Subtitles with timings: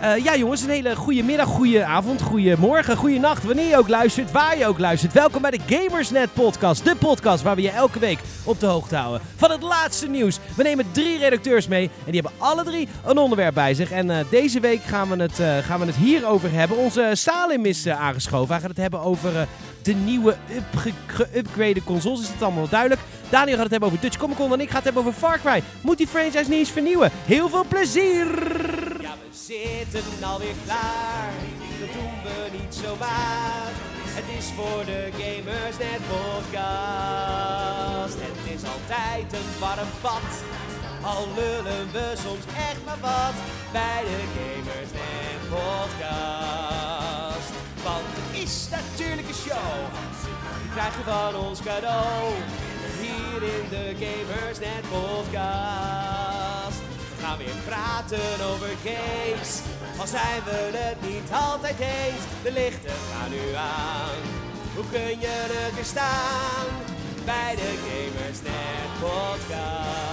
[0.00, 3.44] Eh, ja, jongens, een hele goede middag, goede avond, goede morgen, goede nacht.
[3.44, 5.12] Wanneer je ook luistert, waar je ook luistert.
[5.12, 6.84] Welkom bij de Gamersnet Podcast.
[6.84, 10.38] De podcast waar we je elke week op de hoogte houden van het laatste nieuws.
[10.56, 13.90] We nemen drie redacteurs mee en die hebben alle drie een onderwerp bij zich.
[13.90, 16.76] En eh, deze week gaan we, het, eh, gaan we het hierover hebben.
[16.76, 18.50] Onze Salim is aangeschoven.
[18.50, 19.48] Hij gaat het hebben over
[19.82, 22.20] de nieuwe upge- geüpgrade consoles.
[22.20, 23.00] Is het allemaal duidelijk?
[23.30, 25.40] Daniel gaat het hebben over Dutch Comic Con en ik ga het hebben over Far
[25.40, 25.62] Cry.
[25.80, 27.10] Moet die franchise niet eens vernieuwen?
[27.24, 28.26] Heel veel plezier!
[29.00, 31.30] Ja, we zitten alweer klaar.
[31.80, 33.70] Dat doen we niet zomaar.
[34.18, 38.16] Het is voor de Gamersnet podcast.
[38.28, 40.30] Het is altijd een warm bad.
[41.02, 43.34] Al lullen we soms echt maar wat
[43.72, 47.50] bij de Gamersnet podcast.
[47.84, 49.72] Want het is natuurlijk een show.
[50.62, 52.32] Die krijg je van ons cadeau.
[53.36, 56.78] In de Gamersnet podcast.
[57.16, 59.60] We gaan weer praten over games.
[59.98, 62.22] Al zijn we het niet altijd eens.
[62.42, 64.20] De lichten gaan nu aan.
[64.74, 66.66] Hoe kun je er weer staan?
[67.24, 70.06] Bij de Gamersnet podcast.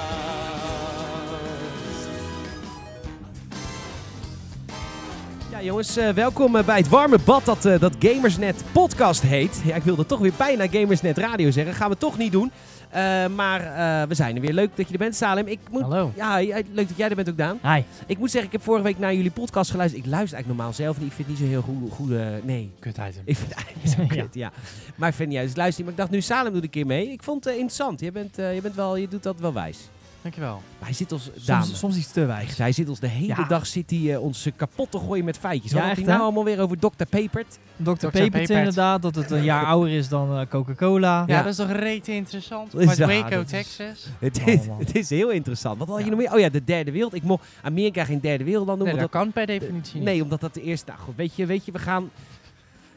[5.51, 9.61] Ja, jongens, eh, welkom eh, bij het warme bad dat, eh, dat Gamersnet podcast heet.
[9.66, 11.73] Ja, ik wilde toch weer bijna Gamersnet radio zeggen.
[11.73, 12.51] Gaan we toch niet doen.
[12.94, 14.53] Eh, maar eh, we zijn er weer.
[14.53, 15.47] Leuk dat je er bent, Salem.
[15.47, 15.81] Ik moet...
[15.81, 16.11] Hallo.
[16.16, 16.38] Ja,
[16.72, 17.59] leuk dat jij er bent ook, Daan.
[17.63, 17.81] Hi.
[18.05, 20.05] Ik moet zeggen, ik heb vorige week naar jullie podcast geluisterd.
[20.05, 21.08] Ik luister eigenlijk normaal zelf niet.
[21.08, 21.91] Ik vind het niet zo heel goed.
[21.91, 23.22] goede nee, Kut item.
[23.25, 24.52] ik vind het eigenlijk zo kut, ja.
[24.95, 25.47] Maar ik vind het niet uit.
[25.47, 25.95] Dus luister niet.
[25.95, 27.11] Maar ik dacht, nu Salem doet een keer mee.
[27.11, 28.00] Ik vond het eh, interessant.
[28.00, 29.78] Je, bent, je, bent wel, je doet dat wel wijs.
[30.23, 30.61] Dankjewel.
[30.79, 31.29] Maar hij zit ons...
[31.45, 31.66] Dame.
[31.66, 32.57] Soms, soms iets te wijs.
[32.57, 33.43] Hij zit ons de hele Ja.
[33.43, 35.71] dag zit hij, eh, ons eh, kapot te gooien met feitjes.
[35.71, 36.23] Ja, Wat had echt, hij nou hè?
[36.25, 36.88] allemaal weer over Dr.
[37.09, 37.57] Papert?
[37.77, 37.91] Dr.
[37.91, 38.49] Pepert Pepert.
[38.49, 41.23] inderdaad, dat het een jaar ouder is dan eh, Coca-Cola.
[41.27, 42.71] Ja, dat is toch rete interessant?
[42.71, 44.07] Dat is- Uit ja, Waco, dat is- Texas.
[44.19, 45.77] Het Oh, is, het is heel interessant.
[45.77, 46.09] Wat had je Ja.
[46.09, 46.33] nog meer?
[46.33, 47.13] Oh ja, de derde wereld.
[47.13, 49.03] Ik mocht Amerika geen derde wereldland Nee, noemen.
[49.03, 50.03] dat want kan per definitie dat, niet.
[50.03, 50.91] nee, omdat dat de eerste...
[50.91, 52.09] Nou goed, weet je, weet je, we gaan...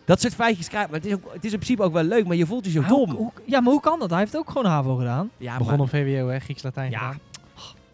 [0.06, 0.90] Dat soort feitjes krijgen.
[0.90, 2.70] Maar het is, ook, het is in principe ook wel leuk, maar je voelt je
[2.70, 3.10] zo dom.
[3.10, 4.10] hoe- ja, maar hoe kan dat?
[4.10, 5.30] Hij heeft ook gewoon HAVO gedaan.
[5.36, 6.38] Ja, Begon op VWO, hè?
[6.38, 6.98] Grieks-Latijn Ja.
[6.98, 7.20] gedaan.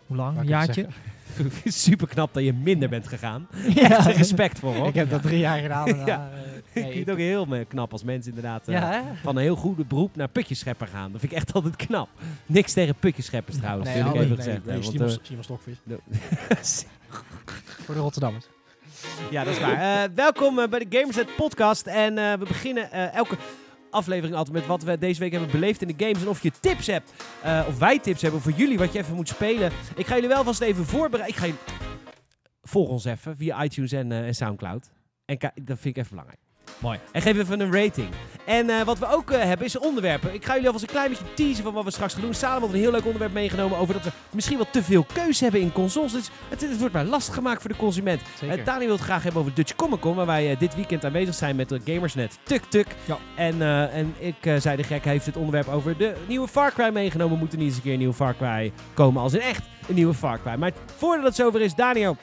[0.06, 0.36] Hoe lang?
[0.36, 0.86] Een ik jaartje?
[1.64, 3.46] super knap dat je minder bent gegaan.
[3.74, 4.06] ja.
[4.06, 4.86] Echt respect voor hoor.
[4.86, 5.86] Ik heb dat drie jaar gedaan.
[5.86, 6.30] en Ja.
[6.72, 9.42] eh, Ik vind het ook heel eh, knap als mensen inderdaad eh, Ja, van een
[9.42, 11.12] heel goede beroep naar putjeschepper gaan.
[11.12, 12.08] Dat vind ik echt altijd knap.
[12.46, 14.92] Niks tegen putjescheppers trouwens, Nee, wil ik oh, even nee, gezegd nee, hebben.
[14.92, 15.76] Simon- want, Simon Stokvis.
[17.84, 18.46] Voor de Rotterdammers.
[19.30, 20.04] Ja, dat is waar.
[20.04, 21.86] Eh, welkom eh, bij de Gamerset podcast.
[21.86, 23.36] En eh, we beginnen elke
[23.90, 26.22] aflevering altijd met wat we deze week hebben beleefd in de games.
[26.22, 27.12] En of je tips hebt,
[27.68, 29.72] of wij tips hebben voor jullie, wat je even moet spelen.
[29.96, 31.34] Ik ga jullie wel vast even voorbereiden.
[31.34, 31.60] Ik ga jullie...
[32.62, 34.90] Volg ons even via iTunes en, en Soundcloud.
[35.24, 36.41] En dat vind ik even belangrijk.
[36.82, 36.98] Mooi.
[37.12, 38.08] En geef even een rating.
[38.44, 40.34] En eh, wat we ook eh, hebben is onderwerpen.
[40.34, 42.34] Ik ga jullie alvast een klein beetje teasen van wat we straks gaan doen.
[42.34, 45.42] Salem had een heel leuk onderwerp meegenomen over dat we misschien wel te veel keuze
[45.42, 46.12] hebben in consoles.
[46.12, 48.20] Dus het, het wordt maar lastig gemaakt voor de consument.
[48.44, 51.34] Uh, Dani wil het graag hebben over Dutch Comic Con, waar wij dit weekend aanwezig
[51.34, 52.86] zijn met de Gamersnet Tuk Tuk.
[53.04, 53.18] Ja.
[53.36, 53.62] En,
[53.92, 57.38] en ik zei de gek, heeft het onderwerp over de nieuwe Far Cry meegenomen.
[57.38, 59.94] Moet er niet eens een keer een nieuwe Far Cry komen als in echt een
[59.94, 60.54] nieuwe Far Cry.
[60.54, 62.16] Maar voordat het zover is, Daniel,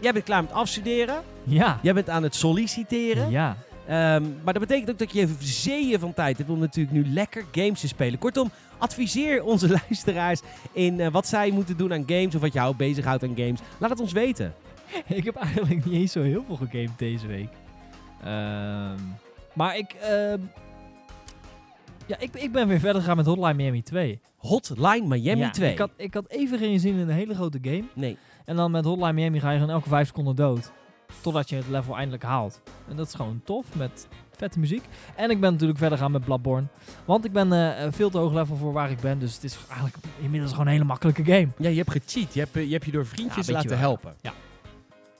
[0.00, 1.22] jij bent klaar met afstuderen.
[1.44, 1.78] Ja.
[1.82, 3.30] Jij bent aan het solliciteren.
[3.30, 3.56] Ja.
[3.86, 7.44] Ehm, maar dat betekent ook dat je zeeën van tijd hebt om natuurlijk nu lekker
[7.52, 8.18] games te spelen.
[8.18, 10.40] Kortom, adviseer onze luisteraars
[10.72, 13.60] in eh, wat zij moeten doen aan games of wat jou bezighoudt aan games.
[13.78, 14.54] Laat het ons weten.
[15.06, 17.48] Ik heb eigenlijk niet eens zo heel veel gegamed deze week.
[18.24, 18.98] Ehm,
[19.52, 19.92] maar ik...
[20.00, 20.40] ehm,
[22.06, 24.20] ja, ik, ik ben weer verder gegaan met Hotline Miami 2.
[24.36, 25.72] Hotline Miami Ja, 2.
[25.72, 27.84] Ik had, ik had even geen zin in een hele grote game.
[27.94, 28.18] Nee.
[28.44, 30.72] En dan met Hotline Miami ga je gewoon elke vijf seconden dood.
[31.20, 32.60] Totdat je het level eindelijk haalt.
[32.88, 34.84] En dat is gewoon tof met vette muziek.
[35.16, 36.66] En ik ben natuurlijk verder gaan met Bloodborne.
[37.04, 39.18] Want ik ben eh, veel te hoog level voor waar ik ben.
[39.18, 41.48] Dus het is eigenlijk inmiddels gewoon een hele makkelijke game.
[41.58, 42.34] Ja, je hebt gecheat.
[42.34, 43.78] Je hebt, eh, je, hebt je door vriendjes Ja, laten wel.
[43.78, 44.14] helpen.
[44.20, 44.32] Ja.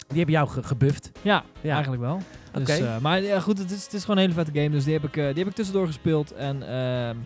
[0.08, 1.10] Die hebben jou ge- gebufft.
[1.22, 1.72] Ja, Ja.
[1.72, 2.20] eigenlijk wel.
[2.52, 4.70] Dus, eh, maar ja, goed, het is, het is gewoon een hele vette game.
[4.70, 6.32] Dus die heb ik, die heb ik tussendoor gespeeld.
[6.32, 7.16] En ehm,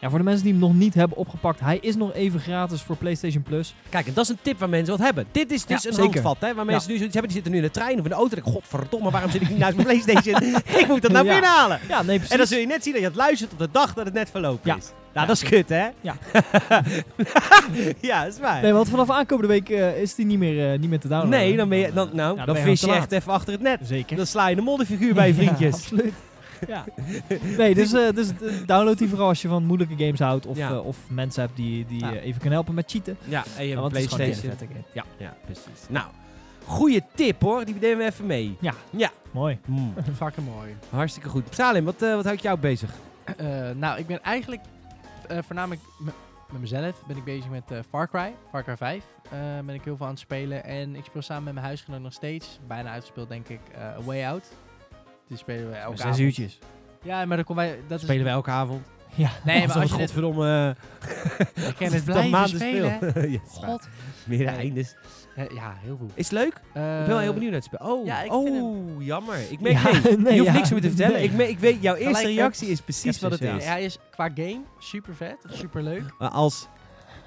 [0.00, 1.60] ja, voor de mensen die hem nog niet hebben opgepakt.
[1.60, 3.74] Hij is nog even gratis voor PlayStation Plus.
[3.88, 5.26] Kijk, en dat is een tip waar mensen wat hebben.
[5.32, 6.22] Dit is dus Ja, een zeker.
[6.22, 7.32] handvat, hè, waar mensen nu zoiets hebben.
[7.32, 8.36] Die zitten nu in de trein of in de auto.
[8.36, 10.36] En ik, godverdomme, waarom zit ik niet naast mijn Playstation?
[10.78, 11.80] ik moet dat nou binnenhalen.
[11.88, 12.30] Ja, nee, precies.
[12.32, 14.14] En dan zul je net zien dat je het luistert op de dag dat het
[14.14, 14.76] net verlopen Ja.
[14.76, 14.90] is.
[15.14, 15.86] Nou, dat is kut, hè?
[16.00, 16.16] Ja.
[18.00, 18.62] ja, dat is waar.
[18.62, 21.38] Nee, want vanaf aankomende week eh, is die niet meer, eh, niet meer te downloaden.
[21.40, 23.80] Nee, dan, ben je, dan, nou, dan, vis je echt even achter het net.
[23.82, 24.16] Zeker.
[24.16, 25.58] Dan sla je een modderfiguur bij je vriendjes.
[25.60, 26.12] Ja, absoluut.
[26.66, 26.84] Ja.
[27.56, 30.46] Nee, dus, eh, dus eh, download die vooral als je van moeilijke games houdt.
[30.46, 30.70] Of, Ja.
[30.70, 32.12] eh, of mensen hebt die, die Ja.
[32.12, 33.16] even kunnen helpen met cheaten.
[33.24, 34.28] Ja, en je hebt Playstation.
[34.28, 34.82] hele vette game.
[34.92, 35.86] Ja, ja, precies.
[35.88, 36.06] Nou,
[36.64, 37.64] goede tip hoor.
[37.64, 38.56] Die nemen we even mee.
[38.60, 38.72] Ja.
[38.90, 39.10] Ja.
[39.30, 39.58] Mooi.
[40.16, 40.76] Fucking mooi.
[40.90, 41.44] Hartstikke goed.
[41.50, 42.90] Salim, wat, eh, wat houdt jou bezig?
[43.36, 44.62] Eh, nou, ik ben eigenlijk
[45.28, 45.82] eh, voornamelijk
[46.52, 49.04] met mezelf ben ik bezig met eh, Far Cry, Far Cry 5.
[49.30, 50.64] eh, ben ik heel veel aan het spelen.
[50.64, 54.00] En ik speel samen met mijn huisgenoot nog steeds, bijna uitgespeeld denk ik, eh, A
[54.04, 54.52] Way Out.
[55.28, 56.20] Die spelen we elke Zes avond.
[56.20, 56.58] uurtjes.
[57.02, 57.78] Ja, maar dan komen wij...
[57.88, 58.86] Dat Spelen we elke avond.
[59.14, 59.30] Ja.
[59.44, 59.98] Nee, maar als je het dit...
[59.98, 60.76] godverdomme...
[61.66, 62.98] Je kan het blijven spelen.
[63.32, 63.88] ja, God.
[64.26, 64.46] Meer Nee.
[64.48, 64.96] eindes.
[65.36, 66.10] Eh, ja, heel goed.
[66.14, 66.54] Is het leuk?
[66.54, 67.92] ik ben wel heel benieuwd naar het spel.
[67.96, 69.38] Oh, ja, ik oh jammer.
[69.50, 71.22] Ik merk, Ja, nee, nee, je hoeft ja, niks meer te vertellen.
[71.22, 73.64] Ik, me- ik weet, jouw eerste Gelijk, reactie is precies wat het is.
[73.64, 73.70] ja.
[73.70, 76.02] Hij is qua game super vet, super leuk.
[76.18, 76.68] Maar als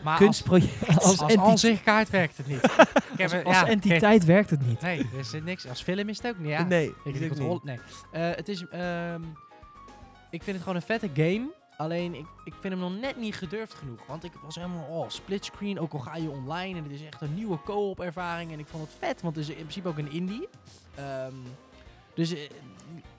[0.04, 0.88] Maar kunstproject...
[1.04, 2.64] als, als, aanzichtkaart werkt het niet.
[3.18, 4.82] ik heb, Als, ja, entiteit werkt het niet.
[4.82, 5.68] Nee, er niks.
[5.68, 6.50] Als film is het ook niet.
[6.50, 6.64] Ja.
[6.64, 7.64] Nee, Ik, het niet.
[7.64, 7.80] nee.
[8.12, 9.22] Eh, het is, ehm,
[10.30, 11.58] ik vind het gewoon een vette game.
[11.78, 14.06] Alleen ik, ik vind hem nog net niet gedurfd genoeg.
[14.08, 15.80] Want ik was helemaal, oh, splitscreen.
[15.80, 16.78] Ook al ga je online.
[16.78, 18.52] En het is echt een nieuwe co-op ervaring.
[18.52, 20.48] En ik vond het vet, want het is in principe ook een indie.
[20.96, 21.34] Ehm,
[22.14, 22.40] dus eh,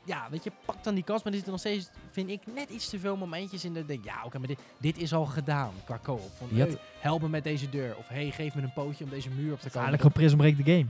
[0.05, 1.19] ja, weet je, pak dan die kans.
[1.23, 3.73] Maar er zitten nog steeds, vind ik, net iets te veel momentjes in.
[3.73, 6.31] Dat ik denk, ja, oké, maar dit, dit is al gedaan qua co-op.
[6.39, 7.97] Van, hey, help me met deze deur.
[7.99, 9.89] Of hey, geef me een pootje om deze muur op te komen.
[9.89, 10.87] Eigenlijk een Prism Break the game.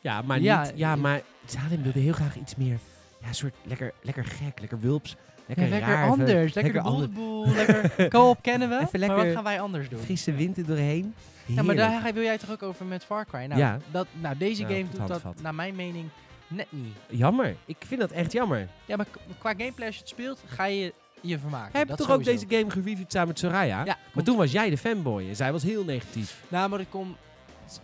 [0.00, 0.72] Ja, maar Ja, niet...
[0.74, 2.78] Ja, maar Salim wilde heel graag iets meer...
[3.20, 5.16] Ja, een soort lekker, lekker gek, lekker wulps.
[5.46, 6.54] Lekker, Ja, lekker raar, even- anders.
[6.54, 8.74] Lekker, lekker de boel, lekker co-op kennen we.
[8.82, 10.00] Even Maar lekker wat gaan wij anders doen?
[10.00, 11.14] Frisse wind er doorheen.
[11.46, 13.44] Ja, maar daar wil jij toch ook over met Far Cry?
[13.44, 13.78] Nou, Ja.
[13.90, 16.08] dat, nou deze Nou, game doet dat naar mijn mening
[16.48, 16.96] net niet.
[17.08, 17.56] Jammer.
[17.64, 18.68] Ik vind dat echt jammer.
[18.84, 19.06] Ja, maar
[19.38, 21.76] qua gameplay als je het speelt, ga je je vermaken.
[21.76, 23.78] Hebt dat toch ook deze game gereviewd samen met Soraya?
[23.78, 26.42] Ja, Maar komt- toen was jij de fanboy en zij was heel negatief.
[26.48, 27.16] Nou, maar ik kom...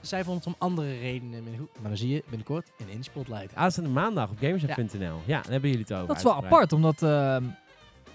[0.00, 1.44] Zij vond het om andere redenen.
[1.80, 3.54] Maar dan zie je binnenkort in In Spotlight.
[3.54, 5.20] Aanstaande maandag op gamersnet.nl.
[5.24, 5.40] Ja.
[5.42, 6.06] dan hebben jullie het over.
[6.06, 7.44] Dat is wel apart, omdat ehm,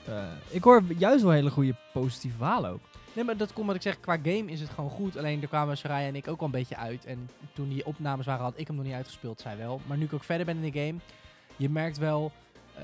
[0.08, 2.82] eh, ik hoor juist wel hele goede positieve verhalen ook.
[3.14, 4.00] Nee, maar dat komt wat ik zeg.
[4.00, 5.18] Qua game is het gewoon goed.
[5.18, 7.06] Alleen daar kwamen Soraya en ik ook al een beetje uit.
[7.06, 9.82] En toen die opnames waren, had ik hem nog niet uitgespeeld, zij wel.
[9.88, 11.00] Maar nu ik ook verder ben in de game,
[11.56, 12.32] je merkt wel...
[12.76, 12.84] eh,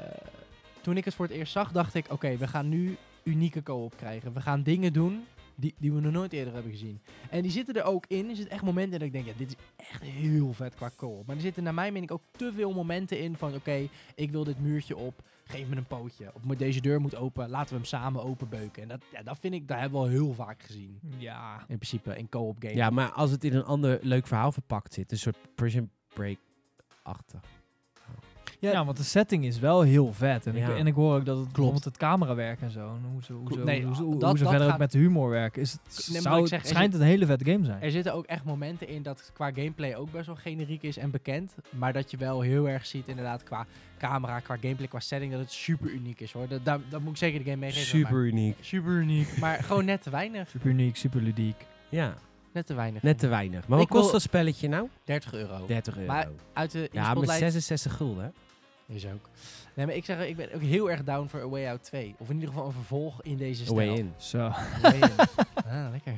[0.81, 2.05] toen ik het voor het eerst zag, dacht ik...
[2.09, 4.33] Oké, we gaan nu unieke co-op krijgen.
[4.33, 5.25] We gaan dingen doen
[5.55, 7.01] die, die we nog nooit eerder hebben gezien.
[7.29, 8.29] En die zitten er ook in.
[8.29, 9.25] Er zitten echt momenten dat ik denk...
[9.25, 11.25] Ja, dit is echt heel vet qua co-op.
[11.25, 13.53] Maar er zitten naar mijn mening ook te veel momenten in van...
[13.55, 15.21] Oké, ik wil dit muurtje op.
[15.43, 16.31] Geef me een pootje.
[16.33, 17.49] Of moet deze deur moet open.
[17.49, 18.81] Laten we hem samen openbeuken.
[18.81, 19.67] En dat, ja, dat vind ik...
[19.67, 20.99] Dat hebben we al heel vaak gezien.
[21.17, 21.59] Ja.
[21.59, 22.77] In principe in co-op games.
[22.77, 27.41] Ja, maar als het in een ander leuk verhaal verpakt zit, een soort Prison Break-achtig.
[28.63, 28.71] Ja.
[28.71, 30.45] Ja, want de setting is wel heel vet.
[30.47, 30.67] En, Ja.
[30.69, 32.79] ik, en ik hoor ook dat het bijvoorbeeld het camerawerk en zo.
[32.79, 33.59] En hoe ze, hoe Klopt.
[33.61, 35.61] ze, Nee, hoe ze, hoe dat- ze dat verder ook gaat- met de humor werken.
[35.61, 37.81] Is het, Nee, maar zou, ik zeg, het schijnt een hele vette game zijn.
[37.81, 41.11] Er zitten ook echt momenten in dat qua gameplay ook best wel generiek is en
[41.11, 41.53] bekend.
[41.69, 43.65] Maar dat je wel heel erg ziet inderdaad qua
[43.97, 46.47] camera, qua gameplay, qua setting, dat het super uniek is hoor.
[46.47, 47.87] Dat, dat, dat moet ik zeker de game meegeven.
[47.87, 48.57] Super Maar, uniek.
[48.61, 49.37] super uniek.
[49.37, 50.49] Maar gewoon net te weinig.
[50.49, 51.65] Super uniek, super ludiek.
[51.89, 52.13] Ja,
[52.53, 53.01] Net te weinig.
[53.01, 53.59] net te weinig.
[53.67, 54.87] Maar wat Ik kost dat spelletje nou?
[55.03, 55.65] 30 euro.
[55.67, 56.07] 30 euro.
[56.11, 58.33] Maar Uit de ja, met Spotlight 66 gulden.
[58.87, 59.29] Is ook.
[59.73, 62.15] Nee, maar ik zeg, ik ben ook heel erg down voor A Way Out 2.
[62.17, 63.79] Of in ieder geval een vervolg in deze stijl.
[63.89, 64.13] Away in.
[64.17, 64.39] Zo.
[64.39, 65.09] A Way In.
[65.67, 66.13] ah, lekker.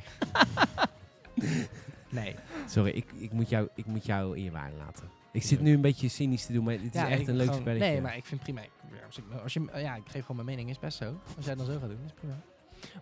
[2.10, 2.36] nee.
[2.68, 5.10] Sorry, ik, ik, moet jou, ik moet jou in je waarde laten.
[5.32, 7.62] Ik zit nu een beetje cynisch te doen, maar het is echt een leuk gewoon-
[7.62, 7.88] spelletje.
[7.92, 8.62] Nee, maar ik vind prima.
[9.06, 11.06] Als, ik, als je, ja, ik geef gewoon mijn mening, is best zo.
[11.36, 12.36] Als jij het dan zo gaat doen, is prima.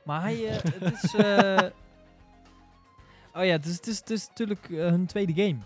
[0.03, 1.13] Maar hij, eh, het is...
[1.15, 1.69] eh,
[3.33, 5.57] oh ja, het is, het is, het is natuurlijk eh, hun tweede game.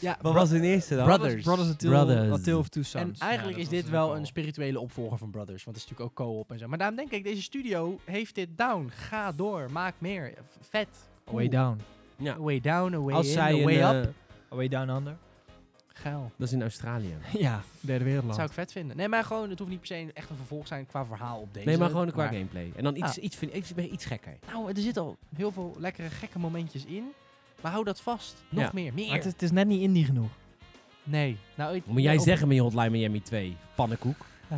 [0.00, 1.04] Ja, Wat was de eerste dan?
[1.04, 1.42] Brothers.
[1.42, 2.40] Brothers A Tale, Brothers.
[2.40, 3.18] A Tale of Two En Sons.
[3.18, 5.64] eigenlijk Ja, is dit wel een spirituele opvolger van Brothers.
[5.64, 6.68] Want het is natuurlijk ook co-op en zo.
[6.68, 8.88] Maar daarom denk ik, deze studio heeft dit down.
[8.94, 10.34] Ga door, maak meer.
[10.60, 10.88] Vet.
[11.28, 11.80] A Way Down.
[12.16, 12.38] Ja.
[12.38, 14.12] Way down, a way Als in, zij een, way eh, up.
[14.52, 15.16] A Way Down Under.
[15.86, 16.32] Geil.
[16.36, 17.14] dat is in Australië.
[17.38, 18.26] ja, derde wereldland.
[18.26, 18.96] Dat zou ik vet vinden.
[18.96, 21.54] Nee, maar gewoon, het hoeft niet per se echt een vervolg zijn qua verhaal op
[21.54, 21.66] deze.
[21.66, 22.72] Nee, maar gewoon qua gameplay.
[22.76, 23.24] En dan iets, Ah.
[23.24, 24.38] iets, vind, iets, iets gekker.
[24.52, 27.04] Nou, er zitten al heel veel lekkere, gekke momentjes in.
[27.62, 28.34] Maar hou dat vast.
[28.48, 28.70] Nog Ja.
[28.72, 28.94] meer.
[28.94, 29.06] Meer.
[29.06, 30.30] Maar het, is, het is net niet indie genoeg.
[31.02, 31.36] Nee.
[31.54, 33.56] Nou, ik, Moet jij op- zeggen met je Hotline Miami 2?
[33.74, 34.26] Pannenkoek.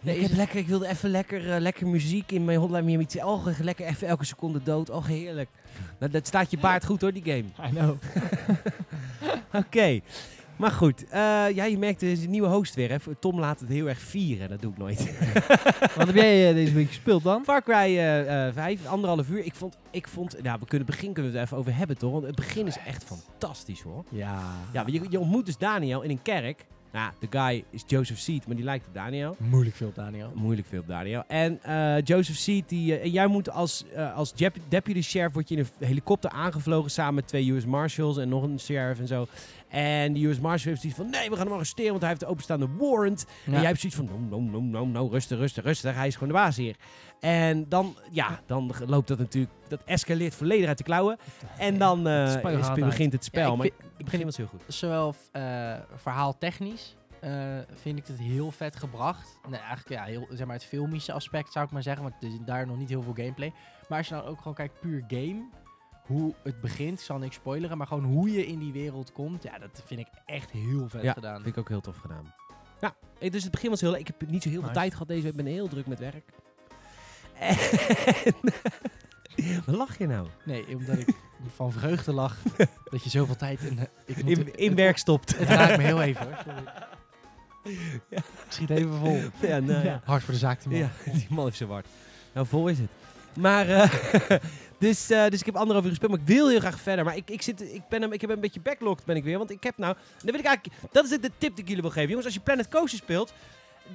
[0.00, 3.06] Nee, ik, heb lekker, ik wilde even lekker, eh, lekker muziek in mijn Hotline Miami
[3.06, 3.26] 2.
[3.26, 4.90] Oh, lekker even elke seconde dood.
[4.90, 5.48] Oh, heerlijk.
[5.98, 7.68] Nou, dat staat je baard goed hoor, die game.
[7.68, 7.96] I know.
[9.64, 10.00] Oké.
[10.58, 11.20] Maar goed, eh,
[11.54, 12.90] ja, je merkt de nieuwe host weer.
[12.90, 12.96] Hè.
[13.20, 14.48] Tom laat het heel erg vieren.
[14.48, 15.18] Dat doe ik nooit.
[15.96, 17.44] Wat heb jij eh, deze week gespeeld dan?
[17.44, 19.44] Far Cry eh, eh, 5, anderhalf uur.
[19.44, 21.98] Ik vond, ik vond, nou, we kunnen het begin kunnen we het even over hebben,
[21.98, 22.12] toch?
[22.12, 24.04] Want het begin is echt fantastisch, hoor.
[24.10, 24.42] Ja.
[24.72, 26.66] Ja, je, je ontmoet dus Daniel in een kerk.
[26.92, 29.36] Nou, de guy is Joseph Seed, maar die lijkt op Daniel.
[29.38, 30.32] Moeilijk veel, Daniel.
[30.34, 31.24] Moeilijk veel op Daniel.
[31.26, 31.60] En
[32.04, 33.84] Joseph Seed, die, en jij moet als,
[34.14, 34.32] als
[34.68, 38.42] deputy sheriff, word je in een helikopter aangevlogen samen met twee US Marshals en nog
[38.42, 39.26] een sheriff en zo.
[39.68, 42.20] En die US Marshal heeft zoiets van, nee, we gaan hem arresteren, want hij heeft
[42.22, 43.26] de openstaande warrant.
[43.46, 45.94] En jij hebt zoiets van, no, no, no, no, no, rustig, rustig, rustig.
[45.94, 46.76] Hij is gewoon de baas hier.
[47.20, 51.16] En dan, ja, dan loopt dat natuurlijk, dat escaleert volledig uit de klauwen.
[51.58, 52.74] En dan eh, Het uit.
[52.74, 53.42] begint het spel.
[53.42, 54.62] Ja, ik maar vind- ik begin wel heel goed.
[54.66, 57.30] Zowel eh verhaal technisch eh,
[57.74, 59.38] vind ik het heel vet gebracht.
[59.48, 62.28] Nee, eigenlijk ja, heel, zeg maar het filmische aspect zou ik maar zeggen, want er
[62.28, 63.52] is daar nog niet heel veel gameplay.
[63.88, 65.42] Maar als je dan ook gewoon kijkt, puur game,
[66.08, 69.42] hoe het begint, ik zal niks spoileren, maar gewoon hoe je in die wereld komt,
[69.42, 71.34] ja, dat vind ik echt heel vet Ja, gedaan.
[71.42, 72.34] Vind ik ook heel tof gedaan.
[72.80, 74.00] Ja, eh, dus het begin was heel leuk.
[74.00, 75.30] Ik heb niet zo heel veel tijd gehad deze week.
[75.30, 76.24] Ik ben heel druk met werk.
[79.36, 80.26] En Wat lach je nou?
[80.44, 81.08] Nee, omdat ik
[81.54, 82.36] van vreugde lach
[82.90, 85.38] dat je zoveel tijd in, ik moet, In, in het- werk stopt.
[85.38, 86.36] Het raakt me heel even hoor.
[86.44, 86.64] Sorry.
[88.10, 88.16] Ja.
[88.18, 89.20] Ik schiet even vol.
[89.40, 90.00] Ja, nou, ja.
[90.04, 90.90] Hard voor de zaak te maken.
[91.04, 91.86] Ja, die man heeft zijn wart.
[92.34, 92.88] Nou, vol is het.
[93.34, 93.90] Maar, eh,
[94.78, 97.04] dus, eh, dus ik heb anderhalf uur gespeeld, maar ik wil heel graag verder.
[97.04, 99.38] Maar ik, ik, zit, ik, ben, een- ik heb een beetje backlogged, ben ik weer.
[99.38, 101.82] Want ik heb nou, dan wil ik eigenlijk, dat is de tip die ik jullie
[101.82, 102.08] wil geven.
[102.08, 103.32] Jongens, als je Planet Coaster speelt,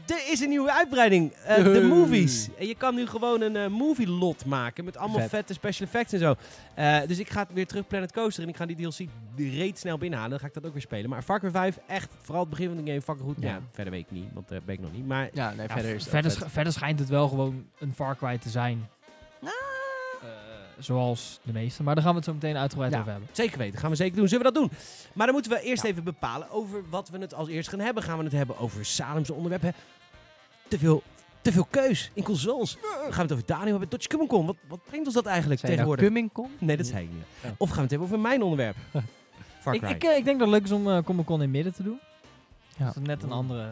[0.07, 1.31] er is een nieuwe uitbreiding.
[1.31, 2.49] eh, de movies.
[2.59, 5.29] En je kan nu gewoon een eh, movie lot maken met allemaal Vet.
[5.29, 6.35] vette special effects en zo.
[6.75, 9.97] Eh, dus ik ga weer terug Planet Coaster en ik ga die DLC reet snel
[9.97, 10.31] binnenhalen.
[10.31, 11.09] Dan ga ik dat ook weer spelen.
[11.09, 13.37] Maar Far Cry 5, echt, vooral het begin van de game, fucking goed.
[13.43, 13.59] Ja, Ja.
[13.71, 15.07] verder weet ik niet, want daar ben ik nog niet.
[15.07, 18.15] Maar Ja, nee, Ja, verder is verder, sch- verder schijnt het wel gewoon een Far
[18.17, 18.89] Cry te zijn.
[19.41, 19.49] Eh,
[20.83, 21.83] zoals de meeste.
[21.83, 22.99] Maar daar gaan we het zo meteen uitgebreid Ja.
[22.99, 23.29] over hebben.
[23.31, 24.27] Zeker weten, gaan we zeker doen.
[24.27, 24.71] Zullen we dat doen?
[25.13, 25.89] Maar dan moeten we eerst Ja.
[25.89, 28.03] even bepalen over wat we het als eerst gaan hebben.
[28.03, 29.61] Gaan we het hebben over Salem's onderwerp?
[29.61, 29.69] Hè?
[30.67, 31.03] Te veel,
[31.41, 32.77] te veel keus in consoles.
[32.81, 33.89] Gaan we het over Daniel hebben?
[33.89, 34.45] Dodge Cummingcon.
[34.45, 36.05] Wat, wat brengt ons dat eigenlijk Zijn nou tegenwoordig?
[36.05, 36.61] Cumming komt?
[36.67, 37.23] nee, dat zei ik niet.
[37.43, 37.53] Ja.
[37.57, 38.75] Of gaan we het hebben over mijn onderwerp?
[39.61, 39.89] Far Ik, Cry.
[39.91, 41.73] ik, eh, ik denk dat het leuk is om eh Comic Con in het midden
[41.73, 41.99] te doen.
[42.77, 42.85] Ja.
[42.85, 43.69] Dat is net een andere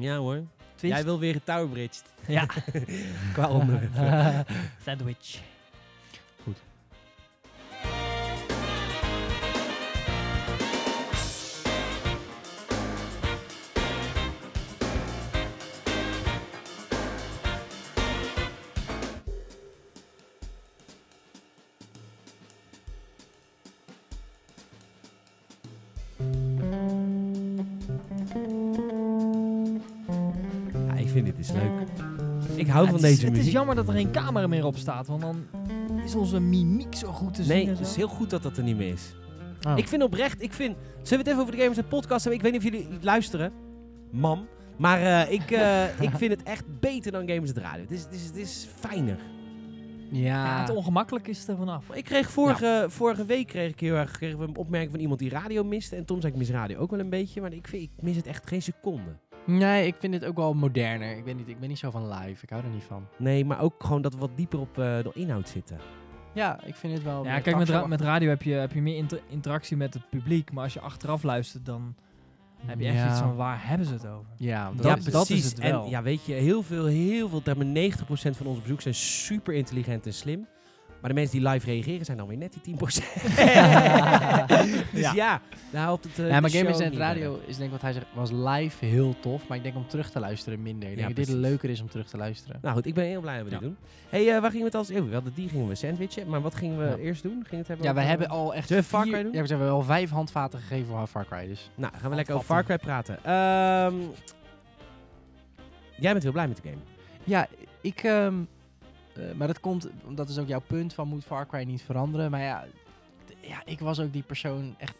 [0.00, 0.42] ja hoor.
[0.74, 0.94] twist.
[0.94, 2.46] Jij wil weer een Tower Bridge Ja.
[3.32, 3.90] qua onderwerp.
[4.84, 5.40] Sandwich.
[32.76, 33.46] Hou Ja, van het is- deze Het muziek.
[33.46, 35.44] is jammer dat er geen camera meer op staat, want dan
[36.04, 37.52] is onze mimiek zo goed te zien.
[37.56, 39.14] Nee, en het is heel goed dat dat er niet meer is.
[39.66, 39.78] Oh.
[39.78, 40.76] Ik vind oprecht, ik vind...
[41.02, 42.44] Zullen we het even over de Gamers Net podcast hebben?
[42.44, 43.52] Ik weet niet of jullie luisteren,
[44.10, 44.46] mam.
[44.78, 47.82] Maar eh, ik, eh, ik vind het echt beter dan Gamers Net Radio.
[47.82, 49.18] Het is, het is, het is fijner.
[50.10, 51.84] Ja, Ja, het ongemakkelijk is er vanaf.
[51.92, 55.18] Ik kreeg vorige, vorige week kreeg ik heel erg kregen we een opmerking van iemand
[55.18, 55.96] die radio miste.
[55.96, 57.40] En Tom zei ik mis radio ook wel een beetje.
[57.40, 59.16] Maar ik, vind, ik mis het echt geen seconde.
[59.46, 61.16] Nee, ik vind het ook wel moderner.
[61.16, 62.42] Ik ben niet, ik ben niet zo van live.
[62.42, 63.06] Ik hou er niet van.
[63.18, 65.78] Nee, maar ook gewoon dat we wat dieper op eh, de inhoud zitten.
[66.34, 67.24] Ja, ik vind het wel.
[67.24, 69.94] Ja, meer kijk, met, ra- met radio heb je, heb je meer inter- interactie met
[69.94, 70.52] het publiek.
[70.52, 71.94] Maar als je achteraf luistert, dan
[72.66, 73.10] heb je echt Ja.
[73.10, 74.26] iets van waar hebben ze het over?
[74.36, 75.84] Ja, dat ja, is- dat is het wel.
[75.84, 78.94] En ja, weet je, heel veel, heel veel, daar hebben 90% van onze bezoekers zijn
[78.94, 80.46] super intelligent en slim.
[81.00, 82.78] Maar de mensen die live reageren zijn dan weer net die 10%.
[84.92, 85.40] dus ja, Ja.
[85.70, 86.12] daar helpt het.
[86.18, 89.14] eh, ja, maar Net niet Radio is denk ik wat hij zegt, was live heel
[89.20, 89.48] tof.
[89.48, 90.88] Maar ik denk om terug te luisteren minder.
[90.90, 92.58] Ik Ja, denk dat dit leuker is om terug te luisteren.
[92.62, 93.76] Nou goed, ik ben heel blij dat we dit doen.
[94.08, 94.90] hey, eh, waar gingen we het als...
[94.90, 96.28] Oh, we hadden die gingen we sandwichen.
[96.28, 97.32] Maar wat gingen we eerst doen?
[97.32, 99.32] Gingen we het hebben Ja, over- hebben al echt we Far vier- Cry doen?
[99.32, 101.46] Ja, we hebben wel vijf handvaten gegeven voor Far Cry.
[101.46, 101.70] Dus.
[101.74, 103.18] Nou, gaan we lekker over Far Cry praten.
[103.24, 103.94] Ehm,
[105.98, 106.80] jij bent heel blij met de game.
[107.24, 107.46] Ja,
[107.80, 108.02] ik...
[108.02, 108.34] ehm,
[109.18, 112.30] eh, maar dat komt, dat is ook jouw punt van moet Far Cry niet veranderen.
[112.30, 112.64] Maar ja,
[113.40, 114.96] ja ik was ook die persoon, echt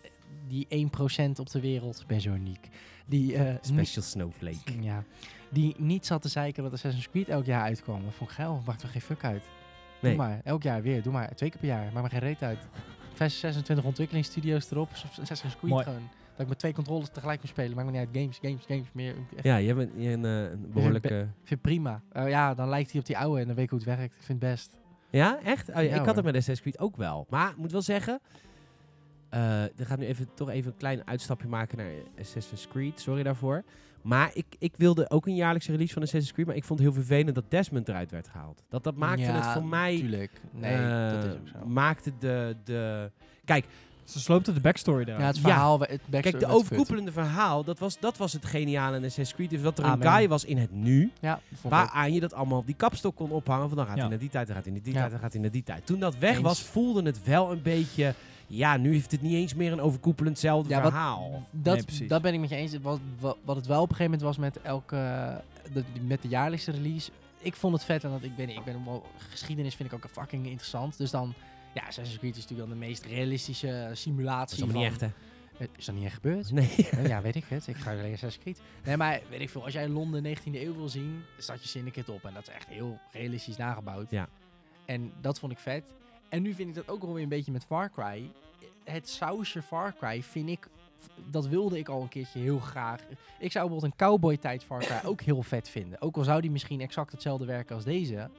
[0.48, 2.68] die 1% op de wereld, ben zo uniek.
[3.06, 4.82] Die, niet- Special Snowflake.
[4.82, 5.04] ja,
[5.48, 8.04] die niet zat te zeiken dat Assassin's Creed elk jaar uitkwam.
[8.04, 9.42] Dat vond ik geil, maakt er geen fuck uit.
[10.00, 10.14] Nee.
[10.16, 12.42] Doe maar, elk jaar weer, doe maar, twee keer per jaar, maakt me geen reet
[12.42, 12.58] uit.
[13.14, 15.84] 26 ontwikkelingsstudio's erop, Assassin's Creed Mooi.
[15.84, 16.08] gewoon.
[16.36, 18.16] Dat ik met twee controllers tegelijk moet spelen, maakt me niet uit.
[18.16, 19.14] Games, games, games, meer.
[19.42, 21.08] Ja, je bent je een, eh, een behoorlijke...
[21.08, 22.02] Ik vind het prima.
[22.12, 24.14] Eh, ja, dan lijkt hij op die oude en dan weet ik hoe het werkt.
[24.14, 24.78] Ik vind het best.
[25.10, 25.68] Ja, echt?
[25.68, 27.26] Oh, ja, Ja, ik had het met Assassin's Creed ook wel.
[27.30, 28.20] Maar ik moet wel zeggen...
[29.28, 33.00] eh er gaat nu even, toch even een klein uitstapje maken naar Assassin's Creed.
[33.00, 33.64] Sorry daarvoor.
[34.02, 36.46] Maar ik, ik wilde ook een jaarlijkse release van Assassin's Creed.
[36.46, 38.62] Maar ik vond het heel vervelend dat Desmond eruit werd gehaald.
[38.68, 39.96] Dat, dat maakte Ja, het voor mij...
[39.96, 40.40] Tuurlijk.
[40.52, 41.66] Nee, eh, dat is ook zo.
[41.66, 42.56] Maakte de...
[42.64, 43.10] de
[43.44, 43.66] kijk,
[44.06, 45.20] Ze sloopten de backstory daar.
[45.20, 45.42] Ja, het Ja.
[45.42, 49.34] verhaal, het backstory kijk, de overkoepelende verhaal, dat was, dat was het geniale in Assassin's
[49.34, 49.50] Creed.
[49.50, 51.12] Dus dat er een guy was in het nu...
[51.20, 51.40] Ja.
[51.62, 53.68] Waaraan je dat allemaal op die kapstok kon ophangen.
[53.68, 54.00] Van dan gaat Ja.
[54.00, 54.98] hij naar die tijd, dan gaat hij naar die Ja.
[54.98, 55.86] tijd, dan gaat hij naar die tijd.
[55.86, 56.40] Toen dat weg Eens.
[56.42, 58.14] was, voelde het wel een beetje...
[58.48, 61.46] Ja, nu heeft het niet eens meer een overkoepelendzelfde Ja, wat- verhaal.
[61.50, 62.78] Dat, Nee, dat ben ik met je eens.
[62.82, 64.96] Wat, wat, wat het wel op een gegeven moment was met elke
[65.72, 67.10] de, met de jaarlijkse release.
[67.38, 70.10] Ik vond het vet en dat ik ben, ik ben wel geschiedenis vind ik ook
[70.12, 70.98] fucking interessant.
[70.98, 71.34] Dus dan
[71.80, 75.00] ja, Assassin's Creed is natuurlijk dan de meest realistische Dat simulatie is allemaal niet echt,
[75.00, 75.08] van.
[75.58, 75.64] hè?
[75.64, 76.50] Eh, Is dat niet echt gebeurd?
[76.52, 76.88] Nee.
[76.98, 77.66] Oh, ja, weet ik het.
[77.66, 78.60] Ik ga alleen Assassin's Creed.
[78.84, 79.64] Nee, maar weet ik veel.
[79.64, 82.24] Als jij Londen 19e eeuw wil zien, staat je Syndicate op.
[82.24, 84.10] En dat is echt heel realistisch nagebouwd.
[84.10, 84.28] Ja.
[84.84, 85.84] En dat vond ik vet.
[86.28, 88.30] En nu vind ik dat ook wel weer een beetje met Far Cry.
[88.84, 90.68] Het sausje Far Cry vind ik...
[91.30, 93.00] Dat wilde ik al een keertje heel graag.
[93.38, 96.00] Ik zou bijvoorbeeld een cowboy tijd Far Cry ook heel vet vinden.
[96.00, 98.30] Ook al zou die misschien exact hetzelfde werken als deze.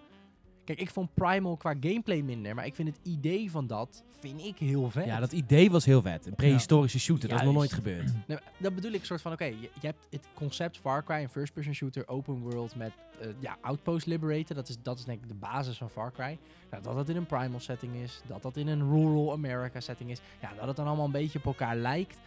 [0.68, 4.46] Kijk, ik vond Primal qua gameplay minder, maar ik vind het idee van dat vind
[4.46, 5.06] ik heel vet.
[5.06, 6.26] Ja, dat idee was heel vet.
[6.26, 8.12] Een prehistorische shooter, dat is nog nooit gebeurd.
[8.28, 11.30] Nee, dat bedoel ik soort van, oké, je, je hebt het concept Far Cry, een
[11.30, 14.56] first-person shooter, open world met eh, ja, Outpost Liberator.
[14.56, 16.38] Dat is, dat is denk ik de basis van Far Cry.
[16.72, 20.10] Nou, dat dat in een primal setting is, dat dat in een rural America setting
[20.10, 20.20] is.
[20.42, 22.18] Ja, dat het dan allemaal een beetje op elkaar lijkt.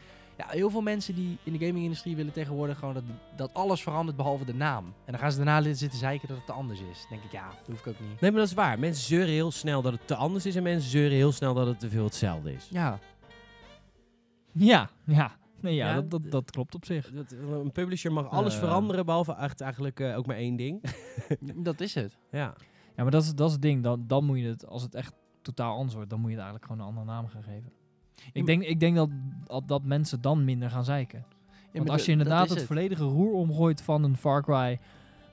[0.41, 3.03] Ja, heel veel mensen die in de gaming-industrie willen tegenwoordig gewoon dat,
[3.37, 4.85] dat alles verandert behalve de naam.
[4.85, 6.99] En dan gaan ze daarna zitten zeiken dat het te anders is.
[7.01, 8.21] Dan denk ik, ja, dat hoef ik ook niet.
[8.21, 8.79] Nee, maar dat is waar.
[8.79, 11.67] Mensen zeuren heel snel dat het te anders is en mensen zeuren heel snel dat
[11.67, 12.69] het te veel hetzelfde is.
[12.71, 12.99] Ja,
[14.53, 15.39] Ja, ja.
[15.61, 17.11] Nee, ja, Ja, dat, dat, dat klopt op zich.
[17.13, 18.61] Dat, een publisher mag alles Eh.
[18.61, 20.83] veranderen, behalve echt eigenlijk eh, ook maar één ding.
[21.69, 22.17] dat is het.
[22.31, 22.55] ja.
[22.97, 23.83] Ja, maar dat is, dat is het ding.
[23.83, 26.45] Dan, dan moet je het, als het echt totaal anders wordt, dan moet je het
[26.45, 27.73] eigenlijk gewoon een andere naam gaan geven.
[28.33, 29.09] Ik denk, ik denk dat,
[29.67, 31.25] dat, mensen dan minder gaan zeiken.
[31.73, 34.79] Want als je inderdaad het, volledige roer omgooit van een Far Cry...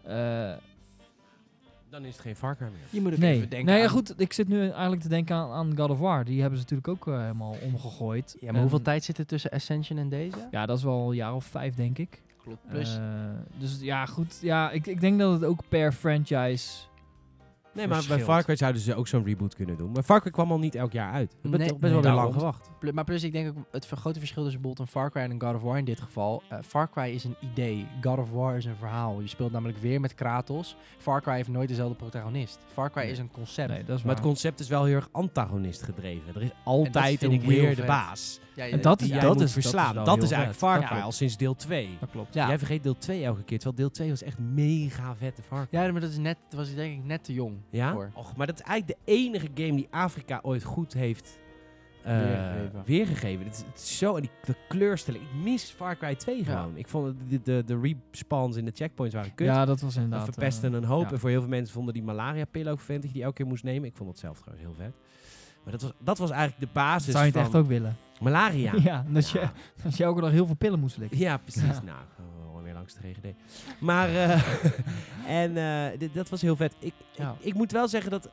[0.03, 0.51] eh,
[1.89, 2.87] Dan is het geen Far Cry meer.
[2.89, 4.13] Je moet ook nee, even denken nee ja, goed.
[4.21, 6.25] Ik zit nu eigenlijk te denken aan, aan God of War.
[6.25, 8.37] Die hebben ze natuurlijk ook eh, helemaal omgegooid.
[8.39, 10.47] Ja, maar hoeveel tijd zit er tussen Ascension en deze?
[10.51, 12.21] Ja, dat is wel een jaar of vijf, denk ik.
[12.43, 12.67] Klopt.
[12.69, 13.03] Plus, Eh,
[13.57, 14.39] dus ja, goed.
[14.41, 16.73] Ja, ik, ik denk dat het ook per franchise...
[17.77, 18.19] Nee, maar bij.
[18.19, 19.91] Far Cry zouden ze ook zo'n reboot kunnen doen.
[19.91, 21.31] Maar Far Cry kwam al niet elk jaar uit.
[21.31, 22.69] We hebben Nee, toch best wel weer lang gewacht.
[22.79, 25.31] pl- maar plus, ik denk ook het grote verschil tussen bijvoorbeeld een Far Cry en
[25.31, 26.43] een God of War in dit geval.
[26.49, 27.87] eh, Far Cry is een idee.
[28.01, 29.21] God of War is een verhaal.
[29.21, 30.75] Je speelt namelijk weer met Kratos.
[30.97, 32.59] Far Cry heeft nooit dezelfde protagonist.
[32.73, 33.11] Far Cry Nee.
[33.11, 33.69] is een concept.
[33.69, 36.35] Nee, dat is Maar het concept is wel heel erg antagonist gedreven.
[36.35, 38.39] Er is altijd een weirde baas.
[38.55, 39.95] Ja, En dat Die dat moet is- dat is verslaan.
[39.95, 40.57] Dat is eigenlijk vet.
[40.69, 40.87] Far Ja.
[40.87, 41.97] Cry al sinds deel 2.
[41.99, 42.33] Dat klopt.
[42.33, 42.47] Ja.
[42.47, 43.57] Jij vergeet deel 2 elke keer.
[43.59, 45.79] Terwijl deel 2 was echt mega vette Far Cry.
[45.79, 47.91] Ja, maar dat is net, dat was denk ik net te jong Ja?
[47.93, 48.11] voor.
[48.13, 51.39] Och, maar dat is eigenlijk de enige game die Afrika ooit goed heeft
[52.03, 52.83] eh, Weergegeven.
[52.85, 53.45] weergegeven.
[53.45, 55.23] Het is, het is zo, en die de kleurstelling.
[55.23, 56.43] Ik mis Far Cry 2 Ja.
[56.43, 56.77] gewoon.
[56.77, 59.47] Ik vond de, de, de respawns in de checkpoints waren kut.
[59.47, 60.27] Ja, dat was dat inderdaad...
[60.33, 61.03] verpesten eh, een hoop.
[61.03, 61.11] ja.
[61.11, 63.01] En voor heel veel mensen vonden die malaria pillen ook vet.
[63.01, 63.89] Die je elke keer moest nemen.
[63.89, 64.95] Ik vond het zelf trouwens heel vet.
[65.63, 67.97] Maar dat was, dat was eigenlijk de basis Zou je het echt ook willen?
[68.21, 68.73] malaria.
[68.83, 69.47] Ja, dat, Je,
[69.83, 71.17] dat je elke dag heel veel pillen moest slikken.
[71.17, 71.61] Ja, precies.
[71.61, 71.99] Nou,
[72.93, 73.35] de GGD.
[73.79, 74.41] Maar, eh,
[75.43, 76.73] en eh, dit, dat was heel vet.
[76.79, 77.35] Ik, Ja.
[77.39, 78.29] ik, ik moet wel zeggen dat...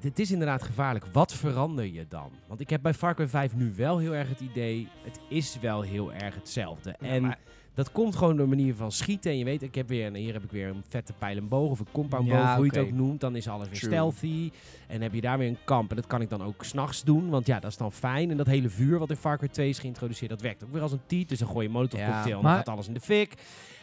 [0.00, 1.04] Het is inderdaad gevaarlijk.
[1.12, 2.30] Wat verander je dan?
[2.46, 4.88] Want ik heb bij Far Cry 5 nu wel heel erg het idee...
[5.04, 6.96] Het is wel heel erg hetzelfde.
[7.00, 7.38] Ja, en maar-
[7.76, 9.30] dat komt gewoon door de manier van schieten.
[9.30, 11.48] En je weet, ik heb weer, en hier heb ik weer een vette pijl en
[11.48, 13.20] boog of een compound Ja, boog, hoe je het ook noemt.
[13.20, 13.90] Dan is alles weer True.
[13.90, 14.50] stealthy.
[14.86, 15.90] En heb je daar weer een kamp.
[15.90, 18.30] En dat kan ik dan ook s'nachts doen, want ja, dat is dan fijn.
[18.30, 20.82] En dat hele vuur wat in Far Cry 2 is geïntroduceerd, dat werkt ook weer
[20.82, 21.28] als een tiet.
[21.28, 22.12] Dus dan gooi je een molotov Ja.
[22.12, 23.34] cocktail en dan gaat alles in de fik.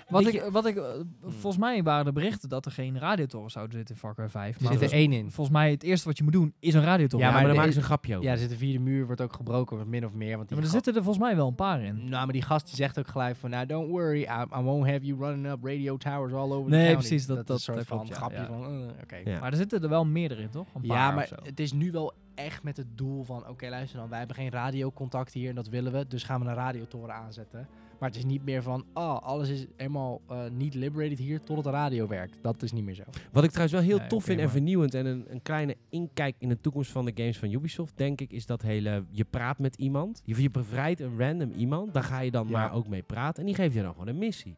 [0.09, 0.83] Wat ik, wat ik, eh,
[1.21, 4.59] volgens mij waren de berichten dat er geen radiotoren zouden zitten in Far Cry 5.
[4.61, 5.31] Er zit er één in.
[5.31, 7.19] volgens mij het eerste wat je moet doen is een radiotoren.
[7.19, 8.25] Ja, Ja, maar, maar dan maken ze een grapje over.
[8.27, 10.37] Ja, er zit een vierde muur, wordt ook gebroken, wat min of meer.
[10.37, 11.95] Want Ja, die maar er zitten er volgens mij wel een paar in.
[11.95, 14.85] Nou, maar die gast die zegt ook gelijk van, nou, don't worry, I, I won't
[14.87, 17.07] have you running up radio towers all over the Nee, county.
[17.07, 18.45] precies, dat- dat- een soort dat van klopt, ja, grapje ja.
[18.47, 19.15] van, eh, oké.
[19.29, 19.39] Ja.
[19.39, 20.67] Maar er zitten er wel meerdere in, toch?
[20.75, 23.99] Een paar Ja, maar het is nu wel echt met het doel van, oké, luister
[23.99, 27.15] dan, wij hebben geen radiocontact hier en dat willen we, dus gaan we een radiotoren
[27.15, 27.67] aanzetten.
[28.03, 31.63] Maar het is niet meer van, oh, alles is helemaal eh, niet liberated hier totdat
[31.63, 32.37] de radio werkt.
[32.41, 33.03] Dat is niet meer zo.
[33.31, 36.35] Wat ik trouwens wel heel Nee, tof vind en vernieuwend en een, een kleine inkijk
[36.39, 39.59] in de toekomst van de games van Ubisoft, denk ik, is dat hele, je praat
[39.59, 42.51] met iemand, je, je bevrijdt een random iemand, daar ga je dan Ja.
[42.51, 44.55] maar ook mee praten en die geeft je dan gewoon een missie.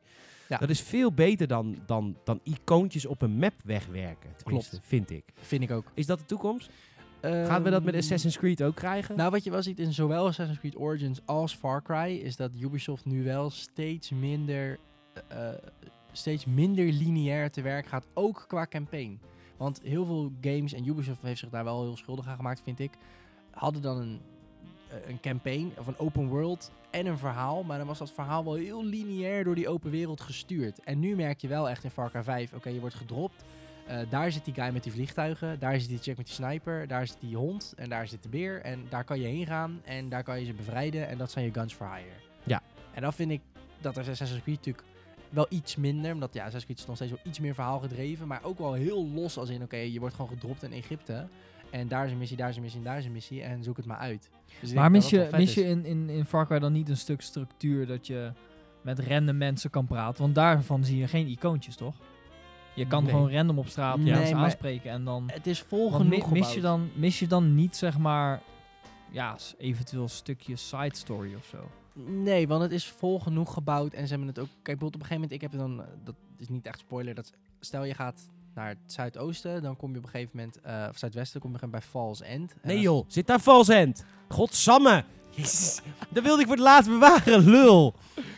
[0.49, 0.57] Ja.
[0.57, 4.87] Dat is veel beter dan, dan, dan icoontjes op een map wegwerken, tenminste, Klopt.
[4.87, 5.23] vind ik.
[5.35, 5.91] Vind ik ook.
[5.93, 6.69] Is dat de toekomst?
[7.29, 9.15] Gaan we dat met Ehm, Assassin's Creed ook krijgen?
[9.15, 12.51] Nou, wat je wel ziet in zowel Assassin's Creed Origins als Far Cry, is dat
[12.59, 14.79] Ubisoft nu wel steeds minder,
[15.27, 15.55] eh, eh,
[16.11, 19.19] steeds minder lineair te werk gaat, ook qua campaign.
[19.57, 22.79] Want heel veel games, en Ubisoft heeft zich daar wel heel schuldig aan gemaakt, vind
[22.79, 22.91] ik,
[23.51, 24.21] hadden dan een,
[24.89, 28.43] eh, een campaign of een open world en een verhaal, maar dan was dat verhaal
[28.43, 30.83] wel heel lineair door die open wereld gestuurd.
[30.83, 33.43] En nu merk je wel echt in Far Cry 5, oké, je wordt gedropt.
[33.87, 36.87] Eh, daar zit die guy met die vliegtuigen, daar zit die chick met die sniper,
[36.87, 38.61] daar zit die hond en daar zit de beer.
[38.61, 41.45] En daar kan je heen gaan en daar kan je ze bevrijden en dat zijn
[41.45, 42.15] je guns for hire.
[42.43, 42.61] Ja.
[42.93, 43.41] En dan vind ik
[43.81, 44.85] dat er Assassin's Creed natuurlijk
[45.29, 48.27] wel iets minder, omdat ja, Assassin's Creed is nog steeds wel iets meer verhaal gedreven,
[48.27, 51.27] maar ook wel heel los als in, oké, je wordt gewoon gedropt in Egypte.
[51.69, 53.63] En daar is een missie, daar is een missie, en daar is een missie en
[53.63, 54.29] zoek het maar uit.
[54.61, 57.21] Dus Maar mis je, mis je in, in, in Far Cry dan niet een stuk
[57.21, 58.31] structuur dat je
[58.81, 60.21] met random mensen kan praten?
[60.21, 61.95] Want daarvan zie je geen icoontjes, toch?
[62.75, 63.11] Je kan Nee.
[63.13, 65.23] gewoon random op straat Nee, mensen aanspreken en dan...
[65.33, 66.61] Het is vol mi- genoeg mis, je gebouwd.
[66.79, 68.41] dan, mis je dan niet, zeg maar,
[69.11, 71.57] ja, eventueel een stukje side story of zo?
[72.03, 74.47] Nee, want het is vol genoeg gebouwd en ze hebben het ook...
[74.47, 75.81] Kijk, bijvoorbeeld op een gegeven moment, ik heb het dan...
[75.81, 77.15] eh, Dat is niet echt spoiler.
[77.15, 80.59] Dat, stel je gaat naar het zuidoosten, dan kom je op een gegeven moment...
[80.61, 82.51] eh, of zuidwesten, kom je bij Falls End.
[82.53, 84.05] En nee joh, zit daar vals end.
[84.27, 85.03] Godsamme.
[85.35, 87.93] Jezus, dat wilde ik voor het laatst bewaren, lul.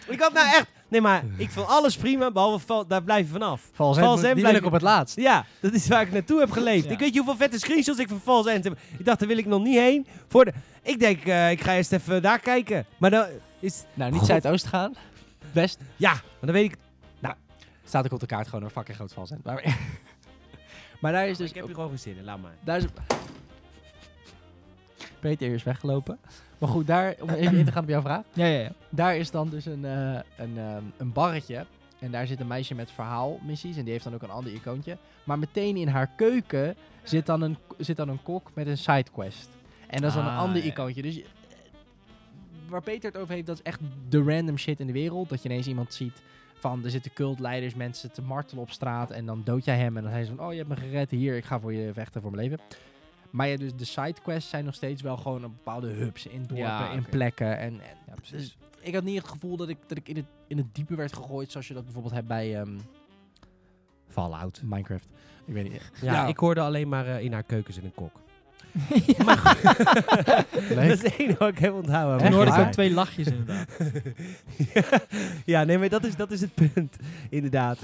[0.07, 0.69] Ik had nou echt...
[0.87, 3.69] Nee, maar ik vond alles prima, behalve Val- daar blijf je vanaf.
[3.73, 5.15] Vals Vals End, die blijf ik op het laatst.
[5.15, 6.85] Ja, dat is waar ik naartoe heb geleefd.
[6.85, 6.91] Ja.
[6.91, 8.77] Ik weet je hoeveel vette screenshots ik van False End heb.
[8.97, 10.07] Ik dacht, daar wil ik nog niet heen.
[10.27, 10.53] Voor de...
[10.83, 12.85] Ik denk, eh, ik ga eerst even daar kijken.
[12.97, 13.25] Maar dan
[13.59, 13.83] is...
[13.93, 14.27] Nou, niet God.
[14.29, 14.93] Zuidoost gaan.
[15.51, 15.79] Best.
[15.95, 16.77] Ja, maar dan weet ik...
[17.85, 19.43] Staat ook op de kaart gewoon een fucking groot Vals End.
[19.43, 19.77] Maar,
[21.01, 21.49] maar daar is dus...
[21.49, 22.55] ik heb er gewoon geen zin in, laat maar.
[22.63, 22.85] Daar is...
[25.19, 26.19] Peter is weggelopen.
[26.57, 28.23] Maar goed, daar, om even in te gaan op jouw vraag.
[28.33, 28.71] Ja, ja, ja.
[28.89, 31.65] Daar is dan dus een, eh, een, ehm, een barretje.
[31.99, 33.77] En daar zit een meisje met verhaalmissies.
[33.77, 34.97] En die heeft dan ook een ander icoontje.
[35.23, 39.49] Maar meteen in haar keuken zit dan een, zit dan een kok met een sidequest.
[39.87, 40.69] En dat is dan een Ah, ander ja.
[40.71, 41.01] icoontje.
[41.01, 41.25] Dus eh,
[42.69, 45.29] waar Peter het over heeft, dat is echt de random shit in de wereld.
[45.29, 46.21] Dat je ineens iemand ziet
[46.59, 49.11] van, er zitten cultleiders, mensen te martelen op straat.
[49.11, 49.97] En dan dood jij hem.
[49.97, 51.09] En dan zei ze van, oh je hebt me gered.
[51.09, 52.59] Hier, ik ga voor je vechten voor mijn leven.
[53.31, 56.57] Maar ja, dus de sidequests zijn nog steeds wel gewoon een bepaalde hubs in dorpen,
[56.57, 57.57] Ja, in plekken.
[57.57, 58.31] En, en Ja, precies.
[58.31, 60.95] dus ik had niet het gevoel dat ik, dat ik in, het, in het diepe
[60.95, 62.77] werd gegooid, zoals je dat bijvoorbeeld hebt bij ehm,
[64.09, 64.61] Fallout.
[64.63, 65.07] Minecraft.
[65.45, 65.91] Ik weet niet.
[66.01, 66.27] Ja, Ja.
[66.27, 68.11] ik hoorde alleen maar eh, in haar keuken zit een kok.
[69.17, 69.23] Ja.
[69.23, 69.57] Maar
[70.75, 72.17] dat is het enige wat ik heb onthouden.
[72.17, 73.67] Toen Echt hoorde ik ook twee lachjes inderdaad.
[75.45, 76.95] ja, nee, maar dat is, dat is het punt.
[77.29, 77.79] Inderdaad.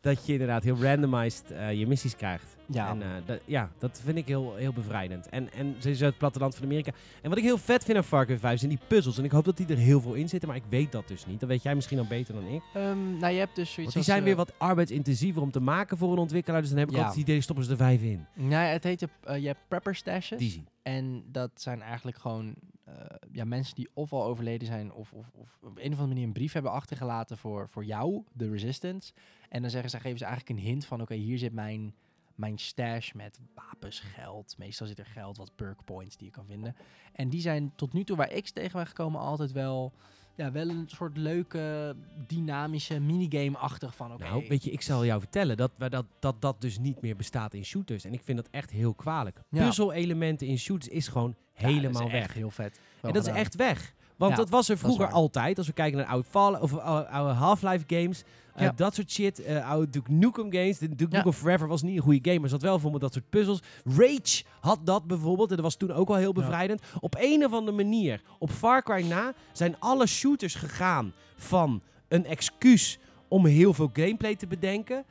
[0.00, 2.56] dat je inderdaad heel randomized eh, je missies krijgt.
[2.66, 2.88] Ja.
[2.90, 5.28] En, eh, dat, ja, dat vind ik heel, heel bevrijdend.
[5.28, 6.92] En, en sowieso het platteland van Amerika.
[7.22, 9.18] En wat ik heel vet vind aan Far Cry 5 zijn die puzzels.
[9.18, 11.26] En ik hoop dat die er heel veel in zitten, maar ik weet dat dus
[11.26, 11.40] niet.
[11.40, 12.62] Dat weet jij misschien al beter dan ik.
[12.74, 15.50] Ehm, nou, je hebt dus zoiets Want die als, zijn eh, weer wat arbeidsintensiever om
[15.50, 16.60] te maken voor een ontwikkelaar.
[16.60, 17.00] Dus dan heb ik Ja.
[17.00, 18.26] altijd het idee, stoppen ze er vijf in.
[18.34, 20.38] Nou, het heet, eh, je hebt prepper stashes.
[20.38, 20.64] Die zie.
[20.82, 22.94] En dat zijn eigenlijk gewoon eh,
[23.32, 26.24] ja, mensen die of al overleden zijn of, of, of op een of andere manier
[26.24, 29.12] een brief hebben achtergelaten voor, voor jou, de Resistance.
[29.48, 31.94] En dan zeggen ze, geven ze eigenlijk een hint van, oké, hier zit mijn,
[32.34, 34.54] mijn stash met wapens, geld.
[34.58, 36.76] Meestal zit er geld, wat perk points die je kan vinden.
[37.12, 39.92] En die zijn tot nu toe waar ik tegen ben gekomen altijd wel,
[40.34, 44.24] ja, wel een soort leuke, dynamische minigame-achtig van, oké.
[44.24, 47.16] Nou, weet je, ik zal jou vertellen dat, we dat, dat dat dus niet meer
[47.16, 48.04] bestaat in shooters.
[48.04, 49.40] En ik vind dat echt heel kwalijk.
[49.48, 49.64] Ja.
[49.64, 52.34] Puzzel-elementen in shooters is gewoon Ja, dat is helemaal weg.
[52.34, 52.80] heel vet.
[53.00, 53.94] En dat is echt weg.
[54.16, 55.58] Want Ja, dat was er vroeger altijd.
[55.58, 58.24] Als we kijken naar oude, Fall, of oude, oude Half-Life games.
[58.54, 58.72] Eh, Ja.
[58.76, 59.42] Dat soort shit.
[59.42, 60.78] eh, oude Duke Nukem games.
[60.78, 61.16] De Duke.
[61.16, 62.38] Nukem Forever was niet een goede game.
[62.40, 63.60] Maar zat wel bijvoorbeeld dat soort puzzels.
[63.84, 65.48] Rage had dat bijvoorbeeld.
[65.50, 66.82] En dat was toen ook al heel bevrijdend.
[67.00, 68.22] Op een of andere manier.
[68.38, 74.36] Op Far Cry na zijn alle shooters gegaan van een excuus om heel veel gameplay
[74.36, 75.04] te bedenken.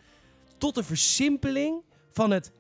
[0.58, 2.52] Tot een versimpeling van het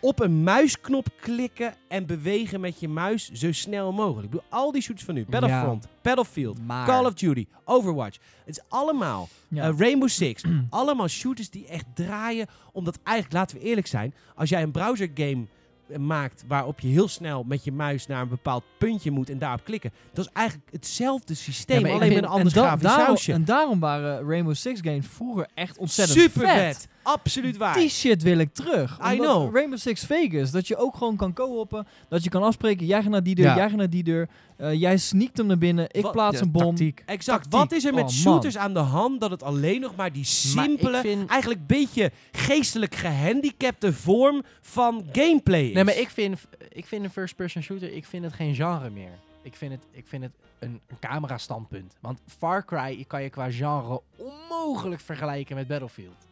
[0.00, 4.24] op een muisknop klikken en bewegen met je muis zo snel mogelijk.
[4.24, 5.24] Ik bedoel, al die shooters van nu.
[5.28, 8.18] Battlefront, Battlefield, Maar- Call of Duty, Overwatch.
[8.44, 9.68] Het is allemaal Ja.
[9.68, 10.42] eh, Rainbow Six.
[10.70, 12.46] allemaal shooters die echt draaien.
[12.72, 15.44] Omdat eigenlijk, laten we eerlijk zijn, als jij een browser game
[15.88, 19.38] eh, maakt waarop je heel snel met je muis naar een bepaald puntje moet en
[19.38, 19.92] daarop klikken.
[20.12, 23.32] Dat is eigenlijk hetzelfde systeem, Ja, alleen met een ander grafisch sausje.
[23.32, 26.76] en daarom waren Rainbow Six games vroeger echt ontzettend Super vet.
[26.76, 26.88] vet.
[27.12, 27.74] Absoluut waar.
[27.74, 28.98] Die shit wil ik terug.
[28.98, 29.54] I Omdat know.
[29.54, 31.86] Rainbow Six Vegas, dat je ook gewoon kan co-oppen.
[32.08, 33.56] Dat je kan afspreken, jij gaat naar die deur, Ja.
[33.56, 34.28] jij gaat naar die deur.
[34.56, 36.62] eh, jij sneakt hem naar binnen, ik Wat- plaats Ja, een bom.
[36.62, 37.02] tactiek.
[37.06, 37.42] Exact.
[37.42, 37.52] Tactiek.
[37.60, 40.22] Wat is er met Oh, shooters aan de hand dat het alleen nog maar die
[40.22, 45.74] Maar simpele, vind- eigenlijk beetje geestelijk gehandicapte vorm van gameplay is?
[45.74, 49.12] Nee, maar ik vind, ik vind een first-person shooter, ik vind het geen genre meer.
[49.42, 51.94] Ik vind het, ik vind het een, een camera-standpunt.
[52.00, 56.28] Want Far Cry kan je qua genre onmogelijk vergelijken met Battlefield.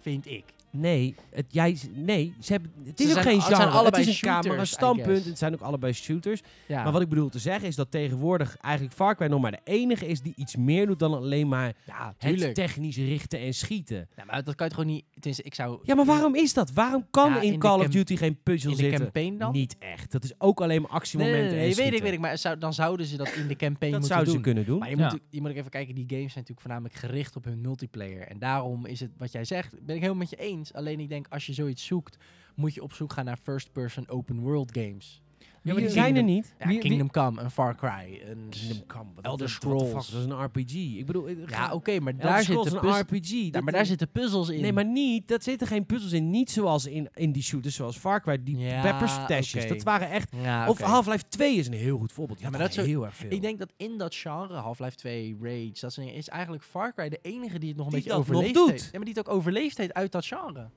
[0.00, 0.44] Vind ik.
[0.70, 3.84] Nee, het, jij, nee ze hebben, het Ze is ook zijn- geen het zijn genre.
[3.84, 5.24] het is een shooters, camera standpunt.
[5.24, 6.40] Het zijn ook allebei shooters.
[6.66, 6.82] Ja.
[6.82, 9.60] Maar wat ik bedoel te zeggen is dat tegenwoordig eigenlijk Far Cry nog maar de
[9.64, 14.08] enige is die iets meer doet dan alleen maar ja, het technisch richten en schieten.
[14.16, 15.44] Ja, maar dat kan je toch gewoon niet...
[15.44, 15.78] Ik zou...
[15.82, 16.72] Ja, maar waarom is dat?
[16.72, 19.00] Waarom kan in, Call of Duty geen puzzel In de zitten?
[19.02, 19.52] campaign dan?
[19.52, 20.12] Niet echt.
[20.12, 22.18] Dat is ook alleen maar Nee, actiemomenten nee, nee, nee, en weet ik, weet ik.
[22.20, 24.42] Maar zou, dan zouden ze dat in de campaign Dat moeten zouden ze doen.
[24.42, 24.78] kunnen doen.
[24.78, 27.44] Maar je moet, je moet ook even kijken, die games zijn natuurlijk voornamelijk gericht op
[27.44, 28.20] hun multiplayer.
[28.28, 30.56] En daarom is het, wat jij zegt, ben ik helemaal met je eens.
[30.72, 32.18] Alleen ik denk, als je zoiets zoekt,
[32.54, 35.22] moet je op zoek gaan naar first-person open world games.
[35.68, 36.54] Ja, maar die zijn er niet.
[36.58, 38.46] Ja, Wie- Kingdom Come, een Far Cry, een...
[38.50, 39.04] Kingdom Come.
[39.14, 40.10] wat- Elder fuck, Scrolls.
[40.10, 40.72] Dat is een RPG.
[40.74, 43.30] Ik bedoel, Ja, oké, maar daar zitten, is een RPG.
[43.30, 44.60] ja, maar daar zitten puzzels in.
[44.60, 45.28] Nee, maar niet.
[45.28, 46.30] Dat zitten geen puzzels in.
[46.30, 49.66] Niet zoals in, in die shooters, zoals Far Cry, die Ja, pepper stashes.
[49.68, 50.32] Dat waren echt...
[50.42, 50.80] Ja, Of.
[50.80, 52.40] Half-Life 2 is een heel goed voorbeeld.
[52.40, 53.30] Ja, maar dat is heel erg veel.
[53.30, 56.94] Ik denk dat in dat genre, Half-Life 2, Rage, dat soort dingen, is eigenlijk Far
[56.94, 58.82] Cry de enige die het nog een Die beetje overleefd heeft.
[58.84, 60.68] Ja, maar die het ook overleefd heeft uit dat genre.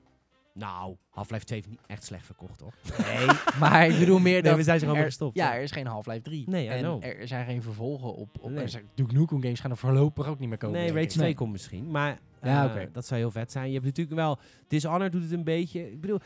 [0.54, 2.72] Nou, Half-Life 2 heeft niet echt slecht verkocht, hoor.
[3.06, 3.26] Nee,
[3.60, 4.56] maar ik bedoel meer Nee, dat...
[4.56, 6.48] we zijn er gewoon gestopt, Ja, er is geen Half-Life 3.
[6.48, 8.28] Nee, en er zijn geen vervolgen op...
[8.40, 8.62] op Nee.
[8.62, 10.78] er zijn- Duke Nukem games gaan er voorlopig ook niet meer komen.
[10.78, 11.08] Nee, Rage ik.
[11.08, 11.34] 2 Nee.
[11.34, 11.90] komt misschien.
[11.90, 13.66] Maar Ja, eh, dat zou heel vet zijn.
[13.66, 14.38] Je hebt natuurlijk wel...
[14.68, 15.90] Dishonored doet het een beetje.
[15.92, 16.18] Ik bedoel,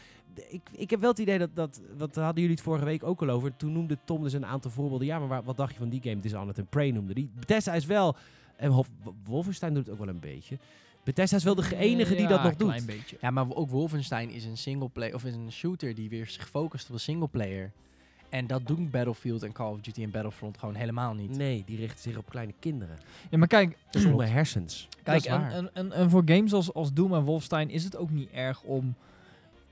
[0.49, 1.51] ik, ik heb wel het idee dat...
[1.55, 3.57] dat wat hadden jullie het vorige week ook al over.
[3.57, 5.07] Toen noemde Tom dus een aantal voorbeelden.
[5.07, 6.21] Ja, maar waar- wat dacht je van die game?
[6.21, 7.31] Dishonored en Prey noemde die.
[7.35, 8.17] Bethesda is wel...
[8.57, 8.85] En
[9.25, 10.59] Wolfenstein doet het ook wel een beetje.
[11.07, 12.69] Bethesda is wel de enige die dat nog een doet.
[12.69, 13.17] klein beetje.
[13.21, 16.89] Ja, maar ook Wolfenstein is een singleplayer of is een shooter die weer zich focust
[16.89, 17.73] op de singleplayer.
[18.29, 21.37] En dat doen Battlefield en Call of Duty en Battlefront gewoon helemaal niet.
[21.37, 22.97] Nee, die richten zich op kleine kinderen.
[23.31, 24.89] Ja, maar kijk, Zonder hersens.
[25.03, 28.31] Kijk, en, en, en voor games als, als Doom en Wolfenstein is het ook niet
[28.31, 28.95] erg om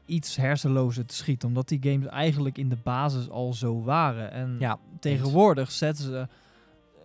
[0.07, 1.49] iets hersenlozer te schieten.
[1.49, 4.31] Omdat die games eigenlijk in de basis al zo waren.
[4.31, 6.27] En Ja, tegenwoordig zetten ze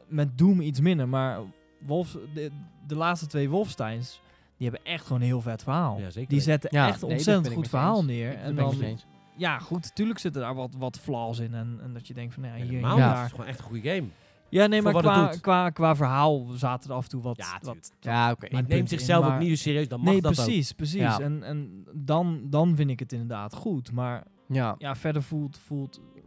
[0.07, 1.07] met Doom iets minder.
[1.07, 1.39] Maar
[1.85, 2.51] Wolf, de,
[2.87, 4.21] de laatste twee Wolfensteins,
[4.57, 5.99] die hebben echt gewoon een heel vet verhaal.
[5.99, 8.05] Ja, zeker die zetten Ja, echt nee, ontzettend goed verhaal eens.
[8.05, 8.35] neer.
[8.35, 8.99] En ben ik dan,
[9.37, 11.53] ja, goed, tuurlijk zitten daar wat, wat flaws in.
[11.53, 12.89] En, en dat je denkt van, nou ja, hier Ja.
[12.89, 13.25] Het daar.
[13.25, 14.07] is gewoon echt een goede game.
[14.49, 17.37] Ja, nee, maar qua, qua, qua verhaal zaten er af en toe wat...
[17.37, 17.93] Ja, wat tuurlijk.
[17.99, 18.45] Ja, oké.
[18.45, 20.99] Het neemt in, zichzelf ook niet zo serieus, dan mag nee, dat precies, precies.
[20.99, 21.19] Ja.
[21.19, 23.91] En, en dan, dan vind ik het inderdaad goed.
[23.91, 24.75] Maar Ja.
[24.77, 25.57] ja, verder voelt...
[25.65, 26.18] voelt ook.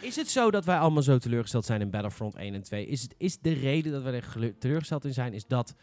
[0.00, 2.86] Is het zo dat wij allemaal zo teleurgesteld zijn in Battlefront 1 en 2?
[2.86, 5.74] Is, het, is de reden dat we er teleurgesteld in zijn, is dat...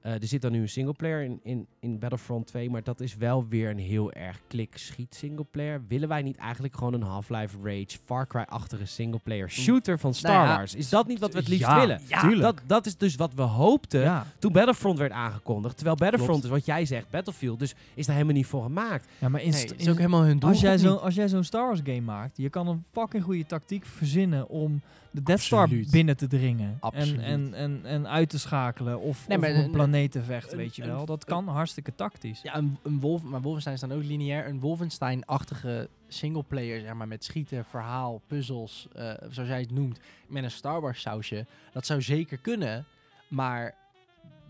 [0.00, 3.16] eh, er zit dan nu een singleplayer in, in, in Battlefront 2, maar dat is
[3.16, 5.82] wel weer een heel erg klik-schiet singleplayer.
[5.88, 10.46] Willen wij niet eigenlijk gewoon een Half-Life Rage, Far Cry-achtige singleplayer shooter van Star Nou
[10.48, 10.74] ja, Wars?
[10.74, 12.00] Is dat niet wat we het liefst ja, willen?
[12.06, 12.42] Ja, tuurlijk.
[12.42, 14.26] Dat, dat is dus wat we hoopten ja.
[14.38, 15.74] toen Battlefront werd aangekondigd.
[15.76, 16.44] Terwijl Battlefront Klopt.
[16.44, 17.58] is wat jij zegt, Battlefield.
[17.58, 19.06] Dus is daar helemaal niet voor gemaakt.
[19.18, 20.50] ja, maar Nee, is ook helemaal hun doel.
[20.50, 23.46] als jij zo- als jij zo'n Star Wars game maakt, je kan een fucking goede
[23.46, 25.90] tactiek verzinnen om de Death Star Absoluut.
[25.90, 26.68] binnen te dringen.
[26.70, 27.20] En, Absoluut.
[27.20, 29.00] en, en, en uit te schakelen.
[29.00, 31.06] Of, Nee, of maar op een een- planeet te vechten, een- weet je een- wel.
[31.06, 32.40] Dat kan hartstikke tactisch.
[32.42, 34.46] Ja, een, een Wolf, maar Wolfenstein is dan ook lineair.
[34.48, 40.44] Een Wolfenstein-achtige singleplayer, zeg maar, met schieten, verhaal, puzzels, eh, zoals jij het noemt, met
[40.44, 41.46] een Star Wars sausje.
[41.72, 42.84] Dat zou zeker kunnen,
[43.28, 43.74] maar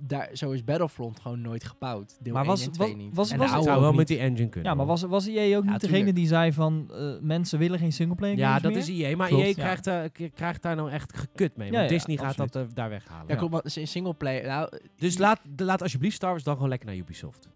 [0.00, 2.16] daar, zo is Battlefront gewoon nooit gebouwd.
[2.20, 3.14] Deel Maar 1 was- en 2 was- niet.
[3.14, 3.98] was- en was zou wel niet.
[3.98, 4.70] met die engine kunnen.
[4.70, 7.78] Ja, maar was, was EA ook Ja, niet degene die zei van eh, mensen willen
[7.78, 8.80] geen singleplayer Ja, games dat meer?
[8.80, 9.16] is EA.
[9.16, 9.54] Maar Klopt, EA ja.
[9.54, 11.70] krijgt, eh, k- krijgt daar nou echt gekut mee.
[11.70, 12.52] Ja, Want ja, Disney gaat absoluut.
[12.52, 13.24] dat eh, daar weghalen.
[13.28, 13.52] Ja, klopt.
[13.52, 16.96] Maar in singleplayer, nou, Dus laat, de- laat alsjeblieft Star Wars dan gewoon lekker naar
[16.96, 17.48] Ubisoft.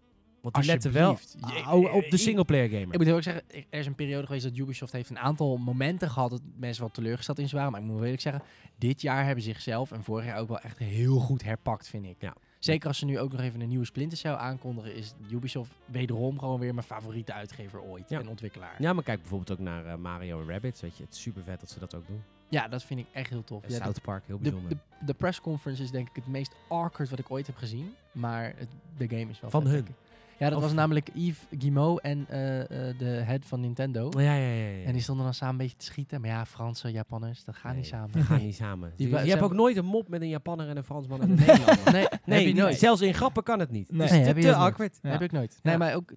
[0.51, 1.17] Want die letten wel
[1.63, 2.87] ah, op de ik- singleplayer gamer.
[2.91, 5.57] Ik moet heel erg zeggen, er is een periode geweest dat Ubisoft heeft een aantal
[5.57, 7.71] momenten gehad dat mensen wel teleurgesteld in ze waren.
[7.71, 8.43] Maar ik moet wel eerlijk zeggen,
[8.77, 12.05] dit jaar hebben ze zichzelf en vorig jaar ook wel echt heel goed herpakt, vind
[12.05, 12.15] ik.
[12.19, 12.33] Ja.
[12.59, 16.39] Zeker als ze nu ook nog even een nieuwe Splinter Cell aankondigen, is Ubisoft wederom
[16.39, 18.19] gewoon weer mijn favoriete uitgever ooit Ja.
[18.19, 18.75] en ontwikkelaar.
[18.81, 20.81] Ja, maar kijk bijvoorbeeld ook naar eh, Mario en Rabbids.
[20.81, 22.21] Weet je, het is super vet dat ze dat ook doen.
[22.49, 23.61] Ja, dat vind ik echt heel tof.
[23.61, 24.69] Ja, de, South Park, heel de, bijzonder.
[24.69, 27.93] de, de press conference is denk ik het meest awkward wat ik ooit heb gezien.
[28.11, 29.85] Maar het, de game is wel Van vet, hun?
[30.37, 34.09] Ja, dat Of- was namelijk Yves Guillemot en eh, eh, de head van Nintendo.
[34.11, 34.83] ja, ja, ja, ja.
[34.85, 36.21] En die stonden dan samen een beetje te schieten.
[36.21, 38.11] Maar ja, Fransen, Japanners, dat gaat niet Nee, samen.
[38.11, 38.93] Dat gaat niet samen.
[38.95, 41.35] Die je hebt ook nooit een mop met een Japanner en een Fransman en een
[41.45, 41.91] Nederlander.
[41.93, 42.77] Nee, Nee, heb je niet- nooit.
[42.79, 43.91] zelfs in grappen kan het niet.
[43.91, 44.01] Nee.
[44.01, 44.99] Het Nee, is heb te, awkward.
[45.01, 45.09] Ja.
[45.09, 45.59] Heb ik nooit.
[45.63, 45.79] Nee, Ja.
[45.79, 46.11] maar ook...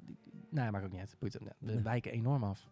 [0.50, 1.16] Nee, maakt ook niet uit.
[1.18, 1.34] Boeit.
[1.34, 1.78] We Nee.
[1.78, 2.68] wijken enorm af.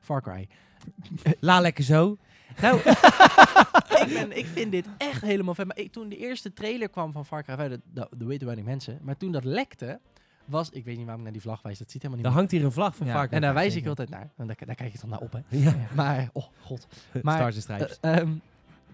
[0.00, 0.48] Far Cry.
[1.40, 2.16] La lekker zo.
[2.60, 2.78] Nou,
[4.04, 5.66] ik, ben, ik vind dit echt helemaal vet.
[5.66, 8.46] Maar ik, toen de eerste trailer kwam van Far Cry 5, dat, dat, dat weten
[8.46, 8.98] weinig mensen.
[9.02, 10.00] Maar toen dat lekte,
[10.44, 10.70] was...
[10.70, 11.78] Ik weet niet waarom ik naar die vlag wijs.
[11.78, 13.12] Dat ziet helemaal Dan niet hangt hier een vlag van Ja.
[13.12, 14.30] Far Cry En daar 5, wijs ik altijd naar.
[14.36, 15.40] En daar, daar kijk je dan naar op, hè.
[15.58, 16.86] Ja, Maar, oh god.
[17.22, 17.98] Maar, Stars en Stripes.
[18.00, 18.32] Eh, ehm,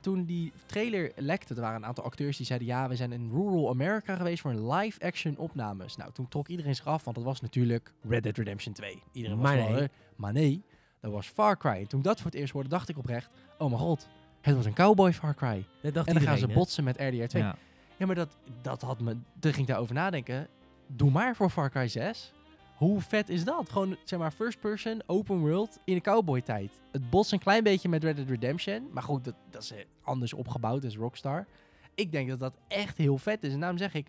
[0.01, 2.69] toen die trailer lekte, er waren een aantal acteurs die zeiden...
[2.69, 5.97] ja, we zijn in rural America geweest voor een live-action opnames.
[5.97, 9.03] Nou, toen trok iedereen zich af, want dat was natuurlijk Red Dead Redemption 2.
[9.13, 9.81] Iedereen was Maar wel, nee.
[9.83, 10.63] eh, maar nee,
[11.01, 11.71] dat was Far Cry.
[11.71, 13.31] En toen ik dat voor het eerst hoorde, dacht ik oprecht...
[13.59, 14.09] oh mijn god,
[14.41, 15.65] het was een cowboy Far Cry.
[15.83, 16.55] En dan gaan ze hè?
[16.55, 17.43] botsen met RDR 2.
[17.43, 17.57] Ja,
[17.97, 18.07] Ja.
[18.07, 19.13] maar dat, dat had me...
[19.13, 20.49] Toen ging ik daarover nadenken.
[20.97, 22.33] Doe maar voor Far Cry 6.
[22.77, 23.71] Hoe vet is dat?
[23.71, 26.81] Gewoon, zeg maar, first person, open world in de cowboy tijd.
[26.93, 28.89] Het botst een klein beetje met Red Dead Redemption.
[28.93, 31.47] Maar goed, dat, dat is eh, anders opgebouwd als Rockstar.
[31.95, 33.53] Ik denk dat dat echt heel vet is.
[33.53, 34.07] En daarom zeg ik,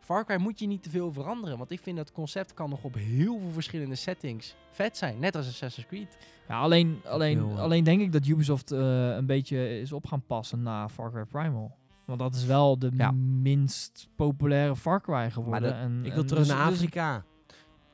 [0.00, 1.58] Far Cry moet je niet te veel veranderen.
[1.58, 5.18] Want ik vind dat concept kan nog op heel veel verschillende settings vet zijn.
[5.18, 6.16] Net als Assassin's Creed.
[6.48, 8.78] Ja, alleen, alleen, alleen denk ik dat Ubisoft eh,
[9.16, 11.76] een beetje is op gaan passen na Far Cry Primal.
[12.18, 13.10] Want dat is wel de Ja.
[13.42, 15.62] minst populaire Far Cry geworden.
[15.70, 17.24] dat- en, Ik wil en terug dus- naar dus- Afrika.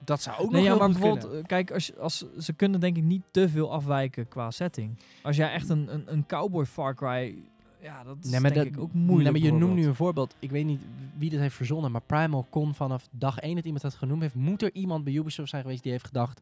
[0.04, 1.40] Dat zou ook Nee, nog ja, maar bijvoorbeeld, kunnen.
[1.40, 4.98] eh, kijk, als, als, ze kunnen denk ik niet te veel afwijken qua setting.
[5.22, 7.34] Als jij echt een, een, een cowboy Far Cry,
[7.82, 9.22] ja, dat is Nee, maar denk dat- ik ook moeilijk.
[9.32, 10.34] Nee, maar je noemt nu een voorbeeld.
[10.38, 10.80] Ik weet niet
[11.18, 14.34] wie dit heeft verzonnen, maar Primal kon vanaf dag 1 dat iemand dat genoemd heeft,
[14.34, 16.40] moet er iemand bij Ubisoft zijn geweest die heeft gedacht,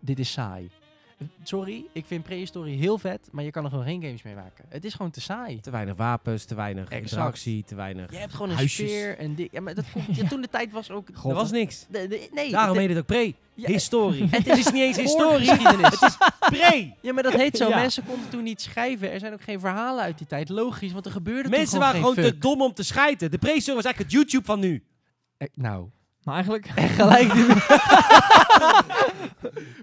[0.00, 0.70] dit is saai.
[1.42, 4.64] Sorry, ik vind prehistorie heel vet, maar je kan er gewoon geen games mee maken.
[4.68, 5.60] Het is gewoon te saai.
[5.60, 7.02] Te weinig wapens, te weinig Exact.
[7.10, 8.10] interactie, te weinig...
[8.10, 8.88] Je hebt gewoon een Huisjes.
[8.90, 9.52] speer en dik.
[9.52, 11.08] Ja, maar dat komt, ja, toen de tijd was ook...
[11.08, 11.86] Er was niks.
[11.88, 13.34] de- de- nee, Daarom heet het ook pre.
[13.54, 14.26] ja, Historie.
[14.30, 15.50] het is niet eens historie.
[15.50, 16.92] Het is pre.
[17.00, 17.68] Ja, maar dat heet zo.
[17.76, 17.76] Ja.
[17.76, 19.12] Mensen konden toen niet schrijven.
[19.12, 20.48] Er zijn ook geen verhalen uit die tijd.
[20.48, 23.30] Logisch, want er gebeurde Mensen toen waren gewoon gewoon geen te dom om te schijten.
[23.30, 24.82] De prehistorie was eigenlijk het YouTube van nu.
[25.36, 25.88] Eh, nou,
[26.26, 26.66] Maar eigenlijk...
[27.00, 27.32] gelijk.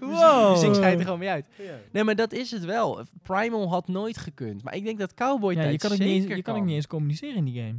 [0.00, 0.54] Wow.
[0.54, 1.46] Dus ik schijt er gewoon mee uit.
[1.90, 3.00] Nee, maar dat is het wel.
[3.22, 4.62] Primal had nooit gekund.
[4.62, 6.64] Maar ik denk dat Cowboy Ja, tijd je kan, ook niet eens, je kan ook
[6.64, 7.76] niet eens communiceren in die game.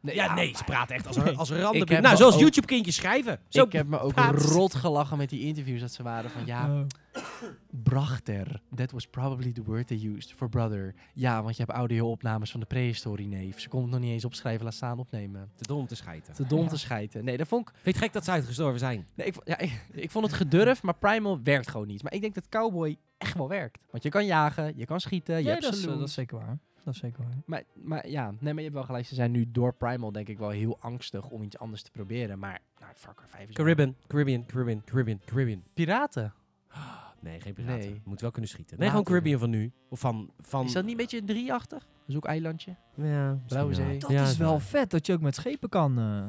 [0.00, 1.36] Nee, ja, nee, ze praten echt als, Nee.
[1.36, 3.40] als Nou, zoals ook- YouTube-kindjes schrijven.
[3.48, 6.68] Zo ik heb me ook rot gelachen met die interviews dat ze waren van ja,
[6.68, 6.80] Eh,
[7.70, 8.60] brachter.
[8.74, 10.94] That was probably the word they used for brother.
[11.14, 13.60] Ja, want je hebt audio-opnames van de prehistorie, neef.
[13.60, 15.50] Ze kon het nog niet eens opschrijven, laat staan opnemen.
[15.56, 16.34] te dom te schijten.
[16.34, 16.68] Te dom Ja.
[16.68, 17.24] te schijten.
[17.24, 17.74] Nee, dat vond ik...
[17.82, 19.06] Vind je gek dat ze uitgestorven zijn?
[19.14, 22.02] Nee, ik, ja, ik, ik vond het gedurfd, maar Primal werkt gewoon niet.
[22.02, 23.78] Maar ik denk dat Cowboy echt wel werkt.
[23.90, 26.38] Want je kan jagen, je kan schieten, je nee, hebt dat, is, dat is zeker
[26.38, 26.58] waar.
[26.88, 27.36] Dat is zeker waar.
[27.46, 29.06] Maar, maar ja, nee, maar je hebt wel gelijk.
[29.06, 32.38] Ze zijn nu door Primal denk ik wel heel angstig om iets anders te proberen.
[32.38, 35.62] Maar nou, Far Cry 5 is wel- Caribbean, Caribbean, Caribbean, Caribbean, Caribbean.
[35.74, 36.34] Piraten.
[37.20, 37.78] Nee, geen piraten.
[37.78, 37.94] Nee.
[37.94, 38.78] Je moet wel kunnen schieten.
[38.78, 39.04] Nee, Later.
[39.04, 39.72] gewoon Caribbean van nu.
[39.88, 40.30] Of van...
[40.40, 41.86] van Is dat niet een beetje een drieachtig?
[42.06, 42.76] Zoekeilandje?
[42.94, 43.98] Ja, Blauwe Zee?
[43.98, 46.26] Dat Ja, is wel vet dat je ook met schepen kan, eh,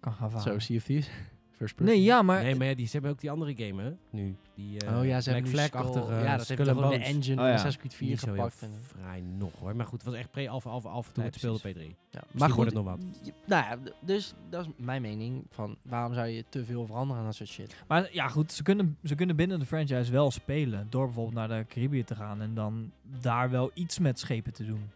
[0.00, 0.52] kan gaan varen.
[0.52, 1.10] Zo, Sea of Thieves.
[1.56, 1.94] First person.
[1.94, 3.90] Nee, ja, maar Nee, maar ja, die, ze hebben ook die andere game, hè?
[4.10, 4.36] Nu.
[4.54, 6.96] Die, eh, oh ja, ze hebben nu Flag-achtige Skull- Ja, dat Skull heeft gewoon de
[7.04, 7.52] engine Oh van ja.
[7.54, 8.62] Assassin's Creed 4 Niet zo heel gepakt.
[8.62, 9.76] En, vrij nog hoor.
[9.76, 11.82] Maar goed, het was echt pre-alpha, alpha, alpha toen Nee, het speelde precies.
[11.92, 11.96] P3.
[12.10, 12.20] ja.
[12.30, 12.98] Maar goed, het nog wat.
[13.46, 15.44] nou ja, dus dat is mijn mening.
[15.50, 17.74] Van waarom zou je te veel veranderen aan dat soort shit?
[17.88, 20.86] Maar ja, goed, ze kunnen, ze kunnen binnen de franchise wel spelen.
[20.90, 22.90] Door bijvoorbeeld naar de Caribbean te gaan en dan
[23.20, 24.90] daar wel iets met schepen te doen.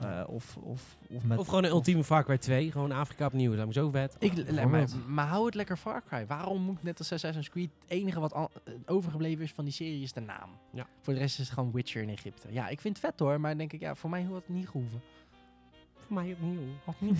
[0.00, 1.38] Eh, of, of, of met...
[1.38, 2.70] Of gewoon een ultieme Far Cry 2.
[2.70, 3.48] Gewoon Afrika opnieuw.
[3.48, 4.16] Dat lijkt me zo vet.
[4.18, 4.94] Ik, bijvoorbeeld.
[4.94, 6.26] maar, maar hou het lekker Far Cry.
[6.26, 8.44] Waarom moet net als Assassin's Creed het enige wat eh,
[8.86, 10.50] overgebleven is van die serie is de naam.
[10.72, 10.86] Ja.
[11.00, 12.48] Voor de rest is het gewoon Witcher in Egypte.
[12.50, 14.68] Ja, ik vind het vet hoor, maar denk ik, ja, voor mij had het niet
[14.68, 15.00] gehoeven.
[16.06, 17.14] Mij opnieuw.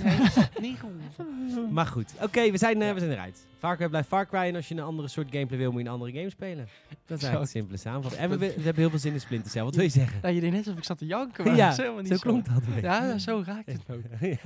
[0.61, 1.73] Nee, gehoeven.
[1.73, 3.47] Maar goed, oké, we, zijn, eh, we zijn eruit.
[3.59, 5.87] Far Cry blijft Far Cry en als je een andere soort gameplay wil, moet je
[5.87, 6.69] een andere game spelen.
[6.89, 8.23] Dat is eigenlijk het simpele samenvatting.
[8.23, 9.63] En we, we hebben heel veel zin in Splinter Cell.
[9.63, 10.19] Wat wil je zeggen?
[10.23, 12.11] Nou, je deed net alsof ik zat te janken, maar Ja, dat is helemaal niet
[12.11, 12.21] Zo zo.
[12.23, 12.63] klonk dat.
[12.77, 12.83] een.
[12.83, 14.03] Ja, ja, zo raakt het ook.
[14.21, 14.37] Ja.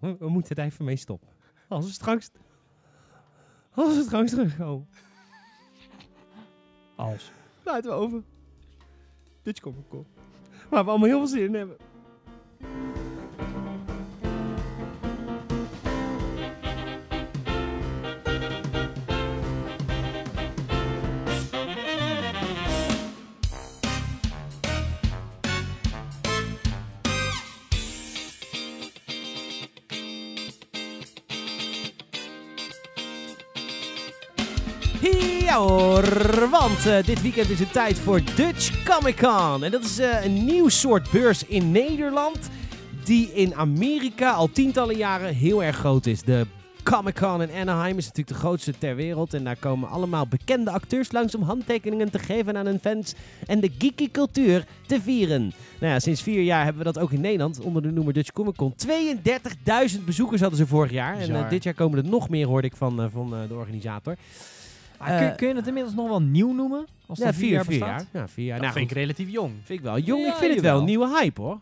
[0.00, 1.28] We, we moeten er even mee stoppen.
[1.68, 2.30] Als we straks...
[3.74, 4.88] Als we straks terugkomen.
[6.96, 7.30] Als.
[7.64, 8.22] Laten we over.
[9.42, 10.06] Dutch Comic Con.
[10.70, 11.76] Waar we allemaal heel veel zin in hebben.
[35.52, 35.60] Ja
[36.50, 39.64] want eh, dit weekend is het tijd voor Dutch Comic Con.
[39.64, 42.38] En dat is eh, een nieuw soort beurs in Nederland
[43.04, 46.22] die in Amerika al tientallen jaren heel erg groot is.
[46.22, 46.46] De
[46.82, 49.34] Comic Con in Anaheim is natuurlijk de grootste ter wereld.
[49.34, 53.14] En daar komen allemaal bekende acteurs langs om handtekeningen te geven aan hun fans
[53.46, 55.52] en de geeky cultuur te vieren.
[55.80, 58.32] Nou ja, sinds vier jaar hebben we dat ook in Nederland onder de noemer Dutch
[58.32, 58.74] Comic Con.
[58.86, 61.18] 32.000 bezoekers hadden ze vorig jaar.
[61.18, 63.54] En eh, dit jaar komen er nog meer, hoorde ik van, eh, van eh, de
[63.54, 64.16] organisator.
[64.96, 66.86] Ah, kun, kun je het inmiddels nog wel nieuw noemen?
[67.06, 68.06] Als Ja, vier, jaar vier bestaat?
[68.12, 68.22] jaar.
[68.22, 68.54] Ja, vier jaar.
[68.56, 69.52] Dat Nou, vind ik relatief jong.
[69.64, 69.98] vind ik wel.
[69.98, 71.58] Jong, Ja, ik vind het wel een nieuwe hype hoor.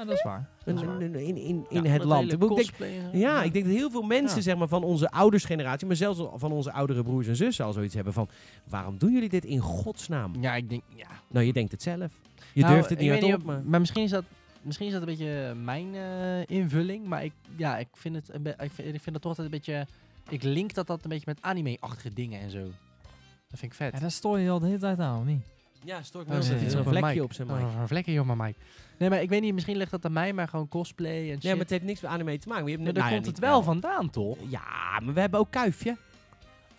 [0.00, 0.48] Ja, dat is waar.
[0.64, 1.02] Dat is In, waar.
[1.02, 2.32] in, in, in, Ja, in het land.
[2.32, 2.38] Ik
[2.78, 4.42] denk, ja, ik denk dat heel veel mensen Ja.
[4.42, 7.72] zeg maar, van onze oudersgeneratie, maar zelfs al van onze oudere broers en zussen al
[7.72, 8.28] zoiets hebben van,
[8.68, 10.32] waarom doen jullie dit in godsnaam?
[10.40, 11.08] Ja, ik denk, ja.
[11.28, 12.12] Nou, je denkt het zelf.
[12.52, 13.62] Je Nou, durft het niet hardop, of- maar...
[13.64, 14.24] maar misschien is dat,
[14.62, 17.06] misschien is dat een beetje mijn eh, invulling.
[17.06, 19.50] Maar ik, ja, ik vind het, een ik vind, ik vind dat toch altijd een
[19.58, 19.86] beetje,
[20.28, 22.62] ik link dat dat een beetje met anime-achtige dingen en zo.
[23.48, 23.92] Dat vind ik vet.
[23.92, 25.42] Ja, daar stoor je je al de hele tijd aan, of niet?
[25.84, 27.64] Ja, stoort Oh, zit iets een vlekje op zijn Oh, mic.
[27.80, 28.56] een vlekje op mijn mic.
[28.98, 31.42] Nee, maar ik weet niet, misschien ligt dat aan mij, maar gewoon cosplay en shit.
[31.42, 32.62] Ja, maar het heeft niks met anime te maken.
[32.64, 34.36] Maar, je hebt, Maar daar nou ja, komt het wel vandaan, toch?
[34.48, 35.96] Ja, maar we hebben ook Kuifje.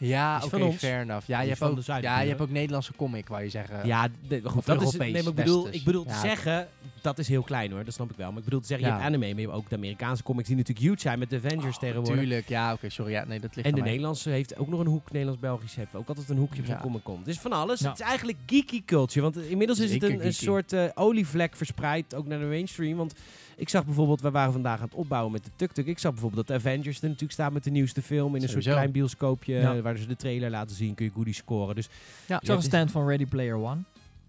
[0.07, 0.75] Ja, Is oké, van ons.
[0.77, 1.27] fair enough.
[1.27, 3.85] Ja, je is hebt, van ook, ja, je hebt ook Nederlandse comic, wou je zeggen.
[3.87, 5.77] Ja, de, goed, dat is, Europees, nee, maar ik bedoel, westers.
[5.77, 6.67] ik bedoel te Ja, zeggen,
[7.01, 8.29] dat is heel klein hoor, dat snap ik wel.
[8.29, 10.47] Maar ik bedoel te zeggen, je hebt anime, maar je hebt ook de Amerikaanse comics
[10.47, 12.19] die natuurlijk huge zijn met de Avengers tegenwoordig.
[12.19, 13.11] Tuurlijk, ja, oké, sorry.
[13.11, 13.89] Ja, nee, dat ligt En de mij.
[13.89, 16.79] Nederlandse heeft ook nog een hoek, Nederlands-Belgisch heeft ook altijd een hoekje op zijn.
[16.79, 17.21] Comic Con.
[17.23, 17.79] Dus van alles.
[17.79, 22.27] Het is eigenlijk geeky culture, want inmiddels is het een, soort eh, olievlek verspreid, ook
[22.27, 22.97] naar de mainstream.
[22.97, 23.13] Want
[23.61, 25.85] ik zag bijvoorbeeld, we waren vandaag aan het opbouwen met de tuk-tuk.
[25.85, 28.63] Ik zag bijvoorbeeld dat Avengers er natuurlijk staat met de nieuwste film in een soort
[28.63, 29.81] klein bioscoopje, Ja.
[29.81, 31.75] waar ze de trailer laten zien, kun je goodies scoren.
[31.75, 31.89] Dus
[32.27, 33.81] Ja, Ik zag een stand van Ready Player One.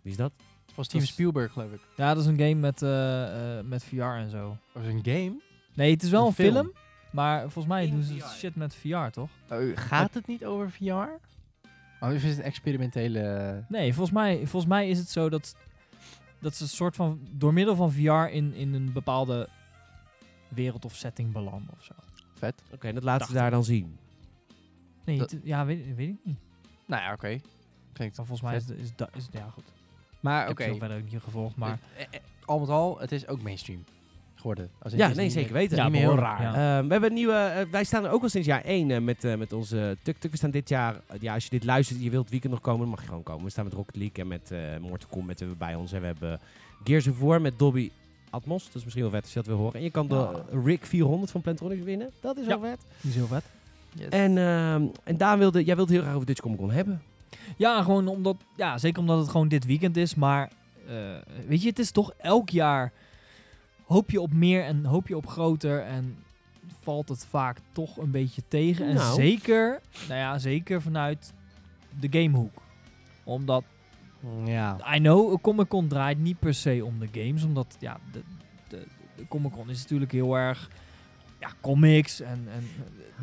[0.02, 0.32] wie is dat?
[0.74, 1.80] van Steven dat is- Spielberg, geloof ik.
[1.96, 4.56] Ja, dat is een game met, eh, eh, met VR en zo.
[4.74, 5.32] Dat is een game.
[5.74, 6.52] Nee, het is wel Een een film.
[6.54, 6.72] film.
[7.10, 8.24] maar volgens mij In doen ze VR.
[8.38, 9.28] shit met VR, toch?
[9.50, 11.20] Oh, gaat het niet over VR?
[12.00, 13.64] Oh, is het een experimentele...
[13.68, 15.56] Nee, volgens mij, volgens mij is het zo dat,
[16.42, 19.48] dat ze een soort van door middel van VR in, in een bepaalde
[20.48, 21.94] wereld of setting belanden of zo.
[22.34, 22.62] Vet.
[22.72, 23.98] Oké, dat laten ze daar dan zien.
[25.04, 26.38] Nee, Dat- ja, weet, weet ik niet.
[26.86, 27.40] Nou ja, oké.
[27.92, 29.64] Klinkt Maar volgens mij is, het- is, dat is, ja goed.
[30.20, 30.62] Maar Ik oké.
[30.62, 33.42] heb het verder ook niet gevolgd, maar Eh, eh, Al met al, het is ook
[33.42, 33.84] mainstream
[34.42, 34.70] geworden.
[34.82, 35.76] Als Ja, nee, niet zeker weten.
[35.76, 36.42] Ja, niet meer heel raar.
[36.42, 36.48] ja.
[36.78, 37.32] Ehm, we hebben een nieuwe.
[37.34, 40.30] eh, wij staan er ook al sinds jaar 1 met, eh, met onze tuk-tuk.
[40.30, 40.94] We staan dit jaar.
[41.06, 43.06] eh, ja, als je dit luistert, je wilt het weekend nog komen, dan mag je
[43.06, 43.44] gewoon komen.
[43.44, 45.92] We staan met Rocket League en met eh Mortal Kombat hebben we bij ons.
[45.92, 46.40] En we hebben
[46.84, 47.90] Gears of War met Dobby
[48.30, 48.64] Atmos.
[48.66, 49.74] Dat is misschien wel vet als je dat wil horen.
[49.74, 50.42] En je kan de.
[50.64, 52.10] Rig 400 van Plantronics winnen.
[52.20, 52.60] Dat is Ja.
[52.60, 52.80] wel vet.
[53.00, 53.44] Die is heel vet.
[54.10, 57.02] En, ehm, en Daan wilde, jij wilde heel graag over Dutch Comic Con hebben.
[57.56, 60.14] Ja, gewoon omdat, ja, zeker omdat het gewoon dit weekend is.
[60.14, 60.50] Maar
[60.88, 60.94] eh,
[61.48, 62.92] weet je, het is toch elk jaar
[63.84, 66.16] hoop je op meer en hoop je op groter en
[66.82, 68.86] valt het vaak toch een beetje tegen.
[68.86, 69.14] En Nou.
[69.14, 71.32] zeker, nou ja, zeker vanuit
[72.00, 72.62] de gamehoek.
[73.24, 73.64] Omdat,
[74.44, 74.94] Ja.
[74.94, 77.44] I know, Comic Con draait niet per se om de games.
[77.44, 78.22] Omdat, ja, de,
[78.68, 80.70] de, de Comic Con is natuurlijk heel erg,
[81.40, 82.68] ja, comics en, en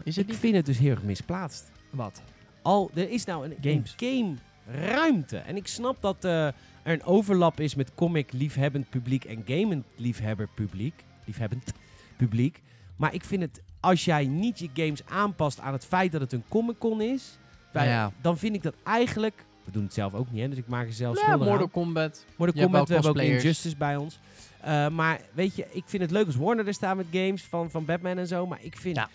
[0.03, 0.39] Is het Ik niet?
[0.39, 1.71] vind het dus heel erg misplaatst.
[1.89, 2.21] wat.
[2.61, 3.93] Al, er is nou een Games.
[3.97, 4.33] game
[4.65, 5.37] ruimte.
[5.37, 6.47] En ik snap dat eh,
[6.89, 10.93] er een overlap is met comic liefhebbend publiek en gamend liefhebber publiek.
[11.25, 11.73] Liefhebbend
[12.17, 12.61] publiek.
[12.95, 16.31] Maar ik vind het, als jij niet je games aanpast aan het feit dat het
[16.33, 17.37] een Comic Con is,
[17.73, 18.11] Ja.
[18.21, 19.45] dan vind ik dat eigenlijk.
[19.63, 21.49] We doen het zelf ook niet, hè, dus ik maak er zelf Ja, schuldig aan.
[21.49, 22.25] Mortal Kombat.
[22.35, 23.17] Mortal Kombat, we hebben ook.
[23.17, 24.19] Injustice bij ons.
[24.61, 27.71] Eh, maar weet je, ik vind het leuk als Warner er staat met games van,
[27.71, 28.47] van Batman en zo.
[28.47, 29.09] Maar ik vind, ja.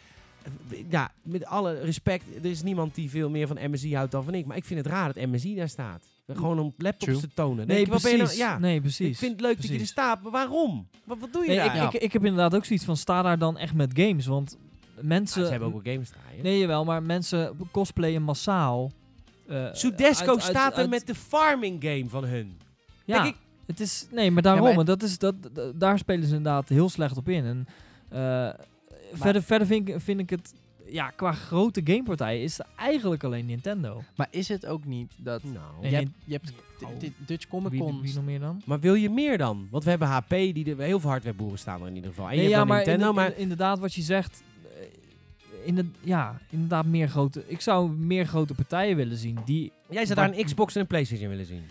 [0.89, 1.11] Ja.
[1.23, 4.47] met alle respect, er is niemand die veel meer van MSI houdt dan van ik.
[4.47, 6.05] Maar ik vind het raar dat MSI daar staat.
[6.33, 7.21] Gewoon om laptops True.
[7.21, 7.67] te tonen.
[7.67, 8.17] Nee, je precies.
[8.19, 9.09] nou- ja, nee, precies.
[9.09, 10.89] ik vind het leuk dat je er staat, maar waarom?
[11.05, 11.67] Wat, wat doe je Nee, daar?
[11.67, 11.87] ik, Ja.
[11.87, 14.27] ik, ik heb inderdaad ook zoiets van, sta daar dan echt met games?
[14.27, 14.57] Want
[15.01, 15.39] mensen...
[15.41, 16.43] Ah, ze hebben ook wel games draaien.
[16.43, 18.91] Nee, jawel, maar mensen cosplayen massaal.
[19.49, 22.59] eh, Sudesco uit- uit- staat er uit- met de farming game van hun.
[23.05, 23.35] Ja, ik,
[23.67, 24.07] het is...
[24.11, 25.35] Nee, maar daarom, Ja, maar- en dat is, dat,
[25.75, 27.45] daar spelen ze inderdaad heel slecht op in.
[27.45, 27.67] En
[28.09, 28.49] eh,
[29.13, 30.55] verder, verder vind, ik, vind ik het...
[30.87, 34.03] Ja, qua grote gamepartijen is het eigenlijk alleen Nintendo.
[34.17, 35.43] Maar is het ook niet dat...
[35.43, 36.53] nou, je hebt, je hebt
[36.85, 36.91] Oh.
[37.27, 38.01] Dutch Comic Con...
[38.01, 38.63] wie nog meer dan?
[38.65, 39.69] maar wil je meer dan?
[39.71, 42.29] Want we hebben HP, die er heel veel hardwareboeren staan er in ieder geval.
[42.29, 44.43] En je Nee, hebt ja, dan maar, Nintendo, in- maar in- inderdaad wat je zegt...
[44.65, 47.45] eh, In de, ja, inderdaad meer grote...
[47.47, 49.73] Ik zou meer grote partijen willen zien die...
[49.91, 51.63] Jij zou daar een Xbox en een PlayStation willen zien.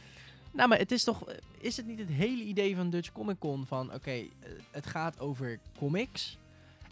[0.51, 1.27] Nou, maar het is toch...
[1.29, 3.93] eh, Is het niet het hele idee van Dutch Comic Con van...
[3.93, 4.25] Oké, eh,
[4.71, 6.37] het gaat over comics.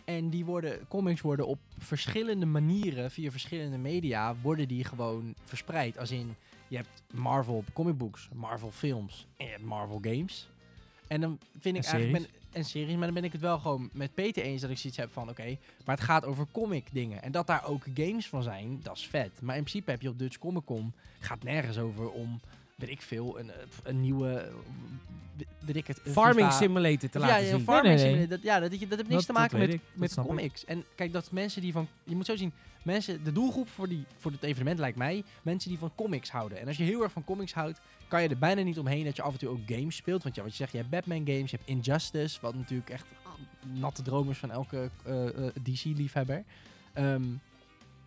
[0.05, 5.97] En die worden, comics worden op verschillende manieren, via verschillende media, worden die gewoon verspreid.
[5.97, 6.35] Als in,
[6.67, 10.49] je hebt Marvel comic books, Marvel films en je hebt Marvel games.
[11.07, 12.27] En dan vind ik En eigenlijk...
[12.27, 14.77] Ben, en series, maar dan ben ik het wel gewoon met Peter eens dat ik
[14.77, 15.29] zoiets heb van...
[15.29, 17.23] Oké, maar het gaat over comic dingen.
[17.23, 19.41] En dat daar ook games van zijn, dat is vet.
[19.41, 20.93] Maar in principe heb je op Dutch Comic Con...
[21.19, 22.39] gaat nergens over om,
[22.81, 24.33] weet ik veel, een, eh, een nieuwe...
[24.33, 24.53] eh,
[25.59, 27.61] weet ik het, Farming FIFA Simulator te ja, laten ja, zien.
[27.63, 28.13] farming Nee, nee, nee.
[28.13, 30.23] simulator, Dat, ja, dat, dat, dat heeft niks te maken met, met ik.
[30.23, 30.65] comics.
[30.65, 31.87] En kijk, dat mensen die van...
[32.03, 32.53] Je moet zo zien,
[32.83, 35.23] mensen, de doelgroep voor, die, voor dit evenement lijkt mij...
[35.41, 36.59] mensen die van comics houden.
[36.59, 37.79] En als je heel erg van comics houdt...
[38.07, 40.23] kan je er bijna niet omheen dat je af en toe ook games speelt.
[40.23, 42.37] Want ja, wat je zegt, je hebt Batman games, je hebt Injustice...
[42.41, 43.05] wat natuurlijk echt
[43.73, 46.43] natte droom is van elke eh, DC-liefhebber.
[46.93, 47.23] Ehm,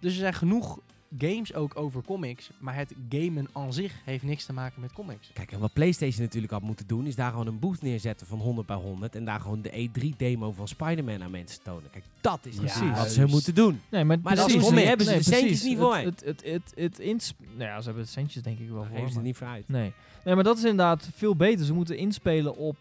[0.00, 0.78] dus er zijn genoeg
[1.18, 2.50] games ook over comics...
[2.58, 5.30] maar het gamen aan zich heeft niks te maken met comics.
[5.32, 8.38] Kijk, en wat PlayStation natuurlijk had moeten doen, is daar gewoon een booth neerzetten van
[8.38, 9.14] 100 bij 100.
[9.14, 11.90] En daar gewoon de E3-demo van Spider-Man aan mensen tonen.
[11.90, 12.78] Kijk, dat is Precies.
[12.78, 13.80] precies wat ze moeten doen.
[13.88, 14.62] Nee, maar, Maar dat precies.
[14.62, 14.88] is comics.
[14.88, 15.96] hebben ze de centjes niet voor.
[15.96, 18.84] Het, het, het, het, het ins- nou ja, ze hebben de centjes denk ik wel
[18.84, 18.96] voor.
[18.96, 19.68] geven ze er niet voor uit.
[19.68, 19.92] Nee.
[20.24, 21.64] nee, maar dat is inderdaad veel beter.
[21.64, 22.76] Ze moeten inspelen op,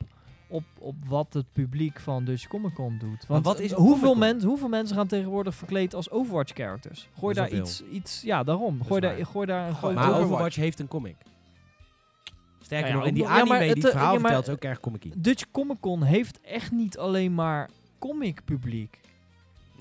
[0.54, 3.26] op, op wat het publiek van Dutch Comic Con doet.
[3.28, 4.20] Want wat is hoeveel, Comic-Con?
[4.20, 7.10] men, hoeveel mensen gaan tegenwoordig verkleed als Overwatch characters?
[7.20, 8.84] Gooi daar iets, iets, ja daarom.
[8.84, 10.32] Gooi daar, gooi daar een Gooi Maar Overwatch.
[10.32, 10.56] Overwatch.
[10.56, 11.16] heeft een comic.
[12.62, 14.32] Sterker Nou ja, nog, en die ja, anime het, die het eh, verhaal ja, maar-
[14.32, 19.00] vertelt is ook erg comic Dutch Comic Con heeft echt niet alleen maar comic publiek.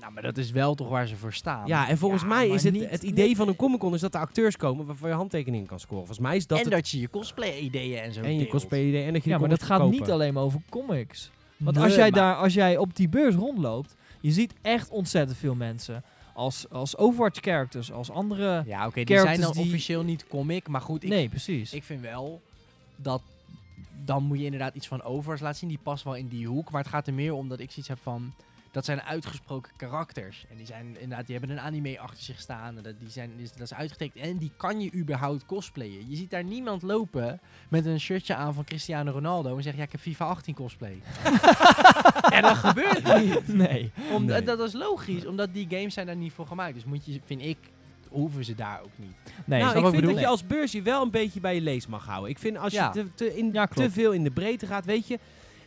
[0.03, 1.67] Nou, maar dat is wel toch waar ze voor staan.
[1.67, 4.01] Ja, en volgens Ja, mij is het, niet- het idee van een Comic Con is
[4.01, 5.97] dat er acteurs komen waarvoor je handtekeningen kan scoren.
[6.05, 8.49] Volgens mij is dat en het, dat je je cosplay-ideeën en zo en je deelt.
[8.49, 11.31] cosplay idee en dat je Ja, maar dat gaat niet alleen maar over comics.
[11.57, 14.89] Want Nee, als jij, maar- daar, als jij op die beurs rondloopt, je ziet echt
[14.89, 16.03] ontzettend veel mensen.
[16.33, 18.63] Als, als Overwatch characters, als andere...
[18.65, 21.73] Ja, oké, die zijn dan die- officieel niet comic, maar goed, ik, nee, precies.
[21.73, 22.41] ik vind wel
[22.95, 23.21] dat
[24.05, 25.69] dan moet je inderdaad iets van Overs laten zien.
[25.69, 27.87] Die past wel in die hoek, maar het gaat er meer om dat ik zoiets
[27.87, 28.33] heb van...
[28.73, 30.45] Dat zijn uitgesproken karakters.
[30.49, 32.77] En die zijn inderdaad, die hebben een anime achter zich staan.
[32.77, 34.25] En dat, die zijn, dat is uitgetekend.
[34.25, 36.09] En die kan je überhaupt cosplayen.
[36.09, 39.57] Je ziet daar niemand lopen met een shirtje aan van Cristiano Ronaldo.
[39.57, 41.01] En zegt, ja, ik heb FIFA 18 cosplay.
[42.35, 43.47] en dat gebeurt niet.
[43.47, 43.91] nee.
[44.11, 44.43] Om, Nee.
[44.43, 46.73] Dat is logisch, omdat die games zijn daar niet voor gemaakt.
[46.73, 47.57] Dus moet je, vind ik,
[48.09, 49.15] hoeven ze daar ook niet.
[49.45, 50.11] Nee, nou, ik vind bedoel?
[50.11, 52.29] dat je als beurs je wel een beetje bij je lees mag houden.
[52.29, 52.91] Ik vind als Ja.
[52.93, 55.19] je te, te, in, Ja, te veel in de breedte gaat, weet je...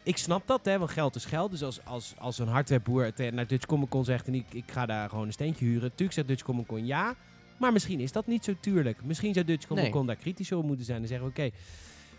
[0.07, 1.50] Ik snap dat, hè, want geld is geld.
[1.50, 4.26] Dus als, als, als een hardwareboer eh, naar Dutch Comic Con zegt...
[4.26, 5.82] en ik, ik ga daar gewoon een steentje huren...
[5.82, 7.14] natuurlijk zegt Dutch Comic Con ja...
[7.59, 9.04] maar misschien is dat niet zo tuurlijk.
[9.04, 9.92] Misschien zou Dutch Comic Nee.
[9.92, 11.02] Con daar kritisch op moeten zijn...
[11.02, 11.50] en zeggen, oké,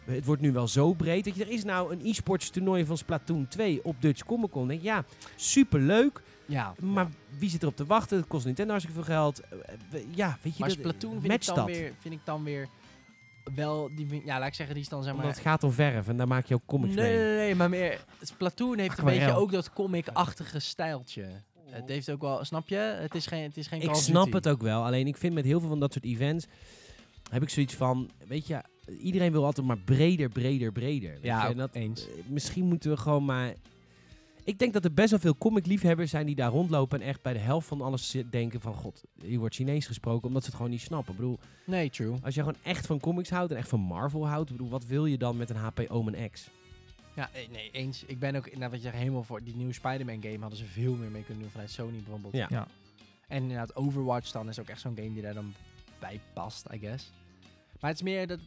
[0.05, 1.25] het wordt nu wel zo breed...
[1.25, 4.67] dat je, er is nou een e-sports toernooi van Splatoon 2 op Dutch Comic Con.
[4.67, 6.21] denk ja, superleuk...
[6.45, 7.07] Ja, Maar
[7.37, 8.17] wie zit erop te wachten?
[8.17, 9.39] Het kost Nintendo hartstikke veel geld.
[9.39, 9.49] Eh,
[9.89, 10.59] we- Ja, weet je...
[10.59, 11.65] Maar dat- Splatoon vind ik, dan dat.
[11.65, 12.67] weer, vind ik dan weer
[13.55, 15.21] wel, die, vind- ja, laat ik zeggen, die is dan zeg maar...
[15.21, 17.25] Omdat het gaat om verf en daar maak je ook comics nee, mee.
[17.25, 18.05] nee, nee, maar meer...
[18.21, 21.25] Splatoon heeft een beetje ook dat comic-achtige stijltje.
[21.69, 22.75] Het heeft ook wel, snap je?
[22.75, 24.83] Het is geen, het is geen Ik snap het ook wel.
[24.85, 26.45] Alleen ik vind met heel veel van dat soort events...
[27.29, 28.09] heb ik zoiets van...
[28.27, 28.61] Weet je,
[28.99, 31.17] iedereen wil altijd maar breder, breder, breder.
[31.21, 32.07] Ja, En dat, eens.
[32.07, 33.53] eh, misschien moeten we gewoon maar...
[34.47, 37.01] Ik denk dat er best wel veel comic-liefhebbers zijn die daar rondlopen...
[37.01, 38.73] en echt bij de helft van alles denken van...
[38.73, 41.13] God, hier wordt Chinees gesproken, omdat ze het gewoon niet snappen.
[41.13, 42.15] Ik bedoel, Nee, true.
[42.23, 44.49] als je gewoon echt van comics houdt en echt van Marvel houdt...
[44.49, 46.49] Ik bedoel, wat wil je dan met een HP Omen X?
[47.15, 48.03] Ja, eh, nee, eens.
[48.05, 50.65] Ik ben ook, inderdaad wat je zegt, helemaal voor die nieuwe Spider-Man game hadden ze
[50.65, 52.33] veel meer mee kunnen doen vanuit Sony bijvoorbeeld.
[52.33, 52.47] Ja.
[52.49, 52.67] Ja.
[53.27, 55.53] En inderdaad, Overwatch dan is ook echt zo'n game die daar dan
[55.99, 57.11] bij past, I guess.
[57.79, 58.39] Maar het is meer dat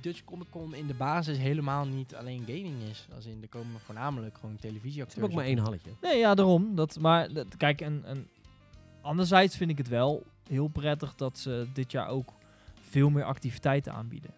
[0.00, 3.06] Dutch Comic Con in de basis helemaal niet alleen gaming is.
[3.14, 5.26] Als in, er komen voornamelijk gewoon televisieacteurs.
[5.26, 5.90] ook maar één halletje.
[6.00, 6.74] Nee, ja, daarom.
[6.74, 8.28] Dat, maar dat- kijk, en, en
[9.00, 12.32] anderzijds vind ik het wel heel prettig dat ze dit jaar ook
[12.80, 14.30] veel meer activiteiten aanbieden.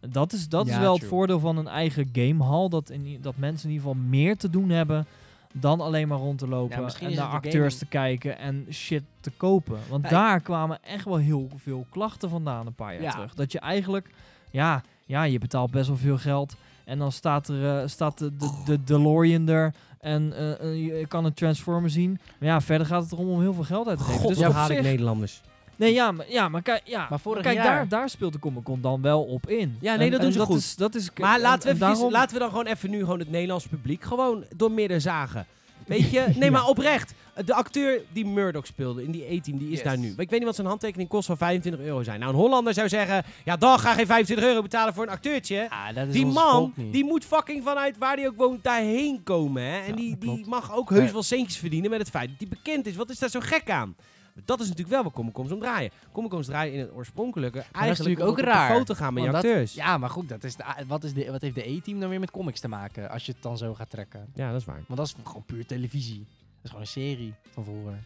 [0.00, 2.68] En Dat is, dat is wel het voordeel van een eigen gamehall.
[2.68, 5.06] Dat, in, dat mensen in ieder geval meer te doen hebben
[5.52, 9.02] dan alleen maar rond te lopen Ja, en naar acteurs gaming- te kijken en shit
[9.20, 9.78] te kopen.
[9.88, 13.10] Want Ja, daar kwamen echt wel heel veel klachten vandaan een paar jaar Ja.
[13.10, 13.34] terug.
[13.34, 14.10] Dat je eigenlijk,
[14.50, 18.36] ja, ja, je betaalt best wel veel geld en dan staat er eh, staat de,
[18.36, 22.18] de, de DeLorean er en eh, eh, je kan een Transformer zien.
[22.38, 24.20] Maar ja, verder gaat het erom om heel veel geld uit te geven.
[24.20, 25.40] God, dus op haat ik Nederlanders.
[25.76, 28.38] Nee, ja, maar, ja, maar kijk, ja, Maar vorig kijk jaar- daar, daar speelt de
[28.38, 29.76] Comic Con dan wel op in.
[29.80, 30.56] Ja, nee, En- dat en doen ze dat goed.
[30.56, 32.90] Is, dat is, Maar en- laten we, en eventjes- daarom- laten we dan gewoon even
[32.90, 35.46] nu gewoon het Nederlands publiek gewoon door midden zagen.
[35.86, 36.26] Weet je?
[36.36, 37.14] Nee, maar oprecht.
[37.44, 39.82] De acteur die Murdoch speelde in die A-team, die is Yes.
[39.82, 40.08] daar nu.
[40.10, 42.20] Maar ik weet niet wat zijn handtekening kost van 25 euro zijn.
[42.20, 45.68] Nou, een Hollander zou zeggen, ja, dan ga geen 25 euro betalen voor een acteurtje.
[45.94, 49.62] Dat is Die man, die moet fucking vanuit waar hij ook woont daarheen komen.
[49.62, 49.78] Hè?
[49.78, 51.12] En Ja, die, die mag ook heus Nee.
[51.12, 52.96] wel centjes verdienen met het feit dat hij bekend is.
[52.96, 53.96] Wat is daar zo gek aan?
[54.44, 55.90] Dat is natuurlijk wel wat Comic Cons om draaien.
[56.12, 57.56] Comic Cons draaien in het oorspronkelijke.
[57.58, 58.76] dat is eigenlijk natuurlijk ook raar.
[58.76, 59.74] foto gaan met acteurs.
[59.74, 62.20] Ja, maar goed, dat is de, wat, is de, wat heeft de E-team dan weer
[62.20, 63.10] met comics te maken?
[63.10, 64.26] Als je het dan zo gaat trekken.
[64.34, 64.82] ja, dat is waar.
[64.86, 66.26] Want dat is gewoon puur televisie.
[66.64, 67.98] Dat is gewoon een serie van vroeger.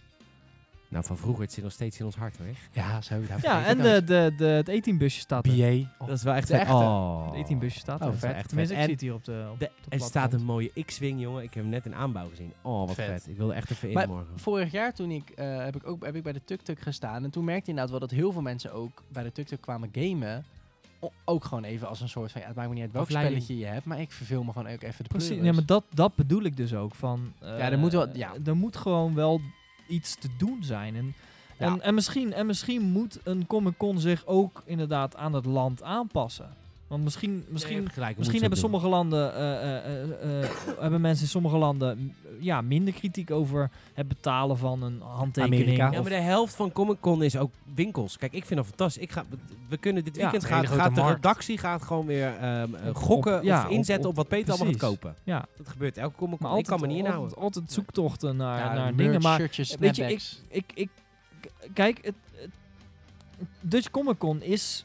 [0.90, 2.46] Nou, van vroeger, het zit nog steeds in ons hart hoor.
[2.72, 3.26] Ja, zo.
[3.26, 5.56] daar Ja, en ik de, de, de, het 18-busje staat er.
[5.56, 6.06] BA.
[6.06, 6.62] Dat is wel echt De vet.
[6.62, 6.74] echte.
[6.74, 7.32] Oh.
[7.36, 8.06] Het 18-busje staat er.
[8.06, 8.34] Oh, Dat is vet.
[8.34, 8.48] echt.
[8.48, 11.20] Tenminste, ik En het hier op de op De, de er staat een mooie X-Wing,
[11.20, 11.42] jongen.
[11.42, 12.52] Ik heb hem net in aanbouw gezien.
[12.62, 13.06] Oh, wat vet.
[13.06, 13.28] Vet.
[13.28, 14.38] Ik wilde echt even in Maar morgen.
[14.38, 17.24] Vorig jaar toen ik, eh, heb, ik ook, heb ik bij de Tuk-Tuk gestaan.
[17.24, 19.88] En toen merkte ik inderdaad wel dat heel veel mensen ook bij de Tuk-Tuk kwamen
[19.92, 20.44] gamen.
[21.24, 23.42] Ook gewoon even als een soort van, ja, het maakt me niet uit welk Afleiding.
[23.42, 23.86] spelletje je hebt.
[23.86, 26.56] Maar ik verveel me gewoon ook even de Precies, ja, maar dat, dat bedoel ik
[26.56, 26.94] dus ook.
[26.94, 28.32] Van, Ja, er moet wel- eh, ja.
[28.44, 29.40] er moet gewoon wel
[29.88, 30.96] iets te doen zijn.
[30.96, 31.14] En,
[31.58, 36.48] en, en, misschien, en misschien moet een Comic-Con zich ook inderdaad aan het land aanpassen.
[36.88, 41.56] Want misschien, misschien, misschien hebben sommige landen, eh, eh, eh, eh, hebben mensen in sommige
[41.56, 45.62] landen ja, minder kritiek over het betalen van een handtekening.
[45.62, 45.90] Amerika.
[45.92, 48.16] Ja, maar de helft van Comic Con is ook winkels.
[48.16, 49.02] Kijk, ik vind dat fantastisch.
[49.02, 49.24] Ik ga,
[49.68, 52.94] we kunnen dit Ja, weekend hele grote gaat de redactie gaat gewoon weer ehm, eh,
[52.94, 55.14] gokken op- ja, of inzetten op, op- wat Peter allemaal gaat kopen.
[55.24, 56.58] ja, Dat gebeurt elke Comic maar Con.
[56.58, 57.42] Ik altijd, kan me niet altijd, inhouden.
[57.42, 59.20] altijd zoektochten naar, Ja, naar merch, dingen.
[59.22, 60.04] Maar shirtjes, weet je,
[60.48, 60.88] ik, ik,
[61.40, 62.50] k- kijk, het, het-
[63.60, 64.84] Dutch Comic Con is,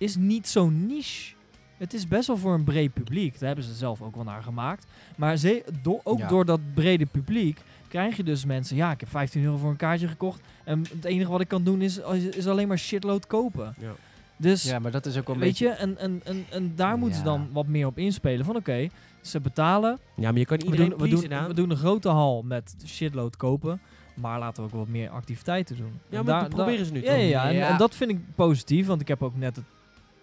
[0.00, 1.34] is niet zo niche.
[1.76, 3.38] Het is best wel voor een breed publiek.
[3.38, 4.86] Daar hebben ze zelf ook wel naar gemaakt.
[5.16, 6.28] Maar ze, do- ook Ja.
[6.28, 8.76] door dat brede publiek krijg je dus mensen...
[8.76, 10.40] Ja, ik heb 15 euro voor een kaartje gekocht.
[10.64, 11.98] En het enige wat ik kan doen is,
[12.36, 13.74] is alleen maar shitload kopen.
[13.78, 13.92] Ja.
[14.36, 15.64] Dus, Ja, maar dat is ook wel een weet beetje...
[15.66, 18.44] je, en, en, en, en daar moeten ze dan wat meer op inspelen.
[18.44, 18.88] Van oké,
[19.20, 19.98] ze betalen.
[20.16, 21.46] Ja, maar je kan We iedereen doen, we, doen, aan.
[21.48, 23.80] we doen een grote hal met shitload kopen.
[24.14, 25.92] Maar laten we ook wat meer activiteiten doen.
[26.08, 27.16] Ja, En maar daar- dat proberen ze nu ja, toch?
[27.16, 27.48] ja, ja.
[27.48, 27.68] En, Ja.
[27.68, 29.64] en dat vind ik positief, want ik heb ook net het...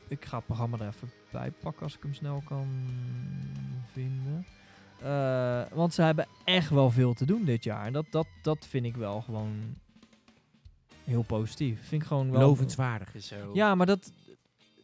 [0.07, 2.67] Ik ga het programma er even bij pakken als ik hem snel kan
[3.91, 4.45] vinden.
[5.01, 7.85] Eh, want ze hebben echt wel veel te doen dit jaar.
[7.85, 9.75] En dat, dat, dat vind ik wel gewoon
[11.03, 11.87] heel positief.
[11.87, 12.39] Vind ik gewoon wel...
[12.41, 13.15] Lovenswaardig.
[13.15, 13.35] is zo.
[13.53, 14.11] Ja, maar dat...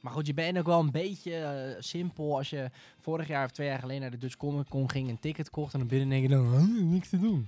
[0.02, 2.70] Maar goed, je bent ook wel een beetje eh, simpel als je
[3.00, 5.74] vorig jaar of twee jaar geleden naar de Dutch Comic Con ging, een ticket kocht
[5.74, 7.48] en dan binnen denk je dan, "Huh, niks te doen.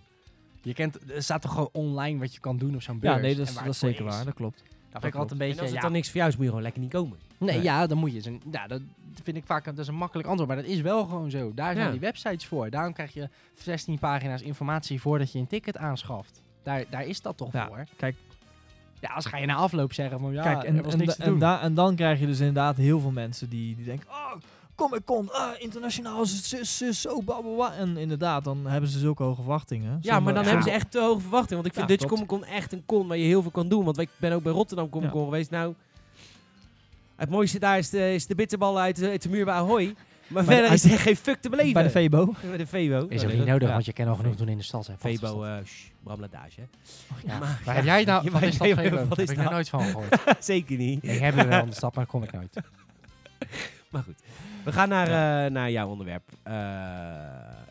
[0.62, 3.16] Je kent, er staat toch gewoon online wat je kan doen op zo'n beurs.
[3.16, 4.14] Ja, nee, dat is, dat zeker is.
[4.14, 4.26] waar.
[4.26, 4.64] Dat klopt.
[5.02, 6.36] Dat vind ik altijd een En beetje, als het ja, dan niks voor jou is,
[6.36, 7.18] moet je gewoon lekker niet komen.
[7.38, 7.64] nee, Nee.
[7.64, 8.38] ja, dan moet je.
[8.52, 8.82] Ja, dat
[9.24, 11.52] vind ik vaak dat is een makkelijk antwoord, maar dat is wel gewoon zo.
[11.54, 11.92] Daar zijn Ja.
[11.92, 12.70] die websites voor.
[12.70, 16.42] Daarom krijg je 16 pagina's informatie voordat je een ticket aanschaft.
[16.64, 17.84] Daar, daar is dat toch Ja, voor.
[17.98, 18.16] kijk.
[19.00, 21.10] Ja, als ga je na afloop zeggen van ja, Kijk, en, er was en, niks
[21.18, 21.34] da- te doen.
[21.34, 24.08] en, da- en dan krijg je dus inderdaad heel veel mensen die, die denken...
[24.10, 24.32] Oh,
[24.76, 27.74] Comic Con, ah, internationaal, zo, bla, bla, bla.
[27.74, 29.98] En inderdaad, dan hebben ze zulke hoge verwachtingen.
[30.02, 30.48] Ja, maar dan ja.
[30.50, 31.56] hebben ze echt te hoge verwachtingen.
[31.64, 32.08] Want ik vind Ja, Dutch.
[32.12, 33.84] Comic Con echt een con waar je heel veel kan doen.
[33.86, 35.50] Want ik ben ook bij Rotterdam Comic Con geweest.
[35.50, 35.74] Nou,
[37.16, 39.96] het mooiste daar is de, is de bitterbal uit, de- uit de muur bij Ahoy.
[40.28, 41.74] Maar Bij de- verder is er geen fuck te beleven.
[41.74, 42.34] Bij de Febo.
[42.42, 43.06] Bij de Febo.
[43.10, 43.74] Is ook niet nodig, Ja.
[43.74, 44.88] want je kan al genoeg doen in de stad.
[44.88, 44.94] hè.
[44.98, 45.58] Febo, eh.
[47.26, 47.40] Ja.
[47.40, 48.24] Maar- heb jij nou?
[48.24, 48.68] Ja, Wat is dat?
[48.68, 49.08] ja, Febo?
[49.08, 50.20] wat is heb ik er nooit van gehoord.
[50.40, 51.04] Zeker niet.
[51.04, 52.58] ik heb er wel in de stad, maar kom ik nooit.
[53.96, 54.20] maar goed,
[54.64, 55.08] we gaan naar,
[55.46, 56.24] eh, naar jouw onderwerp.
[56.44, 56.54] Eh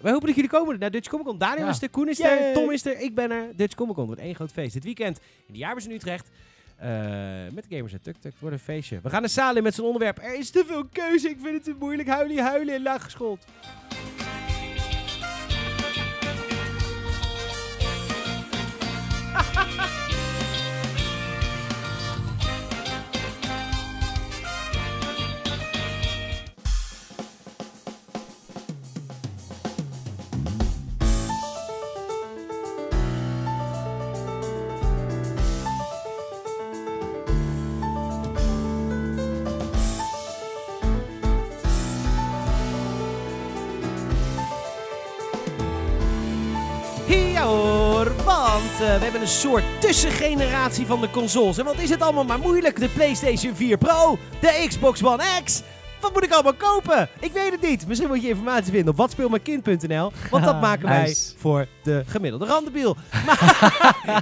[0.00, 1.38] we hopen dat jullie komen naar Dutch Comic Con.
[1.38, 1.70] Daniel Ja.
[1.70, 2.38] is er, Koen is Yay.
[2.38, 3.46] er, Tom is er, ik ben er.
[3.56, 4.72] Dutch Comic Con wordt één groot feest.
[4.72, 6.30] Dit weekend in de Jaarbeurs in Utrecht.
[6.76, 6.88] eh,
[7.52, 8.32] met de gamers en Tuk Tuk.
[8.32, 8.98] Het wordt een feestje.
[9.02, 10.18] We gaan naar Salim met zijn onderwerp.
[10.18, 11.28] Er is te veel keuze.
[11.30, 12.08] Ik vind het te moeilijk.
[12.08, 13.44] Huilen, huilen en laag geschoold.
[48.84, 51.58] We hebben een soort tussengeneratie van de consoles.
[51.58, 52.78] En wat is het allemaal maar moeilijk?
[52.80, 55.62] De PlayStation 4 Pro, de Xbox One X.
[56.00, 57.08] Wat moet ik allemaal kopen?
[57.20, 57.86] Ik weet het niet.
[57.86, 60.12] Misschien moet je informatie vinden op watspeelmijnkind.nl.
[60.30, 61.34] Want dat maken wij Nice.
[61.38, 62.96] voor de gemiddelde randebiel.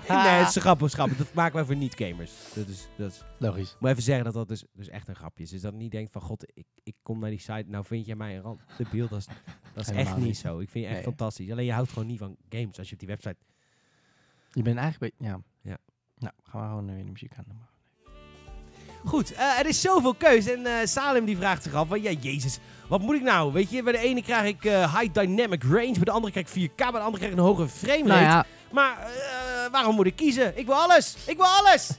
[0.08, 0.94] Nee, het is een grappig.
[0.94, 2.30] Dat maken wij voor niet-gamers.
[2.54, 3.76] Dat is, dat is, Logisch.
[3.80, 5.50] moet even zeggen dat dat dus, dus echt een grapje is.
[5.50, 7.64] Dus dat niet denkt van, god, ik, ik kom naar die site.
[7.66, 9.08] Nou vind jij mij een randebiel.
[9.08, 9.26] Dat is,
[9.74, 10.36] dat is echt niet niet.
[10.36, 10.58] zo.
[10.58, 11.02] Ik vind je echt Nee.
[11.04, 11.50] fantastisch.
[11.50, 13.36] Alleen je houdt gewoon niet van games als je op die website
[14.52, 15.14] Je bent eigenlijk...
[15.18, 15.40] Ja.
[15.62, 15.76] Ja.
[16.18, 17.60] Nou, gaan we gewoon weer de muziek aan doen.
[19.04, 20.52] Goed, eh, er is zoveel keuze.
[20.52, 23.52] En eh, Salem die vraagt zich af, van, ja, jezus, wat moet ik nou?
[23.52, 26.54] Weet je, bij de ene krijg ik eh, high dynamic range, bij de andere krijg
[26.54, 28.08] ik 4K, bij de andere krijg ik een hogere frame rate.
[28.08, 30.58] Nou ja, Maar eh, waarom moet ik kiezen?
[30.58, 31.16] Ik wil alles!
[31.26, 31.98] Ik wil alles!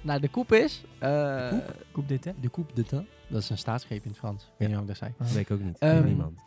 [0.00, 0.84] nou de koep is...
[0.98, 1.52] eh,
[1.92, 2.32] Koep dit, hè?
[2.40, 3.08] De de temps.
[3.28, 4.42] Dat is een staatsgreep in het Frans.
[4.42, 5.14] Ik weet niet wat ik dat zei.
[5.18, 5.78] Dat weet ik ook niet.
[5.78, 6.38] Ehm, niemand.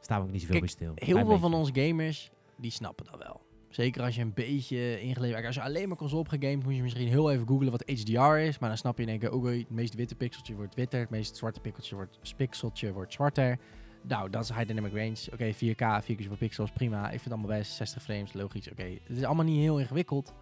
[0.00, 1.14] Staan we ook niet zoveel kijk, bij stil.
[1.16, 3.40] Heel veel van onze gamers, die snappen dat wel.
[3.68, 5.44] Zeker als je een beetje ingeleefd.
[5.44, 8.58] Als je alleen maar console hebt moet je misschien heel even googlen wat HDR is.
[8.58, 11.00] Maar dan snap je in één keer, oké, het meest witte pixeltje wordt witter.
[11.00, 13.58] Het meest zwarte pixeltje wordt, pixeltje wordt zwarter.
[14.02, 15.32] Nou, dat is high dynamic range.
[15.32, 17.04] Oké, 4K, 4 keer per pixels, prima.
[17.04, 17.72] Ik vind het allemaal best.
[17.72, 18.70] 60 frames, logisch.
[18.70, 20.34] Oké, het is allemaal niet heel ingewikkeld.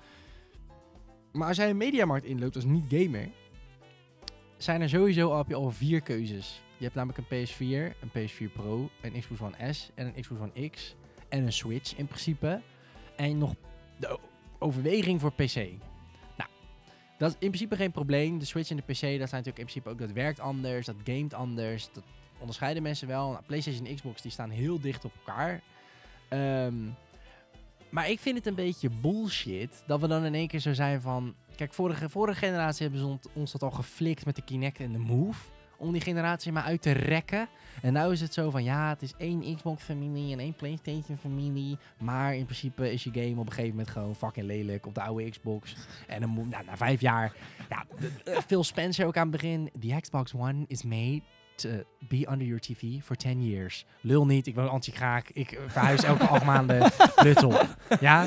[1.32, 3.28] Maar als jij een mediamarkt inloopt als niet-gamer,
[4.56, 6.62] zijn er sowieso al, je al vier keuzes.
[6.76, 10.40] Je hebt namelijk een PS4, een PS4 Pro, een Xbox One S en een Xbox
[10.40, 10.94] One X.
[11.28, 12.60] En een Switch in principe.
[13.16, 13.54] En nog
[13.96, 14.18] de
[14.58, 15.54] overweging voor PC.
[16.36, 16.50] Nou,
[17.18, 18.38] dat is in principe geen probleem.
[18.38, 20.96] De Switch en de PC, dat zijn natuurlijk in principe ook, dat werkt anders, dat
[21.04, 21.88] gamet anders.
[21.92, 22.04] Dat
[22.38, 23.30] onderscheiden mensen wel.
[23.30, 25.60] Nou, PlayStation en Xbox, die staan heel dicht op elkaar.
[26.28, 26.74] Ehm,
[27.90, 31.00] maar ik vind het een beetje bullshit dat we dan in één keer zo zijn
[31.00, 31.34] van...
[31.56, 34.98] Kijk, vorige, vorige generatie hebben ze ons dat al geflikt met de Kinect en de
[34.98, 35.40] Move.
[35.84, 37.48] Om die generatie maar uit te rekken.
[37.82, 41.78] En nu is het zo van, ja, het is één Xbox-familie en één PlayStation-familie.
[41.98, 45.02] Maar in principe is je game op een gegeven moment gewoon fucking lelijk op de
[45.02, 45.76] oude Xbox.
[46.06, 47.32] En dan moet, nou, na vijf jaar,
[47.68, 47.84] ja,
[48.24, 49.70] eh, Phil Spencer ook aan het begin.
[49.80, 51.22] The Xbox One is made
[51.54, 51.68] to
[52.08, 53.84] be under your TV for 10 years.
[54.00, 55.30] Lul niet, ik woon anti-kraak.
[55.32, 56.90] Ik eh, verhuis elke acht maanden.
[57.24, 57.52] Luttel.
[58.00, 58.26] Ja?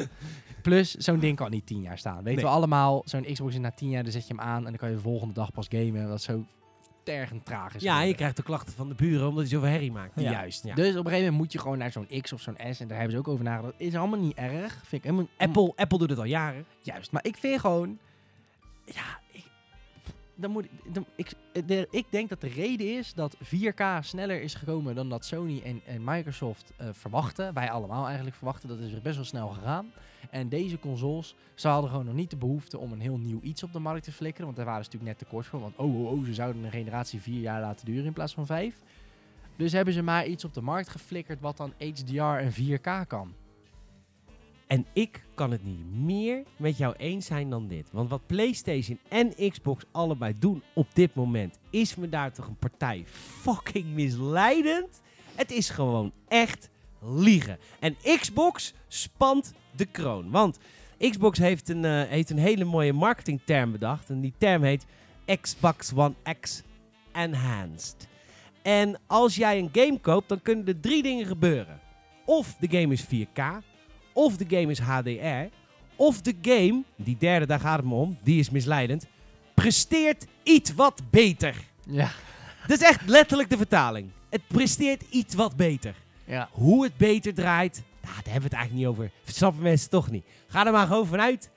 [0.62, 2.16] Plus, zo'n ding kan niet 10 jaar staan.
[2.24, 2.44] Weten Nee.
[2.44, 4.76] we allemaal, zo'n Xbox is na 10 jaar, dan zet je hem aan en dan
[4.76, 6.08] kan je de volgende dag pas gamen.
[6.08, 6.46] Dat is zo
[7.08, 7.82] tergend traag is.
[7.82, 10.20] Ja, je krijgt de klachten van de buren omdat hij zoveel herrie maakt.
[10.20, 10.32] Ja.
[10.32, 10.64] Juist.
[10.64, 10.76] Ja.
[10.76, 12.80] Dus op een gegeven moment moet je gewoon naar zo'n X of zo'n S.
[12.80, 13.74] En daar hebben ze ook over nagedacht.
[13.78, 14.74] Is allemaal niet erg.
[14.74, 16.66] Vind ik helemaal, Apple, Apple doet het al jaren.
[16.82, 17.12] Juist.
[17.12, 17.98] Maar ik vind gewoon...
[18.86, 19.20] Ja.
[20.40, 20.66] Dan moet
[21.16, 25.10] ik, ik, de- ik denk dat de reden is dat 4K sneller is gekomen dan
[25.10, 27.54] dat Sony en, en Microsoft eh, verwachten.
[27.54, 28.70] Wij allemaal eigenlijk verwachten.
[28.70, 29.92] Dat is best wel snel gegaan.
[30.30, 33.64] En deze consoles, ze hadden gewoon nog niet de behoefte om een heel nieuw iets
[33.64, 34.46] op de markt te flikkeren.
[34.46, 35.60] Want daar waren ze natuurlijk net te kort voor.
[35.60, 38.46] Want oh, oh, oh, ze zouden een generatie vier jaar laten duren in plaats van
[38.46, 38.76] vijf.
[39.56, 43.34] Dus hebben ze maar iets op de markt geflikkerd wat dan HDR en 4K kan.
[44.68, 47.88] En ik kan het niet meer met jou eens zijn dan dit.
[47.92, 52.58] Want wat PlayStation en Xbox allebei doen op dit moment, is me daar toch een
[52.58, 55.02] partij fucking misleidend.
[55.36, 56.70] Het is gewoon echt
[57.02, 57.58] liegen.
[57.80, 60.32] En Xbox spant de kroon.
[60.32, 60.60] Want
[60.98, 64.10] Xbox heeft een, eh, heeft een hele mooie marketingterm bedacht.
[64.10, 64.86] En die term heet
[65.42, 66.64] Xbox One X
[67.12, 68.08] Enhanced.
[68.62, 71.80] En als jij een game koopt, dan kunnen er drie dingen gebeuren.
[72.26, 73.62] Of de game is 4K,
[74.18, 75.54] of de game is HDR,
[75.96, 79.06] of de game, die derde, daar gaat het me om, die is misleidend,
[79.54, 81.56] presteert iets wat beter.
[81.86, 82.10] Ja.
[82.68, 84.10] Dat is echt letterlijk de vertaling.
[84.30, 85.96] Het presteert iets wat beter.
[86.26, 86.50] Ja.
[86.52, 89.12] Hoe het beter draait, nou, daar hebben we het eigenlijk niet over.
[89.26, 90.26] Snappen mensen toch niet.
[90.48, 91.50] Ga er maar gewoon vanuit.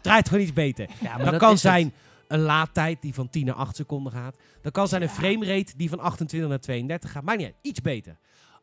[0.00, 0.88] draait gewoon iets beter.
[1.00, 1.92] ja dat, kan zijn
[2.28, 4.36] een laadtijd die van 10 naar 8 seconden gaat.
[4.62, 7.22] Dat kan zijn een framerate die van 28 naar 32 gaat.
[7.22, 8.16] Maar niet uit, iets beter.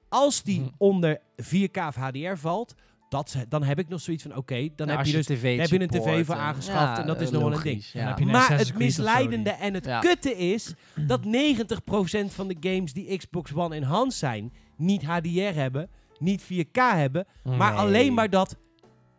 [0.09, 0.69] Als die Mhm.
[0.77, 2.75] onder 4K of HDR valt,
[3.09, 5.69] dat, dan heb ik nog zoiets van, oké, dan Nou, heb je dus tv heb
[5.69, 8.19] je een tv voor aangeschaft en dat is nog wel een Ja.
[8.19, 13.53] een maar het misleidende en het kutte is dat 90% van de games die Xbox
[13.53, 15.89] One enhanced zijn, niet HDR hebben,
[16.19, 18.57] niet 4K hebben, maar alleen maar dat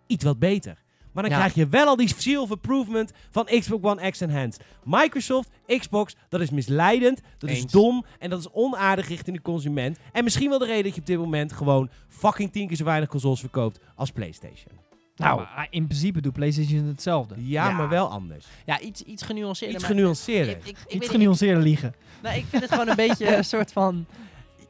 [0.07, 0.83] iets wat beter.
[1.19, 1.45] Maar dan Ja.
[1.45, 4.65] krijg je wel al die seal improvement van Xbox One X Enhanced.
[4.85, 9.99] Microsoft, Xbox, dat is misleidend, dat is dom en dat is onaardig richting de consument.
[10.13, 12.85] En misschien wel de reden dat je op dit moment gewoon fucking tien keer zo
[12.85, 14.73] weinig consoles verkoopt als PlayStation.
[15.17, 17.35] Nou, maar in principe doet PlayStation hetzelfde.
[17.39, 17.75] Ja, Ja.
[17.75, 18.47] maar wel anders.
[18.67, 19.77] Ja, iets, iets genuanceerder.
[19.77, 20.57] Iets genuanceerder.
[20.57, 21.95] Ik, ik, ik, weet Iets genuanceerder liegen.
[22.23, 24.07] nou, ik vind het gewoon een beetje een soort van...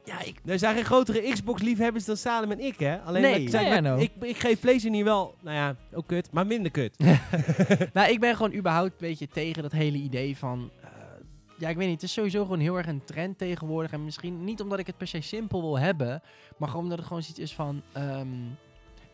[0.09, 2.99] Ja, ik, Er zijn geen grotere Xbox-liefhebbers dan Salem en ik, hè?
[3.01, 3.41] Alleen, Nee.
[3.41, 4.01] ik, zeg, Nee, I maar know.
[4.01, 6.97] ik, ik geef PlayStation hier wel, nou ja, ook kut, maar minder kut.
[7.93, 10.69] nou, ik ben gewoon überhaupt een beetje tegen dat hele idee van...
[10.81, 10.89] eh,
[11.57, 13.91] ja, ik weet niet, het is sowieso gewoon heel erg een trend tegenwoordig.
[13.91, 16.21] En misschien niet omdat ik het per se simpel wil hebben,
[16.57, 17.81] maar gewoon omdat het gewoon zoiets is van...
[17.91, 18.27] ehm,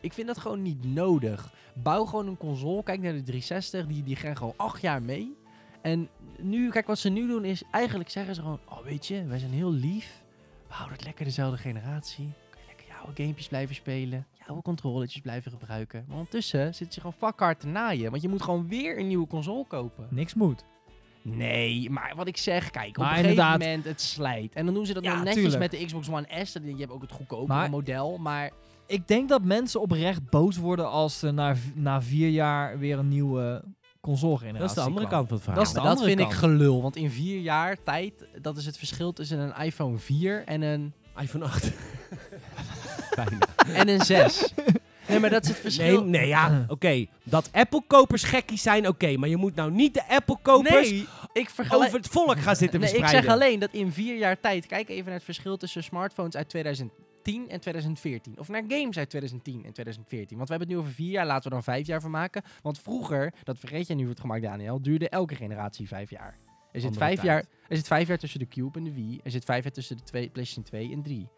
[0.00, 1.52] ik vind dat gewoon niet nodig.
[1.74, 5.36] Bouw gewoon een console, kijk naar de 360, die, die gaan gewoon acht jaar mee.
[5.82, 6.08] En
[6.40, 8.60] nu, kijk, wat ze nu doen is, eigenlijk zeggen ze gewoon...
[8.68, 10.24] Oh, weet je, wij zijn heel lief.
[10.68, 12.32] We houden het lekker dezelfde generatie.
[12.50, 14.26] Kun je lekker je oude gamepjes blijven spelen.
[14.32, 16.04] Je oude controletjes blijven gebruiken.
[16.06, 18.10] Maar ondertussen zit je gewoon fuck hard te naaien.
[18.10, 20.06] Want je moet gewoon weer een nieuwe console kopen.
[20.10, 20.64] Niks moet.
[21.22, 24.54] Nee, maar wat ik zeg, kijk, op Maar een gegeven moment het slijt.
[24.54, 25.60] En dan doen ze dat Ja, dan netjes tuurlijk.
[25.60, 26.52] met de Xbox One S.
[26.52, 28.50] Je hebt ook het goedkopere model, maar...
[28.86, 33.08] Ik denk dat mensen oprecht boos worden als er na, na vier jaar weer een
[33.08, 33.64] nieuwe
[34.06, 35.18] console generatie Dat is de andere kwam.
[35.18, 35.62] kant van het verhaal.
[35.62, 36.82] Dat is de maar dat andere vind ik gelul.
[36.82, 40.92] Want in vier jaar tijd, dat is het verschil tussen een iPhone 4 en een,
[41.20, 41.70] iPhone 8.
[43.16, 43.38] Bijna.
[43.72, 44.52] en een 6.
[45.08, 46.04] Nee, maar dat is het Nee, verschil.
[46.04, 47.06] nee, ja, oké.
[47.22, 49.16] Dat Apple-kopers gekkies zijn, oké.
[49.16, 52.96] maar je moet nou niet de Apple-kopers Nee, ik over het volk gaan zitten Nee,
[52.96, 56.34] ik zeg alleen dat in vier jaar tijd, kijk even naar het verschil tussen smartphones
[56.36, 56.48] uit
[57.26, 58.38] 2010 en 2014.
[58.38, 60.36] Of naar games uit 2010 en 2014.
[60.36, 62.42] Want we hebben het nu over vier jaar, laten we dan vijf jaar van maken.
[62.62, 66.36] Want vroeger, dat vergeet je nu voor het gemak Daniel, duurde elke generatie vijf jaar.
[66.72, 67.26] Er zit, vijf tijd.
[67.26, 69.20] jaar, er zit vijf jaar tussen de Cube en de Wii.
[69.22, 71.28] Er zit vijf jaar tussen de twee, PlayStation 2 en 3.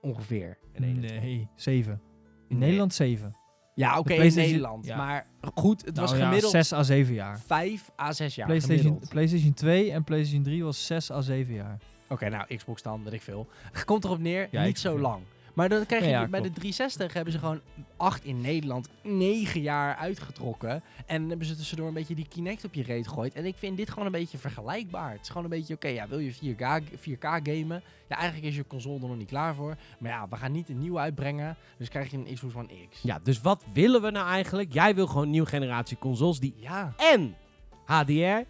[0.00, 0.58] Ongeveer.
[0.72, 1.00] En.
[1.00, 1.92] Nee, zeven.
[1.92, 2.00] In
[2.48, 2.58] Nee.
[2.58, 3.36] Nederland zeven.
[3.74, 4.84] Ja, oké, in PlayStation- Nederland.
[4.86, 4.96] ja.
[4.96, 7.38] Maar goed, het was Nou ja, gemiddeld zes à zeven jaar.
[7.40, 8.46] vijf à zes jaar.
[8.46, 9.10] PlayStation, gemiddeld.
[9.10, 11.78] PlayStation 2 en PlayStation 3 was 6 à 7 jaar.
[12.12, 13.46] Oké, nou, Xbox dan, weet ik veel.
[13.84, 15.22] Komt erop neer, Ja, niet zo lang.
[15.54, 16.60] Maar dan krijg je Ja, ja, bij de klopt.
[16.60, 17.60] 360 hebben ze gewoon
[17.96, 20.82] acht in Nederland, negen jaar uitgetrokken.
[21.06, 23.34] En hebben ze tussendoor een beetje die Kinect op je reet gegooid.
[23.34, 25.10] En ik vind dit gewoon een beetje vergelijkbaar.
[25.12, 27.82] Het is gewoon een beetje, oké, ja, wil je 4K, 4K gamen?
[28.08, 29.76] Ja, eigenlijk is je console er nog niet klaar voor.
[29.98, 31.56] Maar ja, we gaan niet een nieuwe uitbrengen.
[31.78, 33.02] Dus krijg je een Xbox One X.
[33.02, 34.72] Ja, dus wat willen we nou eigenlijk?
[34.72, 36.92] Jij wil gewoon een nieuwe generatie consoles die Ja.
[36.96, 37.36] en
[37.84, 38.42] HDR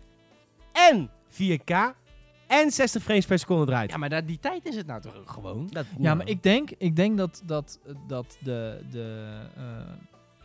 [0.72, 1.94] en 4K
[2.60, 3.90] en 60 frames per seconde draait.
[3.90, 5.68] Ja, maar dat, die tijd is het nou toch gewoon?
[5.70, 9.26] Dat- Ja, maar ik denk, ik denk dat, dat, dat, de, de,
[9.56, 9.62] eh,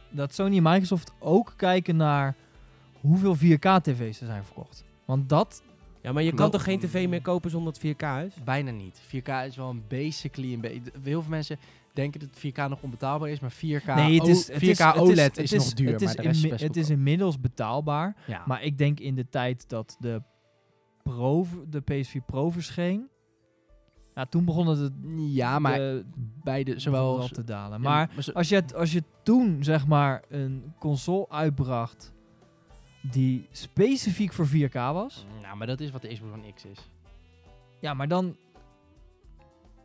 [0.10, 2.36] dat Sony en Microsoft ook kijken naar
[3.02, 4.84] hoeveel 4K-tv's er zijn verkocht.
[5.06, 5.64] Want dat,
[6.02, 6.52] Ja, maar je kan Klopt.
[6.54, 8.44] toch geen tv meer kopen zonder het 4K is?
[8.44, 9.02] Bijna niet.
[9.08, 10.82] 4K is wel een basically een beetje.
[11.04, 11.58] Heel veel mensen
[11.94, 14.78] denken dat 4K nog onbetaalbaar is, maar 4K, nee, het is, O- het 4K is,
[14.80, 16.76] het OLED is, is, het nog duur, Het is, maar de rest is best het
[16.76, 18.16] is inmiddels betaalbaar.
[18.28, 18.44] Ja.
[18.46, 20.22] Maar ik denk in de tijd dat de,
[21.16, 23.10] Pro, de PS4 Pro verscheen,
[24.16, 24.92] ja, toen begon het
[25.34, 26.06] ja, maar de,
[26.44, 27.82] bij de begon zowel al te dalen.
[27.82, 32.14] Ja, Maar als je, het- als je toen zeg maar een console uitbracht
[33.02, 36.90] die specifiek voor 4K was, nou, maar dat is wat de Xbox One X is.
[37.80, 38.36] ja, maar dan,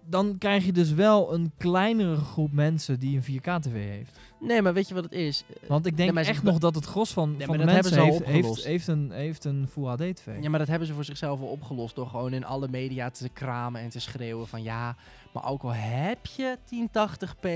[0.04, 4.18] dan krijg je dus wel een kleinere groep mensen die een 4K-tv heeft.
[4.40, 5.44] Nee, maar weet je wat het is?
[5.66, 8.24] Want ik denk Nee, echt nog dat het gros van, Nee, van de mensen heeft,
[8.64, 10.26] heeft, een, heeft een Full HD-tv.
[10.40, 13.28] Ja, maar dat hebben ze voor zichzelf al opgelost door gewoon in alle media te
[13.28, 14.96] kramen en te schreeuwen van ja,
[15.32, 17.48] maar ook al heb je 1080p,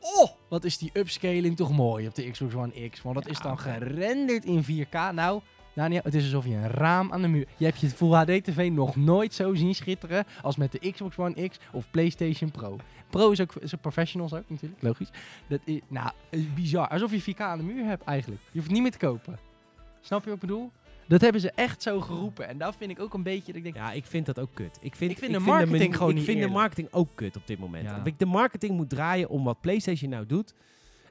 [0.00, 3.02] oh, wat is die upscaling toch mooi op de Xbox One X.
[3.02, 5.14] Want dat Ja, is dan gerenderd in 4K.
[5.14, 5.40] Nou,
[5.74, 7.46] Daniel, het is alsof je een raam aan de muur...
[7.56, 11.48] Je hebt je Full HD-tv nog nooit zo zien schitteren als met de Xbox One
[11.48, 12.76] X of PlayStation Pro.
[13.10, 15.10] Pro is ook, is professionals ook natuurlijk, logisch.
[15.46, 16.88] Dat is, nou, is bizar.
[16.88, 18.40] Alsof je 4K aan de muur hebt eigenlijk.
[18.44, 19.38] Je hoeft het niet meer te kopen.
[20.00, 20.70] Snap je wat ik bedoel?
[21.08, 22.48] Dat hebben ze echt zo geroepen.
[22.48, 23.46] En dat vind ik ook een beetje...
[23.46, 24.78] Dat ik denk, Ja, ik vind dat ook kut.
[24.80, 27.46] Ik vind, Ik vind de marketing gewoon Ik niet vind de marketing ook kut op
[27.46, 27.84] dit moment.
[27.84, 28.00] Ja.
[28.04, 30.54] Ik- De marketing moet draaien om wat PlayStation nou doet.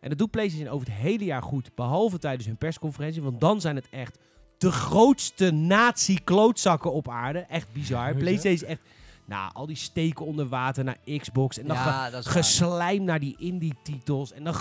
[0.02, 1.76] En dat doet PlayStation over het hele jaar goed.
[1.76, 3.22] Behalve tijdens hun persconferentie.
[3.22, 4.18] Want dan zijn het echt
[4.62, 7.40] de grootste nazi-klootzakken op aarde.
[7.40, 8.14] Echt bizar.
[8.14, 8.82] PlayStation is echt...
[9.26, 11.58] Nou, al die steken onder water naar Xbox.
[11.60, 14.34] En dan ja, geslijm naar die indie-titels.
[14.34, 14.54] En dan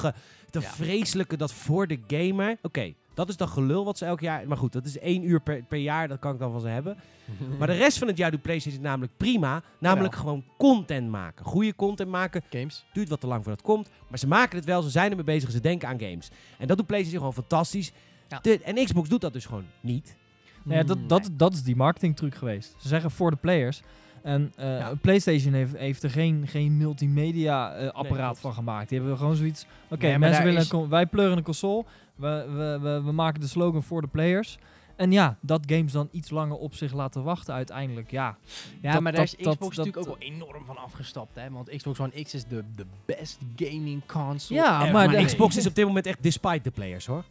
[0.50, 0.68] de Ja.
[0.70, 2.58] vreselijke dat voor de gamer.
[2.62, 4.48] Oké, Dat is dan gelul wat ze elk jaar...
[4.48, 6.08] Maar goed, dat is één uur per, per jaar.
[6.08, 6.96] Dat kan ik dan van ze hebben.
[7.58, 9.62] Maar de rest van het jaar doet PlayStation namelijk prima.
[9.78, 11.44] Namelijk gewoon content maken.
[11.44, 12.42] Goede content maken.
[12.50, 12.84] Games.
[12.92, 13.88] Duurt wat te lang voordat het komt.
[14.08, 14.82] Maar ze maken het wel.
[14.82, 15.50] Ze zijn ermee bezig.
[15.50, 16.28] Ze denken aan games.
[16.58, 17.92] En dat doet PlayStation gewoon fantastisch.
[18.30, 18.38] Ja.
[18.42, 20.16] De- en Xbox doet dat dus gewoon niet.
[20.64, 21.36] Nou ja, dat, Mm, dat, nee.
[21.36, 22.74] dat is die marketingtruc geweest.
[22.78, 23.82] Ze zeggen voor de players.
[24.22, 24.94] En eh, Ja.
[25.00, 28.88] PlayStation heeft, heeft er geen, geen multimedia eh, apparaat van gemaakt.
[28.88, 29.66] Die hebben gewoon zoiets.
[29.90, 31.84] Oké, Nee, mensen willen is- wij pleuren een console.
[32.14, 34.58] We, we, we, we maken de slogan voor de players.
[34.96, 38.10] En ja, dat games dan iets langer op zich laten wachten uiteindelijk.
[38.10, 38.36] Ja,
[38.82, 41.34] Ja, Dat- maar daar is dat- dat- Xbox dat- natuurlijk ook wel enorm van afgestapt,
[41.34, 41.50] hè?
[41.50, 45.66] Want Xbox One X is de, de best gaming console Ja, ever maar Xbox is
[45.66, 47.24] op dit moment echt despite de players hoor.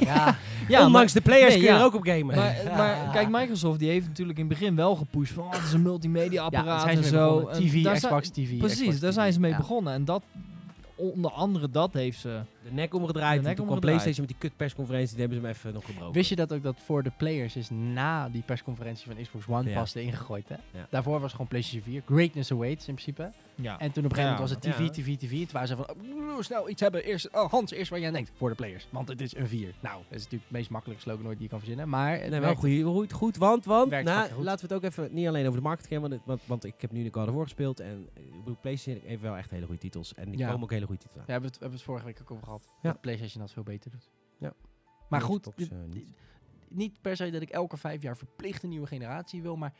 [0.00, 0.36] Ja,
[0.68, 1.78] ja Ondanks de players nee, kun je ja.
[1.78, 2.36] er ook op gamen.
[2.36, 5.62] Maar, maar kijk, Microsoft die heeft natuurlijk in het begin wel gepusht van oh, het
[5.62, 7.46] is een multimedia apparaat en zo.
[7.46, 8.58] En TV, Xbox TV.
[8.58, 9.16] Precies, Xbox daar TV.
[9.16, 9.92] zijn ze mee begonnen.
[9.92, 10.22] En dat,
[10.94, 12.40] onder andere dat heeft ze.
[12.64, 13.36] De nek omgedraaid.
[13.36, 13.80] De nek en toen kwam.
[13.80, 15.10] PlayStation met die kut persconferentie.
[15.16, 16.12] Die hebben ze hem even nog gebroken.
[16.14, 19.68] Wist je dat ook dat voor de players is na die persconferentie van Xbox One
[19.70, 19.78] Ja.
[19.78, 20.56] pas erin gegooid, hè?
[20.70, 20.86] Ja.
[20.90, 22.02] Daarvoor was het gewoon PlayStation 4.
[22.06, 23.30] Greatness awaits in principe.
[23.54, 23.78] Ja.
[23.78, 24.88] En toen op een gegeven moment was het TV.
[24.90, 25.30] TV, TV.
[25.30, 27.04] Toen waren ze van, oh, snel iets hebben.
[27.04, 28.30] Eerst, oh, Hans, eerst waar jij denkt.
[28.34, 28.86] Voor de players.
[28.90, 29.74] Want het is een 4.
[29.80, 31.88] Nou, dat is natuurlijk het meest makkelijke slogan ooit die je kan verzinnen.
[31.88, 34.44] Maar het Nee, wel goed, goed, goed, want, want nou, goed.
[34.44, 36.74] laten we het ook even niet alleen over de markt gaan, want, want, want ik
[36.78, 39.50] heb nu de God of War gespeeld en eh, ik bedoel, PlayStation heeft wel echt
[39.50, 41.24] hele goede titels en die komen ook hele goede titels aan.
[41.26, 42.51] Ja, we hebben het, we hebben het vorige week ook over gehad.
[42.60, 42.90] Ja.
[42.90, 44.10] Dat PlayStation dat veel beter doet.
[44.38, 44.54] Ja.
[45.08, 46.14] Maar goed, Xbox, eh, niet.
[46.68, 49.74] niet per se dat ik elke vijf jaar verplicht een nieuwe generatie wil, maar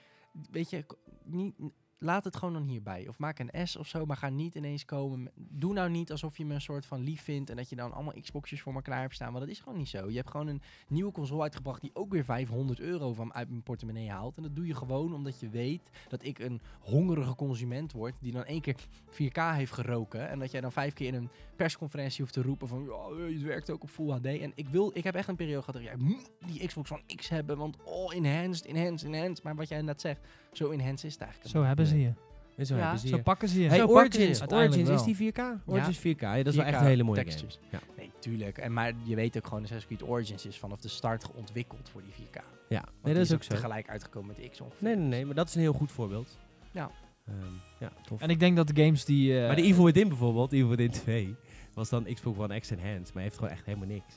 [0.50, 0.86] weet je,
[1.24, 1.54] niet,
[2.02, 3.08] laat het gewoon dan hierbij.
[3.08, 5.30] Of maak een S of zo, maar ga niet ineens komen.
[5.34, 7.92] Doe nou niet alsof je me een soort van lief vindt en dat je dan
[7.92, 10.08] allemaal Xboxjes voor me klaar hebt staan, want dat is gewoon niet zo.
[10.10, 13.62] Je hebt gewoon een nieuwe console uitgebracht die ook weer 500 euro van uit mijn
[13.62, 14.36] portemonnee haalt.
[14.36, 18.32] En dat doe je gewoon omdat je weet dat ik een hongerige consument word die
[18.32, 18.76] dan één keer
[19.10, 22.68] 4K heeft geroken en dat jij dan vijf keer in een persconferentie hoeft te roepen
[22.68, 24.26] van ja, het werkt ook op Full HD.
[24.26, 27.28] En ik wil, ik heb echt een periode gehad dat jij die Xbox One X
[27.28, 29.44] hebben, want oh, enhanced, enhanced, enhanced.
[29.44, 30.20] Maar wat jij net zegt,
[30.52, 31.50] zo enhanced is het eigenlijk.
[31.50, 32.12] Zo hebben ze je.
[32.56, 33.22] En zo Ja, hebben ze Zo je.
[33.22, 33.68] pakken ze je.
[33.68, 35.40] Hey, Zo pakken ze Origins, Origins is die 4K?
[35.66, 37.58] Origins 4K, ja, dat is wel 4K echt een hele mooie textures.
[37.70, 37.82] game.
[37.86, 37.92] Ja.
[37.96, 38.58] Nee, tuurlijk.
[38.58, 42.02] En maar je weet ook gewoon, Assassin's Creed Origins is vanaf de start ontwikkeld voor
[42.02, 42.32] die 4K.
[42.34, 43.54] Want Ja, nee, dat is ook zo.
[43.54, 44.86] tegelijk uitgekomen met de X ongeveer.
[44.88, 46.38] Nee, nee, nee, maar dat is een heel goed voorbeeld.
[46.70, 46.90] Ja.
[47.26, 47.36] Ehm,
[47.78, 48.20] ja, tof.
[48.20, 49.38] En ik denk dat de games die...
[49.40, 51.34] eh, maar de Evil Within bijvoorbeeld, Evil Within 2,
[51.74, 54.14] was dan Xbox One X Enhanced, maar heeft gewoon echt helemaal niks.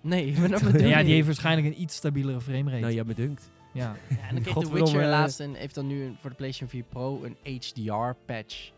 [0.00, 2.80] Nee, maar dat bedoel ja, die heeft waarschijnlijk een iets stabielere framerate.
[2.80, 3.50] Nou, ja, me dunkt.
[3.50, 3.57] ja.
[3.78, 6.30] Ja, en dan kreeg de Godverdomme, Witcher eh, laatst en heeft dan nu een- voor
[6.30, 8.70] de PlayStation 4 Pro een HDR-patch.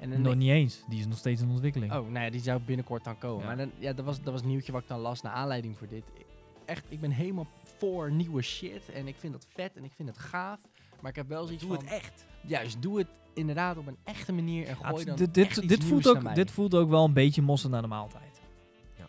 [0.00, 0.82] En dan Nog niet eens.
[0.88, 1.92] Die is nog steeds in ontwikkeling.
[1.92, 3.40] Oh, nou ja, die zou binnenkort dan komen.
[3.40, 3.46] Ja.
[3.46, 5.78] Maar dan, ja, dat was, dat was een nieuwtje wat ik dan las naar aanleiding
[5.78, 6.02] voor dit.
[6.18, 6.24] Ik-
[6.64, 7.46] Echt, ik ben helemaal
[7.78, 8.88] voor nieuwe shit.
[8.94, 10.60] En ik vind dat vet en ik vind het gaaf.
[11.00, 11.84] Maar ik heb wel zoiets Doe van...
[11.84, 12.26] het echt.
[12.46, 14.66] Juist, doe het inderdaad op een echte manier.
[14.66, 16.34] En Ja, gooi het- dan dit, dit, dit, voelt naar ook, mij.
[16.34, 18.40] dit voelt ook wel een beetje mossen naar de maaltijd.
[18.98, 19.06] Ja.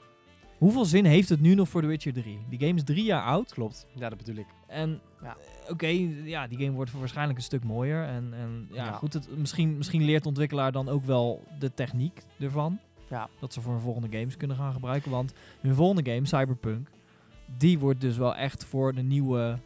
[0.58, 2.40] Hoeveel zin heeft het nu nog voor The Witcher 3?
[2.50, 3.54] Die game is drie jaar oud.
[3.54, 4.48] Klopt, ja, dat bedoel ik.
[4.68, 5.36] En Ja.
[5.66, 5.88] eh, oké,
[6.24, 8.04] ja, die game wordt waarschijnlijk een stuk mooier.
[8.04, 8.92] En, en ja, Ja.
[8.92, 12.80] goed, het, misschien, misschien leert de ontwikkelaar dan ook wel de techniek ervan.
[13.10, 13.28] Ja.
[13.40, 15.12] Dat ze voor hun volgende games kunnen gaan gebruiken.
[15.12, 16.88] Want hun volgende game, Cyberpunk,
[17.58, 19.58] die wordt dus wel echt voor de nieuwe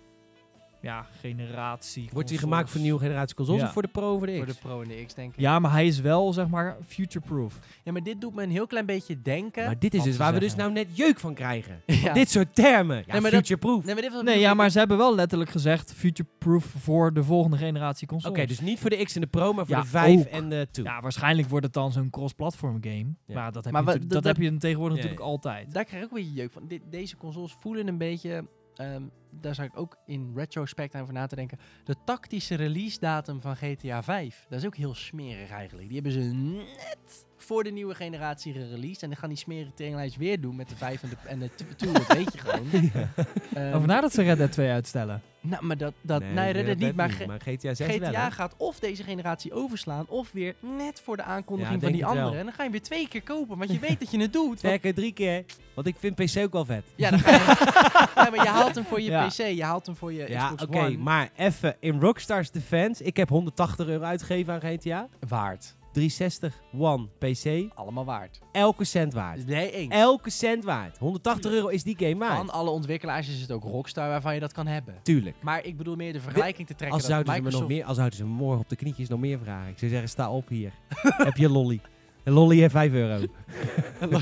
[0.81, 2.09] ja, generatie.
[2.13, 3.67] Wordt die gemaakt voor de nieuwe generatie consoles Ja.
[3.67, 4.37] of voor de Pro of voor de X?
[4.37, 5.39] Voor de Pro en de X, denk ik.
[5.39, 7.59] Ja, maar hij is wel, zeg maar, future-proof.
[7.83, 9.65] Ja, maar dit doet me een heel klein beetje denken.
[9.65, 11.81] Maar dit is dus waar we dus nou net jeuk van krijgen.
[12.01, 12.13] Ja.
[12.13, 13.03] Dit soort termen.
[13.07, 13.83] Ja, Nee, future-proof.
[13.85, 17.23] Nee, maar dit was Nee, ja, maar ze hebben wel letterlijk gezegd future-proof voor de
[17.23, 18.47] volgende generatie Oké, consoles.
[18.47, 20.25] dus niet voor de X en de Pro, maar voor Ja, de 5 ook.
[20.25, 20.85] en de 2.
[20.85, 23.05] Ja, waarschijnlijk wordt het dan zo'n cross-platform game.
[23.25, 23.35] Ja.
[23.35, 25.73] Maar dat heb, Maar je, dat- dat heb je tegenwoordig Ja, natuurlijk altijd.
[25.73, 26.67] Daar krijg ik ook een beetje jeuk van.
[26.67, 28.45] Dit, deze consoles voelen een beetje...
[28.75, 29.01] ehm,
[29.31, 31.59] daar zou ik ook in retrospect aan na te denken.
[31.83, 34.45] De tactische release datum van GTA 5.
[34.49, 35.89] Dat is ook heel smerig eigenlijk.
[35.89, 39.03] Die hebben ze net voor de nieuwe generatie gereleased.
[39.03, 41.49] En dan gaan die smerige teringlijst weer doen met de 5 en de, en de
[41.75, 41.91] 2.
[41.93, 42.69] Dat weet je gewoon.
[43.53, 45.21] Ehm, Over nadat ze Red Dead 2 uitstellen.
[45.41, 45.93] nou, maar dat...
[46.01, 46.95] dat nee, Red Dead niet.
[46.95, 51.23] Maar, GTA 6 wel, GTA gaat of deze generatie overslaan, of weer net voor de
[51.23, 52.09] aankondiging Ja, van die wel.
[52.09, 52.37] andere.
[52.37, 54.45] En dan ga je weer twee keer kopen, want je weet dat je het doet.
[54.47, 56.83] Want- Sterker drie keer, want ik vind PC ook wel vet.
[56.95, 57.37] ja, dan ga je,
[58.15, 59.27] ja, maar je haalt hem voor je Ja.
[59.27, 60.97] PC, je haalt hem voor je Ja, Xbox oké, One.
[60.97, 63.03] maar even in Rockstar's defense.
[63.03, 65.07] Ik heb 180 euro uitgegeven aan GTA.
[65.27, 65.75] Waard.
[65.91, 67.73] 360 One PC.
[67.73, 68.39] Allemaal waard.
[68.51, 69.45] Elke cent waard.
[69.45, 69.93] Nee, eens.
[69.93, 70.97] Elke cent waard.
[70.97, 72.37] 180 euro is die game waard.
[72.37, 74.95] Van alle ontwikkelaars is het ook Rockstar waarvan je dat kan hebben.
[75.01, 75.35] Tuurlijk.
[75.41, 77.77] Maar ik bedoel meer de vergelijking te trekken Als dat zouden, ze me nog Microsoft...
[77.77, 79.69] meer, als zouden ze me morgen op de knietjes nog meer vragen.
[79.69, 80.71] Ik zou zeggen, sta op hier.
[81.27, 81.81] heb je lolly.
[82.23, 83.25] Een lolly heeft 5 euro.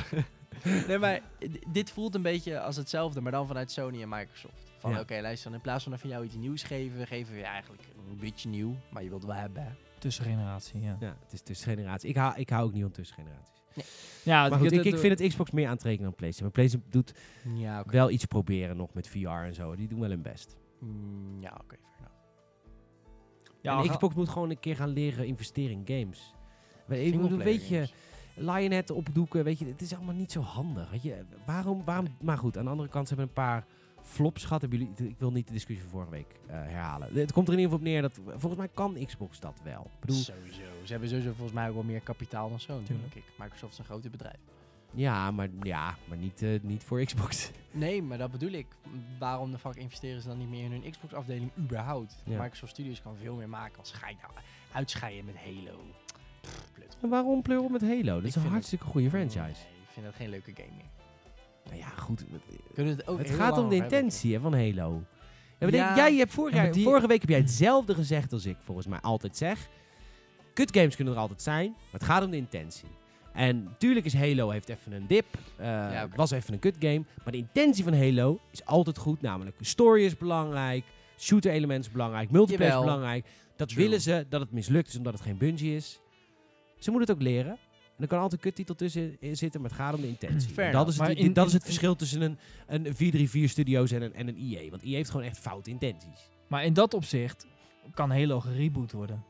[0.88, 1.22] Nee, maar
[1.68, 4.72] dit voelt een beetje als hetzelfde, maar dan vanuit Sony en Microsoft.
[4.80, 5.00] Van Ja.
[5.00, 8.18] oké, luister, in plaats van even jou iets nieuws geven, geven we je eigenlijk een
[8.20, 9.78] beetje nieuw, maar je wilt het wel hebben.
[10.00, 10.98] Tussengeneratie, ja.
[11.00, 12.10] Ja, het is tussengeneratie.
[12.10, 13.58] Ik hou, ik hou ook niet van tussengeneraties.
[14.24, 16.44] Ja, Maar goed, ik, ik vind het Xbox meer aantrekkelijk dan PlayStation.
[16.44, 17.14] Maar PlayStation doet
[17.64, 17.92] Ja, oké.
[17.92, 19.76] wel iets proberen nog met VR en zo.
[19.76, 20.58] Die doen wel hun best.
[20.80, 21.76] Mm, ja, oké.
[21.98, 22.14] enough.
[23.62, 26.34] ja, en Xbox moet gewoon een keer gaan leren investeren in games.
[26.88, 27.90] Ik bedoel, Singleplayer weet je.
[28.36, 30.90] Lionhead opdoeken, weet je, het is allemaal niet zo handig.
[30.92, 33.66] Weet je, waarom, waarom, maar goed, aan de andere kant, ze hebben een paar
[34.10, 34.62] flops gehad.
[34.62, 37.14] Hebben jullie, ik wil niet de discussie van vorige week eh, herhalen.
[37.14, 39.82] Het komt er in ieder geval op neer dat, volgens mij kan Xbox dat wel.
[39.94, 40.62] Ik bedoel, Sowieso.
[40.84, 43.24] Ze hebben sowieso volgens mij ook wel meer kapitaal dan denk ik.
[43.38, 44.38] Microsoft is een groot bedrijf.
[44.92, 47.52] ja, maar, ja, maar niet, eh, niet voor Xbox.
[47.72, 48.68] Nee, maar dat bedoel ik.
[49.20, 52.16] Waarom de fuck investeren ze dan niet meer in hun Xbox-afdeling überhaupt?
[52.26, 52.42] Ja.
[52.42, 54.34] Microsoft Studios kan veel meer maken als ga je nou
[54.72, 55.80] uitscheiden met Halo.
[56.42, 56.68] Pff.
[57.02, 58.04] En waarom pleur op met Halo?
[58.04, 59.62] Dat Ik is een hartstikke goede Nee, franchise.
[59.62, 60.86] ik vind dat geen leuke game meer.
[61.70, 62.26] Nou ja, goed.
[62.74, 65.04] Kunnen het ook Het heel gaat om de intentie hè, van Halo.
[65.60, 65.86] Ja, maar Ja.
[65.86, 68.46] denk, jij hebt vorig Ja, maar jaar, die- vorige week heb jij hetzelfde gezegd als
[68.46, 69.68] ik volgens mij altijd zeg.
[70.54, 72.88] Kut games kunnen er altijd zijn, maar het gaat om de intentie.
[73.34, 75.26] En natuurlijk is Halo heeft even een dip.
[75.60, 75.90] Ja.
[75.92, 77.04] Het was even een kut game.
[77.24, 79.22] Maar de intentie van Halo is altijd goed.
[79.22, 80.84] Namelijk, story is belangrijk.
[81.18, 82.32] Shooter element is belangrijk.
[82.32, 83.26] Multiplayer is belangrijk.
[83.56, 83.84] Dat True.
[83.84, 84.26] willen ze.
[84.30, 86.00] Dat het mislukt is omdat het geen Bungie is.
[86.78, 87.58] Ze moeten het ook leren.
[88.00, 90.50] En er kan altijd een kuttitel tussen zitten, maar het gaat om de intentie.
[90.50, 92.38] Fair En dat is, het, in- dat is in- het verschil tussen een,
[92.68, 94.70] een 434 Studios en een, en een EA.
[94.70, 96.30] Want EA heeft gewoon echt foute intenties.
[96.48, 97.46] Maar in dat opzicht
[97.94, 99.24] kan Halo gereboot worden.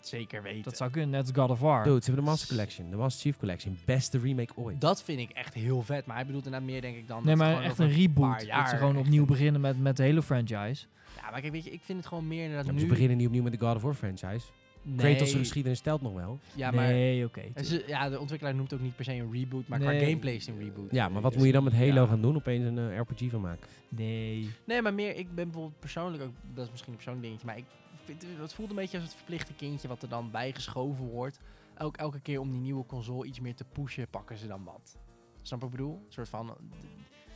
[0.00, 0.62] Zeker weten.
[0.62, 1.84] Dat zou kunnen, net als God of War.
[1.84, 3.78] Dude, ze hebben de Master Collection, de Master Chief Collection.
[3.84, 4.80] Beste remake ooit.
[4.80, 6.06] Dat vind ik echt heel vet.
[6.06, 7.24] Maar hij bedoelt inderdaad meer, denk ik, dan...
[7.24, 8.46] nee, maar echt een reboot.
[8.48, 10.86] Dat ze gewoon opnieuw een- beginnen met, met de Halo franchise.
[11.16, 12.80] Ja, maar kijk, weet je, ik vind het gewoon meer Ja, inderdaad maar nu...
[12.80, 14.46] ze beginnen niet opnieuw met de God of War franchise.
[14.86, 14.96] Nee.
[15.14, 16.38] Kratos' geschiedenis stelt nog wel.
[16.54, 16.86] Ja, maar...
[16.86, 17.42] nee, oké.
[17.86, 20.58] ja, de ontwikkelaar noemt ook niet per se een reboot, maar qua gameplay is een
[20.58, 20.90] reboot.
[20.90, 22.06] Ja, maar wat Dus- moet je dan met Halo ja.
[22.06, 22.36] gaan doen?
[22.36, 23.68] Opeens een eh, RPG van maken.
[23.88, 24.50] Nee.
[24.66, 27.56] Nee, maar meer, ik ben bijvoorbeeld persoonlijk ook, dat is misschien een persoonlijk dingetje, maar
[27.58, 27.64] ik
[28.04, 31.40] vind, het voelt een beetje als het verplichte kindje wat er dan bijgeschoven wordt.
[31.74, 34.98] Elk, elke keer om die nieuwe console iets meer te pushen, pakken ze dan wat.
[35.42, 35.94] Snap wat ik bedoel?
[35.94, 36.50] Een soort van,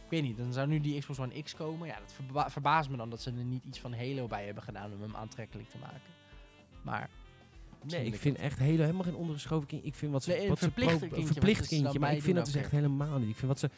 [0.05, 1.87] ik weet niet, dan zou nu die Xbox One X komen.
[1.89, 4.63] Ja, dat verba- verbaast me dan dat ze er niet iets van Halo bij hebben
[4.63, 6.01] gedaan om hem aantrekkelijk te maken.
[6.83, 7.11] Maar,
[7.91, 9.89] Nee, ik vind echt Halo helemaal geen ondergeschoven kindje.
[9.89, 10.31] Ik vind wat ze...
[10.31, 13.19] Nee, een wat verplicht kindje, verplicht kindje, maar ik vind dat dus ook echt helemaal
[13.19, 13.29] niet.
[13.29, 13.71] Ik vind wat ze...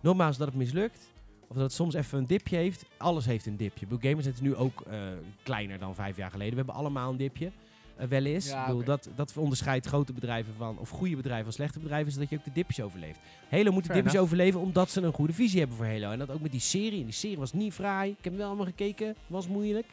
[0.00, 1.12] Nogmaals, dat het mislukt.
[1.48, 2.84] Of dat het soms even een dipje heeft.
[2.96, 3.86] Alles heeft een dipje.
[4.00, 4.98] Gamers zijn nu ook eh,
[5.42, 6.50] kleiner dan vijf jaar geleden.
[6.52, 7.50] We hebben allemaal een dipje.
[7.96, 8.46] eh, wel eens.
[8.48, 12.08] Ja, ik bedoel, dat, dat onderscheidt grote bedrijven van, of goede bedrijven van slechte bedrijven,
[12.08, 13.18] is dat je ook de dipjes overleeft.
[13.48, 14.22] Halo moet de dipjes enough.
[14.22, 16.10] overleven omdat ze een goede visie hebben voor Halo.
[16.10, 16.98] En dat ook met die serie.
[16.98, 18.10] En die serie was niet fraai.
[18.10, 19.14] Ik heb hem wel allemaal gekeken.
[19.26, 19.86] Was moeilijk.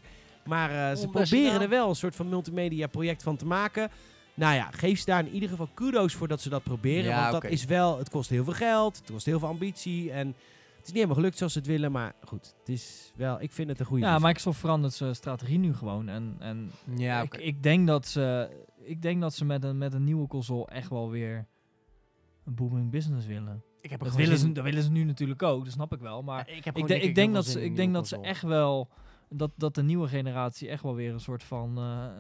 [0.45, 3.89] Maar eh, ze proberen er wel een soort van multimedia project van te maken.
[4.33, 7.03] Nou ja, geef ze daar in ieder geval kudo's voor dat ze dat proberen.
[7.03, 8.97] Ja, want dat is wel, het kost heel veel geld.
[8.97, 10.11] Het kost heel veel ambitie.
[10.11, 10.35] En het
[10.77, 11.91] is niet helemaal gelukt zoals ze het willen.
[11.91, 14.25] Maar goed, het is wel, ik vind het een goede Ja, visie.
[14.27, 16.09] Microsoft verandert zijn strategie nu gewoon.
[16.09, 18.49] En, en ja, ik, ik, denk dat ze,
[18.83, 21.47] ik denk dat ze met een, met een nieuwe console echt wel weer
[22.45, 23.63] een booming business willen.
[23.81, 26.21] ik heb Dat willen, ze, dat willen ze nu natuurlijk ook, dat snap ik wel.
[26.23, 28.41] Maar Ja, ik, heb ik, de- ik, denk dat ze, ik denk dat ze echt
[28.41, 28.89] wel...
[29.29, 31.77] Dat, dat de nieuwe generatie echt wel weer een soort van...
[31.77, 32.11] eh, eh,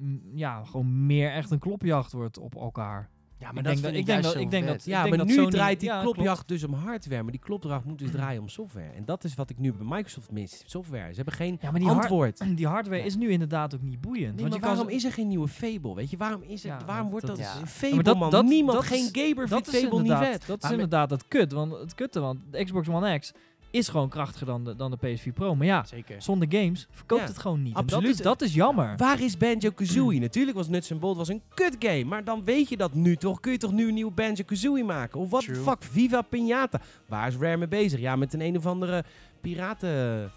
[0.00, 3.08] m- ja, gewoon meer echt een klopjacht wordt op elkaar.
[3.38, 5.18] Ja, maar ik dat denk dat- ik denk dat- ik denk dat- Ja, denk maar
[5.18, 7.22] dat nu Sony- draait die ja, klopjacht dus om hardware.
[7.22, 8.88] Maar die klopjacht moet dus draaien om software.
[8.90, 10.62] En dat is wat ik nu bij Microsoft mis.
[10.66, 11.08] Software.
[11.08, 12.44] Ze hebben geen Ja, maar die, hard- antwoord.
[12.56, 14.34] die hardware is nu inderdaad ook niet boeiend.
[14.34, 15.94] Nee, want maar waarom is er geen nieuwe Fable?
[15.94, 18.30] Weet je, waarom, is er, waarom dat- wordt dat, dat Fable, dat- man?
[18.30, 20.46] dat- Niemand, dat geen gamer dat vindt Fable niet vet.
[20.46, 21.52] dat is inderdaad het kut.
[21.52, 23.32] Want het kutte, want de Xbox One X
[23.74, 25.54] is gewoon krachtiger dan de, dan de PS4 Pro.
[25.54, 26.22] Maar ja, Zeker.
[26.22, 27.74] zonder games verkoopt Ja, het gewoon niet.
[27.74, 28.06] En absoluut.
[28.06, 28.96] Dat is, dat is jammer.
[28.96, 30.20] Waar is Banjo-Kazooie?
[30.28, 32.04] Natuurlijk was Nuts Bolt was een kut game.
[32.04, 33.40] Maar dan weet je dat nu toch.
[33.40, 35.20] Kun je toch nu een nieuwe Banjo-Kazooie maken?
[35.20, 35.56] Of wat True.
[35.56, 35.82] fuck?
[35.82, 36.80] Viva Pinata.
[37.06, 38.00] Waar is Rare mee bezig?
[38.00, 39.04] Ja, met een een of andere
[39.40, 40.32] piraten...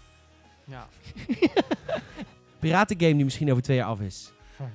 [0.64, 0.88] Ja.
[2.60, 4.32] Piratengame die misschien over twee jaar af is.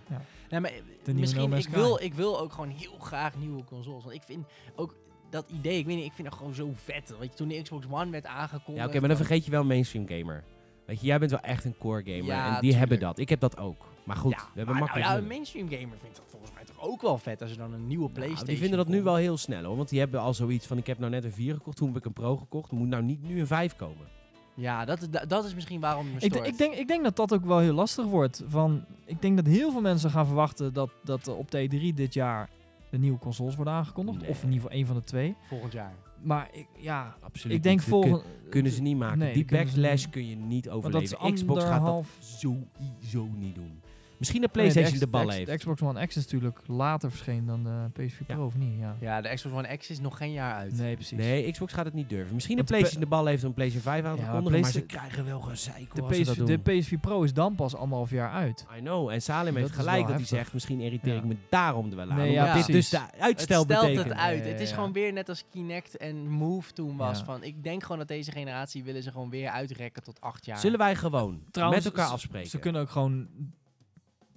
[0.09, 0.21] Ja.
[0.49, 0.71] Nee, maar
[1.13, 4.03] misschien, No ik wil, ik wil ook gewoon heel graag nieuwe consoles.
[4.03, 4.45] Want ik vind
[4.75, 4.95] ook
[5.33, 7.13] dat idee, ik weet niet, ik vind het gewoon zo vet.
[7.19, 8.77] Weet je, toen de Xbox One werd aangekondigd.
[8.77, 10.43] Ja, oké, maar dan vergeet je wel een mainstream gamer.
[10.85, 12.23] Weet je, jij bent wel echt een core gamer.
[12.23, 12.79] Ja, en die tuurlijk.
[12.79, 13.17] hebben dat.
[13.17, 13.85] Ik heb dat ook.
[14.03, 15.09] Maar goed, ja, we hebben maar nou makkelijk...
[15.09, 17.73] ja, een mainstream gamer vindt dat volgens mij toch ook wel vet als er dan
[17.73, 19.75] een nieuwe Nou, PlayStation die vinden dat nu wel heel snel hoor.
[19.75, 21.97] Want die hebben al zoiets van: ik heb nou net een 4 gekocht, toen heb
[21.97, 22.71] ik een Pro gekocht.
[22.71, 24.07] Er moet nou niet nu een 5 komen.
[24.55, 27.45] Ja, dat, dat, dat is misschien waarom Ik, ik, denk, ik denk dat dat ook
[27.45, 28.43] wel heel lastig wordt.
[28.47, 32.13] Van, ik denk dat heel veel mensen gaan verwachten dat, dat op de E3 dit
[32.13, 32.49] jaar
[32.93, 34.21] de nieuwe consoles worden aangekondigd.
[34.21, 34.29] Nee.
[34.29, 35.35] Of in ieder geval één van de twee.
[35.41, 35.93] Volgend jaar.
[36.21, 37.57] Maar ik, ja, Absoluut.
[37.57, 37.87] ik denk niet.
[37.87, 38.23] Volgende...
[38.49, 39.17] kunnen ze niet maken.
[39.17, 41.33] Nee, die backlash kun je niet overleven.
[41.33, 43.81] Xbox gaat dat sowieso niet doen.
[44.23, 45.45] Misschien de Nee, PlayStation de, bal heeft.
[45.49, 48.35] De Xbox One X is natuurlijk later verschenen dan de PS4 Ja.
[48.35, 48.79] Pro, of niet?
[48.79, 48.95] Ja.
[48.99, 50.77] Ja, de Xbox One X is nog geen jaar uit.
[50.77, 51.17] Nee, precies.
[51.17, 52.33] Nee, Xbox gaat het niet durven.
[52.33, 54.59] Misschien de Want de PlayStation de bal heeft om PlayStation 5 aan te Ja, kondigen,
[54.61, 56.61] maar ze krijgen wel gezeik de, hoor, als ze dat PS, doen.
[56.63, 58.65] de PS4 Pro is dan pas anderhalf jaar uit.
[58.77, 59.09] I know.
[59.09, 60.37] En Salim Dat heeft gelijk dat hij heftig.
[60.37, 61.27] zegt, misschien irriteer ik Ja.
[61.27, 62.17] me daarom er wel aan.
[62.17, 64.03] Nee, ja, dit dus de uitstel het stelt betekent.
[64.03, 64.43] het uit.
[64.45, 67.19] Ja, het is gewoon weer net als Kinect en Move toen was.
[67.19, 67.25] Ja.
[67.25, 70.57] Van, ik denk gewoon dat deze generatie willen ze gewoon weer uitrekken tot acht jaar.
[70.59, 72.49] Zullen wij gewoon Trouwens, met elkaar afspreken?
[72.49, 73.27] Ze kunnen ook gewoon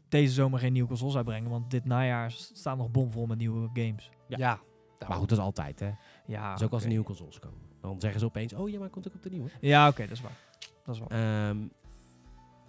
[0.08, 4.10] deze zomer geen nieuwe consoles uitbrengen, want dit najaar staat nog bomvol met nieuwe games.
[4.28, 4.36] Ja.
[4.38, 4.60] Ja.
[5.08, 5.90] maar goed, dat is altijd hè.
[6.26, 6.88] Ja, is ook als oké.
[6.90, 7.58] nieuwe consoles komen.
[7.80, 9.50] Dan zeggen ze opeens, oh ja, maar komt ook op de nieuwe.
[9.60, 10.38] Ja, oké, dat is waar.
[10.84, 11.48] Dat is waar.
[11.48, 11.58] Ehm,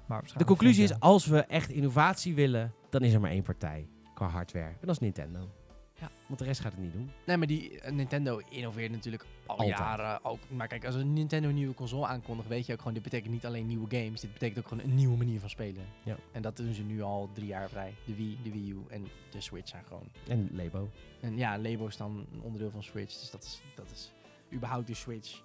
[0.08, 3.88] Maar de conclusie is, als we echt innovatie willen, dan is er maar één partij
[4.14, 4.66] qua hardware.
[4.66, 5.50] En dat is Nintendo.
[5.94, 6.10] Ja.
[6.28, 7.12] Want de rest gaat het niet doen.
[7.26, 9.78] Nee, maar die eh, Nintendo innoveert natuurlijk al Altijd.
[9.78, 10.40] jaren ook.
[10.50, 13.32] Maar kijk, als een Nintendo een nieuwe console aankondigt, weet je ook gewoon, dit betekent
[13.32, 14.22] niet alleen nieuwe games.
[14.22, 15.86] Dit betekent ook gewoon een nieuwe manier van spelen.
[16.04, 16.16] Ja.
[16.32, 17.94] En dat doen ze nu al drie jaar vrij.
[18.06, 20.10] De Wii, de Wii U en de Switch zijn gewoon.
[20.28, 20.90] En Lebo.
[21.22, 23.20] En ja, Labo is dan een onderdeel van Switch.
[23.20, 24.12] Dus dat is, dat is
[24.54, 25.42] überhaupt de Switch.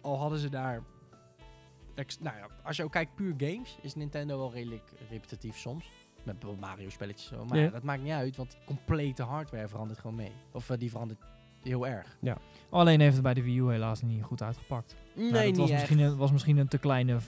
[0.00, 0.82] Al hadden ze daar...
[2.20, 5.90] Nou ja, als je ook kijkt puur games, is Nintendo wel redelijk repetitief soms.
[6.22, 7.44] Met Mario spelletjes zo.
[7.44, 7.68] Maar Ja.
[7.70, 10.32] dat maakt niet uit, want complete hardware verandert gewoon mee.
[10.52, 11.20] Of eh, die verandert
[11.62, 12.16] heel erg.
[12.20, 12.38] jaar.
[12.70, 14.94] Alleen heeft het bij de Wii U helaas niet goed uitgepakt.
[15.14, 15.78] Nee, Nou, dat was echt.
[15.78, 17.18] misschien, een, was misschien een te kleine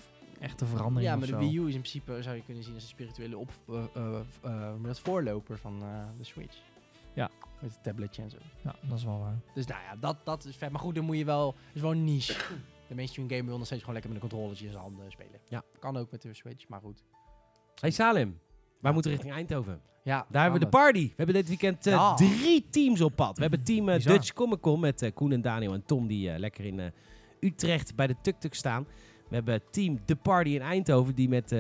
[0.41, 1.51] echte verandering Ja, of maar de zo.
[1.51, 4.21] Wii U is in principe, zou je kunnen zien, als een spirituele op, eh, eh,
[4.43, 6.57] eh, voorloper van eh, de Switch.
[7.15, 7.31] Ja.
[7.61, 8.37] Met het tabletje en zo.
[8.65, 9.39] Ja, dat is wel waar.
[9.55, 10.71] Dus nou ja, dat, dat is vet.
[10.71, 11.47] Maar goed, dan moet je wel...
[11.67, 12.35] Het is wel een niche.
[12.89, 15.41] De mainstream gamer wil nog steeds gewoon lekker met een controllertje in zijn handen spelen.
[15.49, 15.63] Ja.
[15.79, 17.03] Kan ook met de Switch, maar goed.
[17.81, 18.39] Hey Salim,
[18.81, 19.81] wij moeten richting Eindhoven.
[20.03, 21.07] Ja, Daar hebben we de party.
[21.09, 22.15] We hebben dit weekend eh, Ja.
[22.15, 23.37] drie teams op pad.
[23.37, 24.05] We hebben team eh.
[24.05, 26.93] Dutch Comic Con met eh, Koen en Daniel en Tom die lekker in
[27.41, 28.87] Utrecht bij de Tuk-Tuk staan.
[29.29, 31.55] We hebben team The Party in Eindhoven die met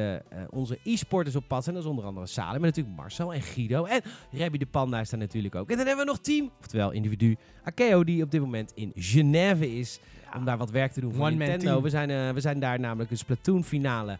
[0.50, 1.74] onze e-sporters op pad zijn.
[1.74, 3.84] Dat is onder andere Salim, maar natuurlijk Marcel en Guido.
[3.84, 4.02] En
[4.32, 5.70] Rebby de Panda is daar natuurlijk ook.
[5.70, 9.76] En dan hebben we nog team, oftewel individu, Akeo die op dit moment in Genève
[9.78, 10.00] is.
[10.36, 11.64] Om daar wat werk te doen voor Nintendo.
[11.64, 11.82] team.
[11.82, 14.18] We zijn, we zijn daar namelijk een Splatoon finale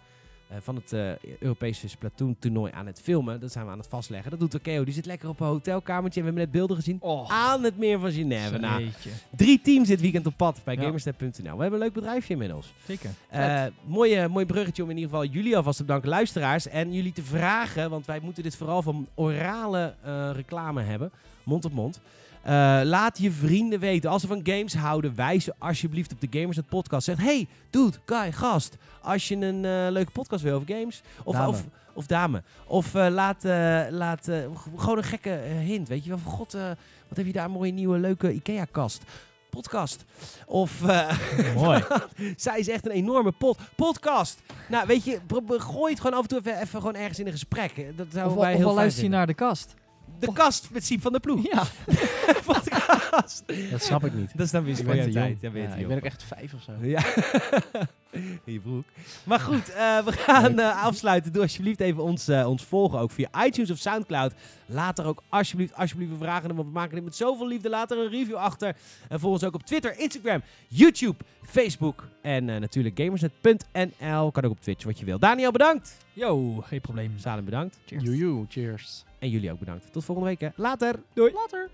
[0.61, 3.41] van het eh, Europese Splatoon toernooi aan het filmen.
[3.41, 4.31] Dat zijn we aan het vastleggen.
[4.31, 4.85] Dat doet Akeo.
[4.85, 6.21] Die zit lekker op een hotelkamertje.
[6.21, 8.59] En we hebben net beelden gezien Oh, aan het meer van Genève.
[8.59, 8.89] Nou,
[9.37, 10.83] drie teams dit weekend op pad bij Ja.
[10.83, 11.31] Gamersnet.nl.
[11.57, 12.73] We hebben een leuk bedrijfje inmiddels.
[12.87, 13.11] Zeker.
[13.29, 16.69] Eh mooie, mooi bruggetje om in ieder geval jullie alvast te bedanken, luisteraars.
[16.69, 21.11] En jullie te vragen, want wij moeten dit vooral van orale eh, reclame hebben.
[21.45, 22.01] Mond op mond.
[22.43, 24.11] Eh, laat je vrienden weten.
[24.11, 27.05] Als ze van games houden, wijs ze alsjeblieft op de Gamersnet podcast.
[27.05, 28.77] Zeg, hey, dude, guy, gast.
[29.03, 31.03] Als je een eh, leuke podcast wil over games.
[31.25, 31.49] Of Dame.
[31.49, 31.65] Of,
[31.95, 32.43] of dame.
[32.67, 34.29] Of eh, laat, eh, laat
[34.77, 35.31] gewoon een gekke
[35.65, 35.89] hint.
[35.89, 36.63] Weet je wel, van god, eh,
[37.09, 39.03] wat heb je daar een mooie nieuwe leuke Ikea-kast.
[39.51, 40.05] Podcast.
[40.47, 40.85] Of...
[40.87, 41.19] eh,
[41.57, 41.85] Mooi.
[42.37, 44.41] zij is echt een enorme pot podcast.
[44.69, 47.33] Nou, weet je, gooi het gewoon af en toe even, even gewoon ergens in een
[47.33, 47.75] gesprek.
[47.97, 49.75] Dat zouden Of, wij of heel luister je naar de kast.
[50.21, 51.43] De kast met Siep van de Ploeg.
[51.43, 51.65] Ja.
[52.47, 53.43] podcast.
[53.71, 54.31] Dat snap ik niet.
[54.37, 55.41] Dat is dan weer te tijd.
[55.41, 56.73] Ja, ik ben ook echt vijf of zo.
[56.81, 57.03] Ja.
[58.45, 58.85] In je broek.
[59.25, 61.33] Maar goed, eh, we gaan eh, afsluiten.
[61.33, 62.99] Doe alsjeblieft even ons, eh, ons volgen.
[62.99, 64.33] Ook via iTunes of Soundcloud.
[64.67, 66.55] Laat er ook alsjeblieft, alsjeblieft een vraag in.
[66.55, 67.69] Want we maken dit met zoveel liefde.
[67.69, 68.77] Laat er een review achter.
[69.09, 72.09] En volg ons ook op Twitter, Instagram, YouTube, Facebook.
[72.23, 74.31] En eh, natuurlijk gamersnet.nl.
[74.31, 75.19] Kan ook op Twitch wat je wil.
[75.19, 75.97] Daniel, bedankt.
[76.13, 77.13] Yo, geen probleem.
[77.19, 77.79] Salem, bedankt.
[77.87, 78.45] Cheers.
[78.49, 79.05] Cheers.
[79.19, 79.93] En jullie ook bedankt.
[79.93, 80.41] Tot volgende week.
[80.41, 80.49] Hè.
[80.57, 80.95] Later.
[81.15, 81.69] Later.